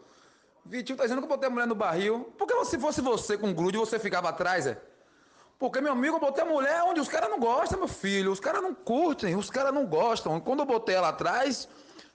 Vitinho 0.65 0.99
tá 0.99 1.05
dizendo 1.05 1.21
que 1.21 1.27
eu 1.27 1.29
botei 1.29 1.47
a 1.47 1.51
mulher 1.51 1.69
no 1.69 1.77
barril. 1.77 2.33
Por 2.37 2.49
que 2.49 2.65
se 2.65 2.81
fosse 2.81 3.01
você 3.01 3.39
com 3.39 3.55
grude, 3.55 3.79
você 3.79 3.97
ficava 3.97 4.29
atrás, 4.29 4.67
é? 4.67 4.90
Porque, 5.61 5.79
meu 5.79 5.93
amigo, 5.93 6.17
eu 6.17 6.21
botei 6.21 6.43
a 6.43 6.47
mulher 6.47 6.83
onde 6.85 7.01
os 7.01 7.07
caras 7.07 7.29
não 7.29 7.39
gostam, 7.39 7.79
meu 7.79 7.87
filho. 7.87 8.33
Os 8.33 8.41
caras 8.41 8.63
não 8.63 8.75
curtem, 8.75 9.37
os 9.37 9.51
caras 9.51 9.75
não 9.75 9.85
gostam. 9.85 10.41
Quando 10.41 10.61
eu 10.61 10.65
botei 10.65 10.95
ela 10.95 11.11
atrás, 11.11 11.69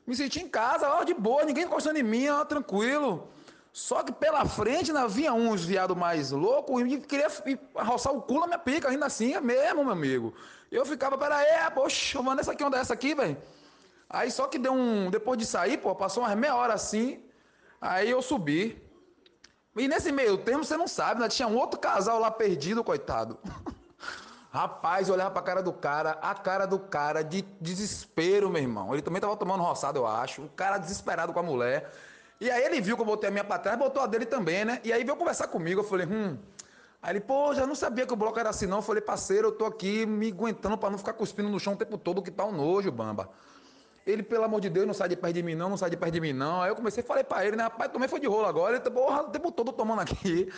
me 0.07 0.15
senti 0.15 0.41
em 0.41 0.49
casa, 0.49 0.89
ó, 0.89 1.03
de 1.03 1.13
boa, 1.13 1.45
ninguém 1.45 1.65
encostando 1.65 1.99
em 1.99 2.03
mim, 2.03 2.27
ó, 2.27 2.43
tranquilo. 2.43 3.29
Só 3.71 4.01
que 4.01 4.11
pela 4.11 4.45
frente 4.45 4.89
ainda 4.89 5.07
vinha 5.07 5.31
uns 5.31 5.63
viado 5.63 5.95
mais 5.95 6.31
louco 6.31 6.81
e 6.81 6.99
queria 6.99 7.27
roçar 7.75 8.13
o 8.15 8.21
cu 8.21 8.39
na 8.39 8.47
minha 8.47 8.57
pica, 8.57 8.89
ainda 8.89 9.05
assim, 9.05 9.35
é 9.35 9.41
mesmo, 9.41 9.83
meu 9.83 9.93
amigo. 9.93 10.33
Eu 10.71 10.83
ficava, 10.83 11.15
peraí, 11.15 11.45
poxa, 11.71 12.19
mano, 12.23 12.41
essa 12.41 12.51
aqui, 12.51 12.63
onde 12.63 12.77
é 12.77 12.79
essa 12.79 12.93
aqui, 12.95 13.13
velho? 13.13 13.37
Aí 14.09 14.31
só 14.31 14.47
que 14.47 14.57
deu 14.57 14.73
um. 14.73 15.11
Depois 15.11 15.37
de 15.37 15.45
sair, 15.45 15.77
pô, 15.77 15.93
passou 15.93 16.23
umas 16.23 16.35
meia 16.35 16.55
hora 16.55 16.73
assim. 16.73 17.23
Aí 17.79 18.09
eu 18.09 18.23
subi. 18.23 18.83
E 19.75 19.87
nesse 19.87 20.11
meio 20.11 20.37
tempo, 20.37 20.63
você 20.63 20.77
não 20.77 20.87
sabe, 20.87 21.19
né? 21.19 21.27
Tinha 21.27 21.47
um 21.47 21.57
outro 21.57 21.79
casal 21.79 22.19
lá 22.19 22.31
perdido, 22.31 22.83
coitado. 22.83 23.37
Rapaz, 24.49 25.09
eu 25.09 25.13
olhava 25.13 25.31
pra 25.31 25.41
cara 25.41 25.61
do 25.61 25.73
cara, 25.73 26.11
a 26.21 26.33
cara 26.33 26.65
do 26.65 26.79
cara 26.79 27.21
de 27.21 27.41
desespero, 27.59 28.49
meu 28.49 28.61
irmão. 28.61 28.93
Ele 28.93 29.01
também 29.01 29.19
tava 29.19 29.35
tomando 29.35 29.61
roçado, 29.61 29.99
eu 29.99 30.07
acho. 30.07 30.43
O 30.43 30.49
cara 30.49 30.77
desesperado 30.77 31.33
com 31.33 31.39
a 31.39 31.43
mulher. 31.43 31.91
E 32.39 32.49
aí 32.49 32.63
ele 32.63 32.79
viu 32.79 32.95
que 32.95 33.01
eu 33.01 33.05
botei 33.05 33.27
a 33.27 33.31
minha 33.31 33.43
pra 33.43 33.59
trás, 33.59 33.77
botou 33.77 34.01
a 34.01 34.07
dele 34.07 34.25
também, 34.25 34.63
né? 34.63 34.79
E 34.81 34.93
aí 34.93 35.03
veio 35.03 35.17
conversar 35.17 35.47
comigo. 35.47 35.81
Eu 35.81 35.83
falei, 35.83 36.07
hum. 36.07 36.37
Aí 37.01 37.11
ele, 37.11 37.19
pô, 37.19 37.53
já 37.53 37.67
não 37.67 37.75
sabia 37.75 38.05
que 38.05 38.13
o 38.13 38.15
bloco 38.15 38.39
era 38.39 38.49
assim, 38.49 38.65
não. 38.65 38.77
Eu 38.77 38.81
falei, 38.81 39.01
parceiro, 39.01 39.49
eu 39.49 39.51
tô 39.51 39.65
aqui 39.65 40.05
me 40.05 40.29
aguentando 40.29 40.77
pra 40.77 40.89
não 40.89 40.97
ficar 40.97 41.11
cuspindo 41.11 41.49
no 41.49 41.59
chão 41.59 41.73
o 41.73 41.77
tempo 41.77 41.97
todo, 41.97 42.21
que 42.21 42.31
tá 42.31 42.45
um 42.45 42.53
nojo, 42.53 42.89
bamba. 42.93 43.29
Ele, 44.05 44.21
pelo 44.21 44.43
amor 44.43 44.61
de 44.61 44.69
Deus, 44.69 44.85
não 44.85 44.93
sai 44.93 45.09
de 45.09 45.15
perto 45.15 45.33
de 45.33 45.41
mim, 45.41 45.55
não, 45.55 45.69
não 45.69 45.77
sai 45.77 45.89
de 45.89 45.97
perto 45.97 46.13
de 46.13 46.21
mim, 46.21 46.31
não. 46.31 46.61
Aí 46.61 46.69
eu 46.69 46.75
comecei 46.75 47.01
a 47.03 47.05
falar 47.05 47.23
pra 47.23 47.43
ele, 47.43 47.55
né? 47.55 47.63
Rapaz, 47.63 47.91
também 47.91 48.07
foi 48.07 48.19
de 48.19 48.27
rolo 48.27 48.45
agora. 48.45 48.75
Ele, 48.75 48.89
porra, 48.91 49.23
o 49.23 49.29
tempo 49.29 49.51
todo 49.51 49.71
tomando 49.71 50.01
aqui. 50.01 50.51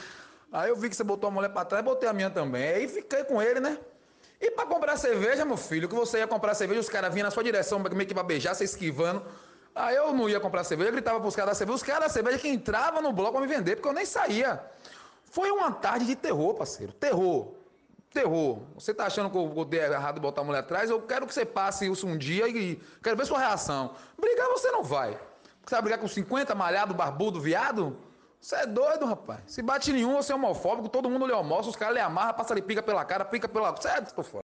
Aí 0.52 0.70
eu 0.70 0.76
vi 0.76 0.90
que 0.90 0.96
você 0.96 1.04
botou 1.04 1.30
a 1.30 1.32
mulher 1.32 1.50
pra 1.50 1.64
trás, 1.64 1.84
botei 1.84 2.10
a 2.10 2.14
minha 2.14 2.30
também. 2.30 2.68
Aí 2.68 2.88
fiquei 2.88 3.24
com 3.24 3.42
ele, 3.42 3.62
né? 3.62 3.78
E 4.40 4.52
pra 4.52 4.66
comprar 4.66 4.98
cerveja, 4.98 5.46
meu 5.46 5.58
filho, 5.58 5.88
que 5.88 5.96
você 5.96 6.20
ia 6.20 6.28
comprar 6.28 6.54
cerveja, 6.56 6.82
os 6.82 6.90
caras 6.90 7.14
vinham 7.14 7.26
na 7.26 7.32
sua 7.32 7.44
direção, 7.44 7.80
meio 7.80 8.06
que 8.06 8.14
pra 8.14 8.22
beijar, 8.22 8.54
você 8.54 8.66
esquivando. 8.66 9.24
Aí 9.74 9.96
eu 9.96 10.14
não 10.14 10.30
ia 10.30 10.40
comprar 10.40 10.64
cerveja, 10.64 10.90
eu 10.90 10.94
gritava 10.94 11.20
pros 11.20 11.36
caras 11.36 11.52
da 11.52 11.56
cerveja. 11.56 11.76
Os 11.76 11.84
caras 11.84 12.04
da 12.04 12.10
cerveja 12.10 12.38
que 12.38 12.50
entravam 12.50 13.02
no 13.02 13.14
bloco 13.14 13.34
pra 13.34 13.42
me 13.42 13.48
vender, 13.48 13.78
porque 13.78 13.88
eu 13.88 13.94
nem 13.94 14.06
saía. 14.06 14.62
Foi 15.24 15.52
uma 15.52 15.72
tarde 15.72 16.06
de 16.06 16.16
terror, 16.16 16.54
parceiro. 16.54 16.92
Terror 16.94 17.54
terror. 18.18 18.64
Você 18.74 18.94
tá 18.94 19.06
achando 19.06 19.30
que 19.30 19.38
eu 19.38 19.66
dei 19.66 19.80
errado 19.82 20.20
botar 20.20 20.42
a 20.42 20.44
mulher 20.44 20.60
atrás? 20.60 20.90
Eu 20.90 21.02
quero 21.02 21.28
que 21.28 21.34
você 21.34 21.46
passe 21.46 21.90
isso 21.90 22.08
um 22.08 22.18
dia 22.18 22.48
e 22.48 22.82
quero 23.04 23.16
ver 23.16 23.26
sua 23.26 23.40
reação. 23.40 23.94
Brigar 24.20 24.48
você 24.50 24.72
não 24.72 24.84
vai. 24.84 25.12
Você 25.64 25.76
vai 25.76 25.82
brigar 25.82 26.00
com 26.00 26.08
50 26.08 26.56
malhado, 26.56 26.94
barbudo, 26.94 27.40
viado? 27.40 27.98
Você 28.40 28.56
é 28.56 28.66
doido, 28.66 29.06
rapaz. 29.06 29.42
Se 29.48 29.62
bate 29.62 29.92
nenhum, 29.92 30.16
você 30.16 30.32
é 30.32 30.36
homofóbico, 30.36 30.90
todo 30.90 31.10
mundo 31.10 31.28
lhe 31.28 31.34
almoça, 31.34 31.70
os 31.70 31.76
caras 31.76 31.96
lhe 31.96 32.02
amarram, 32.02 32.34
passa 32.34 32.54
lhe 32.54 32.62
pica 32.62 32.82
pela 32.82 33.04
cara, 33.04 33.26
pica 33.26 33.48
pela. 33.48 33.72
Você 33.72 33.88
é, 33.88 34.02
tô 34.02 34.24
fora. 34.24 34.36